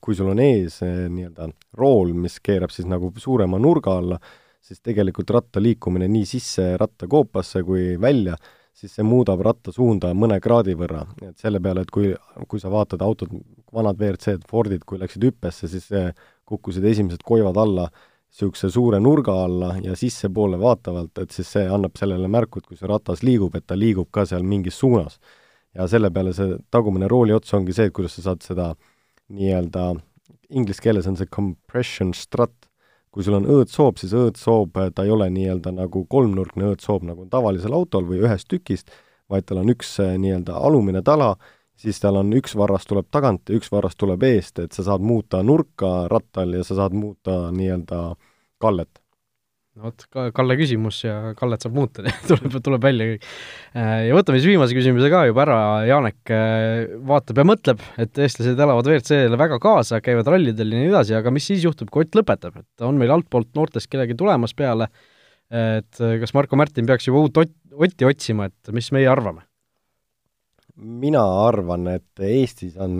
kui 0.00 0.18
sul 0.18 0.32
on 0.32 0.42
ees 0.42 0.80
eh, 0.84 1.06
nii-öelda 1.12 1.50
rool, 1.78 2.12
mis 2.14 2.40
keerab 2.44 2.74
siis 2.74 2.88
nagu 2.90 3.12
suurema 3.22 3.60
nurga 3.62 3.96
alla, 4.00 4.20
siis 4.60 4.82
tegelikult 4.82 5.30
ratta 5.30 5.62
liikumine 5.62 6.08
nii 6.10 6.26
sisse 6.26 6.72
rattakoopasse 6.80 7.62
kui 7.66 7.94
välja 8.02 8.36
siis 8.76 8.92
see 8.92 9.06
muudab 9.08 9.40
ratta 9.44 9.72
suunda 9.72 10.10
mõne 10.12 10.36
kraadi 10.42 10.74
võrra, 10.76 11.06
et 11.24 11.38
selle 11.40 11.62
peale, 11.64 11.86
et 11.86 11.92
kui, 11.92 12.10
kui 12.48 12.60
sa 12.60 12.68
vaatad 12.72 13.00
autod, 13.00 13.32
vanad 13.72 13.96
WRC-d, 13.96 14.44
Fordid, 14.50 14.84
kui 14.84 15.00
läksid 15.00 15.24
hüppesse, 15.24 15.70
siis 15.72 15.88
kukkusid 16.46 16.84
esimesed 16.84 17.24
koivad 17.24 17.56
alla 17.62 17.88
niisuguse 18.36 18.68
suure 18.70 19.00
nurga 19.00 19.32
alla 19.44 19.70
ja 19.80 19.96
sissepoole 19.96 20.58
vaatavalt, 20.60 21.18
et 21.22 21.32
siis 21.32 21.48
see 21.56 21.64
annab 21.72 21.96
sellele 21.96 22.28
märku, 22.28 22.60
et 22.60 22.66
kui 22.68 22.76
see 22.76 22.88
ratas 22.90 23.22
liigub, 23.24 23.54
et 23.56 23.64
ta 23.66 23.78
liigub 23.78 24.10
ka 24.12 24.26
seal 24.28 24.44
mingis 24.44 24.76
suunas. 24.76 25.16
Ja 25.76 25.86
selle 25.90 26.10
peale 26.14 26.32
see 26.36 26.56
tagumine 26.72 27.08
rooli 27.10 27.34
ots 27.36 27.54
ongi 27.56 27.74
see, 27.76 27.90
et 27.90 27.96
kuidas 27.96 28.16
sa 28.16 28.30
saad 28.30 28.44
seda 28.46 28.70
nii-öelda, 29.36 29.90
inglise 30.56 30.82
keeles 30.82 31.08
on 31.10 31.18
see 31.18 31.28
compression 31.32 32.12
strut, 32.16 32.68
kui 33.10 33.24
sul 33.26 33.38
on 33.38 33.48
õõtsoob, 33.50 33.98
siis 34.00 34.14
õõtsoob, 34.16 34.78
ta 34.94 35.06
ei 35.06 35.12
ole 35.12 35.28
nii-öelda 35.32 35.72
nagu 35.74 36.04
kolmnurkne 36.12 36.70
õõtsoob, 36.72 37.06
nagu 37.08 37.24
on 37.24 37.32
tavalisel 37.32 37.74
autol 37.76 38.06
või 38.08 38.22
ühest 38.24 38.48
tükist, 38.52 38.92
vaid 39.32 39.48
tal 39.48 39.62
on 39.62 39.72
üks 39.72 39.96
nii-öelda 40.00 40.58
alumine 40.68 41.02
tala, 41.06 41.34
siis 41.76 41.98
tal 42.00 42.20
on 42.20 42.30
üks 42.36 42.54
varras 42.56 42.86
tuleb 42.88 43.08
tagant 43.12 43.48
ja 43.48 43.58
üks 43.58 43.72
varras 43.72 43.96
tuleb 43.98 44.22
eest, 44.28 44.60
et 44.62 44.76
sa 44.76 44.86
saad 44.86 45.04
muuta 45.04 45.42
nurka 45.42 46.06
rattal 46.12 46.54
ja 46.56 46.64
sa 46.64 46.78
saad 46.82 46.96
muuta 46.96 47.46
nii-öelda 47.56 48.04
kallet 48.62 49.02
no 49.76 49.90
vot, 49.90 50.04
Kalle 50.34 50.56
küsimus 50.58 50.98
ja 51.04 51.32
Kallet 51.38 51.64
saab 51.64 51.76
muuta 51.76 52.04
tuleb, 52.28 52.56
tuleb 52.64 52.84
välja 52.84 53.08
kõik. 53.10 53.26
Äh, 53.76 54.06
ja 54.08 54.16
võtame 54.16 54.40
siis 54.40 54.50
viimase 54.50 54.76
küsimuse 54.76 55.10
ka 55.12 55.24
juba 55.28 55.44
ära, 55.44 55.58
Janek 55.88 56.32
äh, 56.34 56.94
vaatab 57.08 57.42
ja 57.42 57.46
mõtleb, 57.48 57.82
et 58.02 58.22
eestlased 58.24 58.60
elavad 58.66 58.88
WRC-le 58.88 59.40
väga 59.40 59.60
kaasa, 59.62 60.00
käivad 60.04 60.30
rallidel 60.32 60.72
ja 60.72 60.80
nii 60.80 60.92
edasi, 60.92 61.16
aga 61.18 61.32
mis 61.34 61.48
siis 61.50 61.66
juhtub, 61.66 61.92
kui 61.92 62.06
Ott 62.06 62.16
lõpetab, 62.18 62.60
et 62.62 62.86
on 62.86 62.98
meil 63.00 63.12
altpoolt 63.14 63.52
noortest 63.58 63.90
kellegi 63.92 64.16
tulemas 64.18 64.54
peale, 64.56 64.88
et 65.52 66.00
äh, 66.02 66.16
kas 66.22 66.32
Marko 66.36 66.58
Märtin 66.58 66.88
peaks 66.88 67.10
juba 67.10 67.26
uut 67.26 67.44
Ott, 67.44 67.54
Otti 67.76 68.08
otsima, 68.08 68.48
et 68.48 68.74
mis 68.74 68.88
meie 68.96 69.10
arvame? 69.12 69.44
mina 70.76 71.22
arvan, 71.46 71.86
et 71.88 72.20
Eestis 72.20 72.74
on 72.84 72.98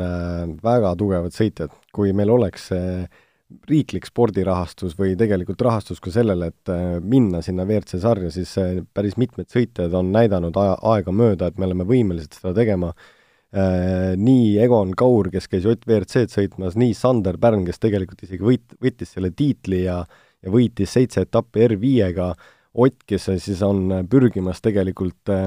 väga 0.62 0.94
tugevad 0.96 1.34
sõitjad, 1.36 1.74
kui 1.92 2.14
meil 2.16 2.30
oleks 2.32 2.70
see 2.70 3.02
riiklik 3.70 4.08
spordirahastus 4.08 4.96
või 4.98 5.14
tegelikult 5.18 5.60
rahastus 5.62 6.00
ka 6.02 6.10
sellele, 6.14 6.50
et 6.50 6.72
äh, 6.72 6.96
minna 7.00 7.42
sinna 7.44 7.66
WRC 7.66 8.00
sarja, 8.02 8.30
siis 8.34 8.54
päris 8.94 9.16
mitmed 9.20 9.50
sõitjad 9.52 9.94
on 9.94 10.10
näidanud 10.14 10.56
aja, 10.58 10.74
aegamööda, 10.94 11.50
et 11.50 11.60
me 11.60 11.68
oleme 11.68 11.86
võimelised 11.86 12.34
seda 12.38 12.54
tegema. 12.56 12.92
Äh, 13.56 14.16
nii 14.18 14.56
Egon 14.64 14.96
Kaur, 14.98 15.30
kes 15.32 15.46
käis 15.52 15.66
WRC-d 15.68 16.34
sõitmas, 16.34 16.74
nii 16.78 16.96
Sander 16.98 17.38
Pärn, 17.40 17.62
kes 17.68 17.78
tegelikult 17.82 18.26
isegi 18.26 18.44
võit-, 18.44 18.78
võttis 18.82 19.14
selle 19.14 19.30
tiitli 19.30 19.84
ja 19.86 20.02
ja 20.44 20.52
võitis 20.52 20.92
seitse 20.92 21.24
etappi 21.26 21.64
R5-ga, 21.66 22.34
Ott, 22.76 23.06
kes 23.08 23.30
siis 23.40 23.62
on 23.64 23.88
pürgimas 24.12 24.58
tegelikult 24.60 25.30
äh, 25.32 25.46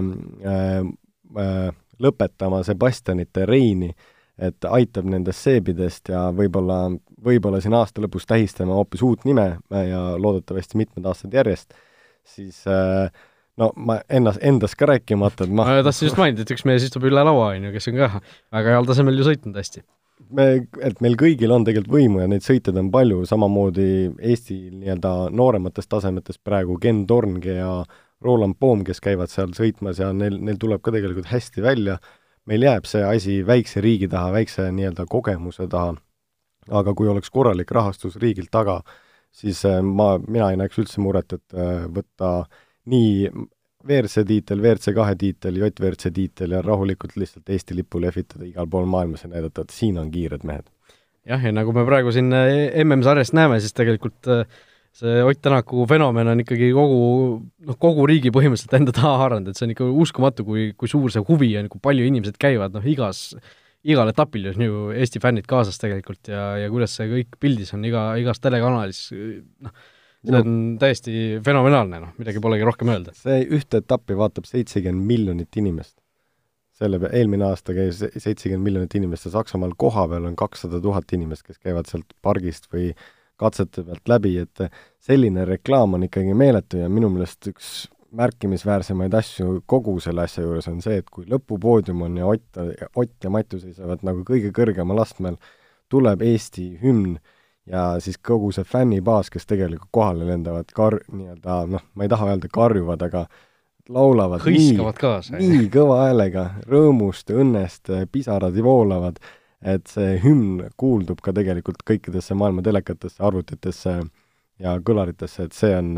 äh, 0.50 1.68
lõpetama 2.02 2.64
Sebastianite 2.66 3.46
Reini 3.46 3.92
äh, 3.92 4.08
et 4.40 4.68
aitab 4.70 5.08
nendest 5.12 5.44
seebidest 5.44 6.12
ja 6.14 6.30
võib-olla, 6.36 6.88
võib-olla 7.26 7.62
siin 7.64 7.76
aasta 7.78 8.04
lõpus 8.04 8.28
tähistame 8.30 8.76
hoopis 8.76 9.04
uut 9.06 9.26
nime 9.28 9.52
ja 9.70 10.02
loodetavasti 10.18 10.80
mitmed 10.80 11.06
aastad 11.10 11.36
järjest, 11.36 11.74
siis 12.28 12.62
äh, 12.70 13.12
no 13.60 13.72
ma 13.76 14.00
ennast, 14.10 14.42
endast 14.46 14.78
ka 14.80 14.90
rääkimata, 14.90 15.48
et 15.48 15.54
ma 15.54 15.68
ma 15.68 15.80
tahtsin 15.86 16.10
just 16.10 16.20
mainida, 16.20 16.46
et 16.46 16.54
üks 16.56 16.66
mees 16.68 16.86
istub 16.88 17.08
üle 17.10 17.24
laua, 17.26 17.54
on 17.56 17.70
ju, 17.70 17.72
kes 17.76 17.90
on 17.92 17.98
ka 18.02 18.12
väga 18.56 18.76
heal 18.76 18.90
tasemel 18.90 19.20
ju 19.20 19.30
sõitnud 19.30 19.60
hästi. 19.60 19.84
me, 20.36 20.50
et 20.86 21.02
meil 21.04 21.18
kõigil 21.20 21.52
on 21.56 21.66
tegelikult 21.68 21.96
võimu 21.96 22.24
ja 22.24 22.30
neid 22.32 22.46
sõitjaid 22.46 22.78
on 22.80 22.92
palju, 22.94 23.24
samamoodi 23.30 23.90
Eesti 24.20 24.62
nii-öelda 24.76 25.16
noorematest 25.36 25.90
tasemetest 25.90 26.44
praegu 26.44 26.78
Ken 26.82 27.06
Tornge 27.08 27.60
ja 27.60 27.74
Roland 28.24 28.60
Poom, 28.60 28.84
kes 28.84 29.00
käivad 29.00 29.32
seal 29.32 29.54
sõitmas 29.56 30.00
ja 30.02 30.12
neil, 30.14 30.42
neil 30.44 30.60
tuleb 30.60 30.84
ka 30.84 30.92
tegelikult 30.92 31.32
hästi 31.32 31.64
välja 31.64 32.00
meil 32.50 32.66
jääb 32.66 32.88
see 32.90 33.04
asi 33.06 33.40
väikse 33.46 33.82
riigi 33.84 34.10
taha, 34.12 34.34
väikse 34.34 34.70
nii-öelda 34.74 35.06
kogemuse 35.10 35.68
taha, 35.72 35.94
aga 36.70 36.94
kui 36.98 37.10
oleks 37.12 37.32
korralik 37.34 37.72
rahastus 37.76 38.18
riigilt 38.22 38.52
taga, 38.52 38.80
siis 39.32 39.62
äh, 39.68 39.80
ma, 39.86 40.16
mina 40.28 40.52
ei 40.52 40.60
näeks 40.60 40.82
üldse 40.82 41.04
muret, 41.04 41.38
et 41.38 41.58
äh, 41.58 41.86
võtta 41.94 42.34
nii 42.90 43.30
WRC 43.88 44.26
tiitel, 44.28 44.64
WRC 44.64 44.94
kahe 44.98 45.16
tiitel, 45.20 45.60
JWRC 45.62 46.12
tiitel 46.16 46.58
ja 46.58 46.64
rahulikult 46.66 47.16
lihtsalt 47.20 47.50
Eesti 47.50 47.78
lippu 47.78 48.02
lehvitada 48.04 48.48
igal 48.48 48.68
pool 48.68 48.90
maailmas 48.92 49.24
ja 49.24 49.32
näidata, 49.32 49.64
et 49.64 49.76
siin 49.76 50.00
on 50.02 50.12
kiired 50.12 50.44
mehed. 50.48 50.68
jah, 51.30 51.44
ja 51.44 51.54
nagu 51.54 51.74
me 51.76 51.86
praegu 51.88 52.12
siin 52.16 52.34
äh, 52.36 52.74
MM-sarjast 52.84 53.38
näeme, 53.38 53.62
siis 53.64 53.76
tegelikult 53.78 54.28
see 55.00 55.24
Ott 55.24 55.42
Tänaku 55.42 55.86
fenomen 55.88 56.28
on 56.28 56.42
ikkagi 56.44 56.72
kogu, 56.74 57.02
noh, 57.68 57.78
kogu 57.80 58.08
riigi 58.10 58.32
põhimõtteliselt 58.34 58.74
enda 58.80 58.94
taha 58.96 59.16
haaranud, 59.22 59.52
et 59.52 59.60
see 59.60 59.68
on 59.68 59.74
ikka 59.76 59.90
uskumatu, 60.04 60.46
kui, 60.48 60.72
kui 60.78 60.92
suur 60.92 61.14
see 61.14 61.24
huvi 61.28 61.52
on, 61.60 61.70
kui 61.72 61.82
palju 61.84 62.08
inimesed 62.10 62.40
käivad, 62.42 62.74
noh 62.76 62.88
igas, 62.90 63.30
igal 63.88 64.12
etapil 64.12 64.50
on 64.52 64.66
ju 64.66 64.82
Eesti 64.96 65.22
fännid 65.24 65.48
kaasas 65.50 65.80
tegelikult 65.80 66.32
ja, 66.32 66.52
ja 66.60 66.68
kuidas 66.72 66.96
see 66.98 67.08
kõik 67.12 67.40
pildis 67.40 67.72
on 67.78 67.86
iga, 67.88 68.12
igas 68.20 68.42
telekanalis, 68.44 69.06
noh, 69.64 69.74
see 70.26 70.42
on 70.42 70.50
no. 70.50 70.80
täiesti 70.82 71.14
fenomenaalne, 71.46 72.02
noh, 72.04 72.14
midagi 72.20 72.44
polegi 72.44 72.68
rohkem 72.68 72.92
öelda. 72.92 73.16
see 73.16 73.46
ühte 73.56 73.84
etappi 73.84 74.18
vaatab 74.20 74.50
seitsekümmend 74.50 75.08
miljonit 75.08 75.62
inimest. 75.62 75.96
selle 76.80 77.00
eelmine 77.12 77.44
aasta 77.50 77.76
käis 77.76 78.00
seitsekümmend 78.00 78.64
miljonit 78.64 78.94
inimest 78.96 79.28
ja 79.28 79.34
Saksamaal 79.38 79.74
kohapeal 79.78 80.28
on 80.28 80.36
kakssada 80.40 80.80
tuhat 80.84 81.12
inimest, 81.16 81.44
kes 81.48 81.60
käivad 81.60 81.88
sealt 81.92 82.14
pargist 82.24 82.70
või 82.74 82.94
katsete 83.40 83.84
pealt 83.88 84.12
läbi, 84.12 84.36
et 84.44 84.66
selline 85.04 85.46
reklaam 85.48 85.96
on 85.96 86.04
ikkagi 86.08 86.36
meeletu 86.36 86.84
ja 86.84 86.92
minu 86.92 87.12
meelest 87.12 87.48
üks 87.52 87.88
märkimisväärsemaid 88.16 89.14
asju 89.14 89.64
kogu 89.70 90.00
selle 90.04 90.26
asja 90.26 90.44
juures 90.44 90.68
on 90.72 90.80
see, 90.82 91.00
et 91.02 91.10
kui 91.14 91.28
lõpupoodium 91.30 92.06
on 92.08 92.18
ja 92.18 92.30
Ott, 92.30 92.62
Ott 92.96 93.24
ja 93.24 93.30
Matu 93.34 93.60
seisavad 93.62 94.06
nagu 94.08 94.24
kõige 94.28 94.54
kõrgemal 94.56 95.02
astmel, 95.04 95.38
tuleb 95.90 96.24
Eesti 96.26 96.72
hümn 96.84 97.20
ja 97.70 97.92
siis 98.02 98.18
kogu 98.18 98.52
see 98.56 98.66
fännibaas, 98.66 99.30
kes 99.30 99.46
tegelikult 99.50 99.92
kohale 99.94 100.26
lendavad, 100.30 100.72
kar-, 100.76 101.02
nii-öelda 101.12 101.60
noh, 101.70 101.86
ma 101.94 102.06
ei 102.06 102.12
taha 102.12 102.32
öelda 102.34 102.50
karjuvad, 102.54 103.06
aga 103.06 103.26
laulavad 103.90 104.42
hõiskavad 104.46 104.98
kaasa. 105.02 105.38
nii 105.38 105.68
kõva 105.74 106.06
häälega, 106.06 106.46
rõõmust, 106.70 107.30
õnnest, 107.34 107.94
pisarad 108.14 108.58
voolavad 108.64 109.22
et 109.62 109.92
see 109.92 110.18
hümn 110.24 110.70
kuuldub 110.80 111.22
ka 111.24 111.34
tegelikult 111.36 111.84
kõikidesse 111.88 112.36
maailma 112.38 112.64
telekatesse, 112.66 113.20
arvutitesse 113.24 113.96
ja 114.64 114.76
kõlaritesse, 114.86 115.48
et 115.50 115.56
see 115.56 115.74
on, 115.76 115.96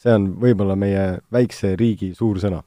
see 0.00 0.16
on 0.16 0.28
võib-olla 0.40 0.76
meie 0.80 1.06
väikse 1.32 1.74
riigi 1.78 2.12
suur 2.16 2.40
sõna. 2.42 2.62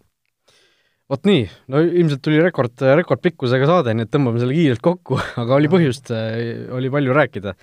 vot 1.10 1.30
nii, 1.30 1.46
no 1.74 1.82
ilmselt 1.84 2.24
tuli 2.26 2.42
rekord, 2.42 2.76
rekordpikkusega 3.02 3.70
saade, 3.70 3.94
nii 3.94 4.08
et 4.08 4.14
tõmbame 4.14 4.42
selle 4.42 4.58
kiirelt 4.58 4.84
kokku, 4.86 5.20
aga 5.42 5.58
oli 5.58 5.72
põhjust, 5.72 6.14
oli 6.74 6.92
palju 6.94 7.18
rääkida. 7.18 7.56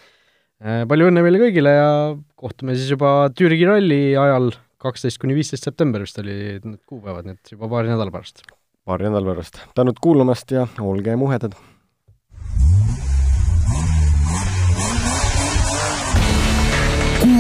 palju 0.90 1.10
õnne 1.10 1.24
meile 1.24 1.42
kõigile 1.42 1.74
ja 1.76 1.90
kohtume 2.36 2.76
siis 2.76 2.92
juba 2.92 3.30
Türgi 3.36 3.66
ralli 3.68 4.02
ajal, 4.12 4.52
kaksteist 4.80 5.20
kuni 5.20 5.36
viisteist 5.36 5.66
september 5.68 6.04
vist 6.04 6.18
oli 6.22 6.36
need 6.60 6.80
kuupäevad, 6.88 7.26
nii 7.26 7.38
et 7.38 7.54
juba 7.56 7.68
paari 7.70 7.92
nädala 7.92 8.14
pärast. 8.14 8.44
paari 8.84 9.08
nädala 9.08 9.34
pärast. 9.34 9.62
tänud 9.78 10.02
kuulamast 10.02 10.56
ja 10.56 10.66
olge 10.80 11.16
muhedad! 11.20 11.56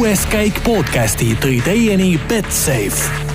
Kuues 0.00 0.22
käik 0.32 0.62
podcasti 0.64 1.34
tõi 1.44 1.58
teieni 1.60 2.14
Betsafe 2.24 3.29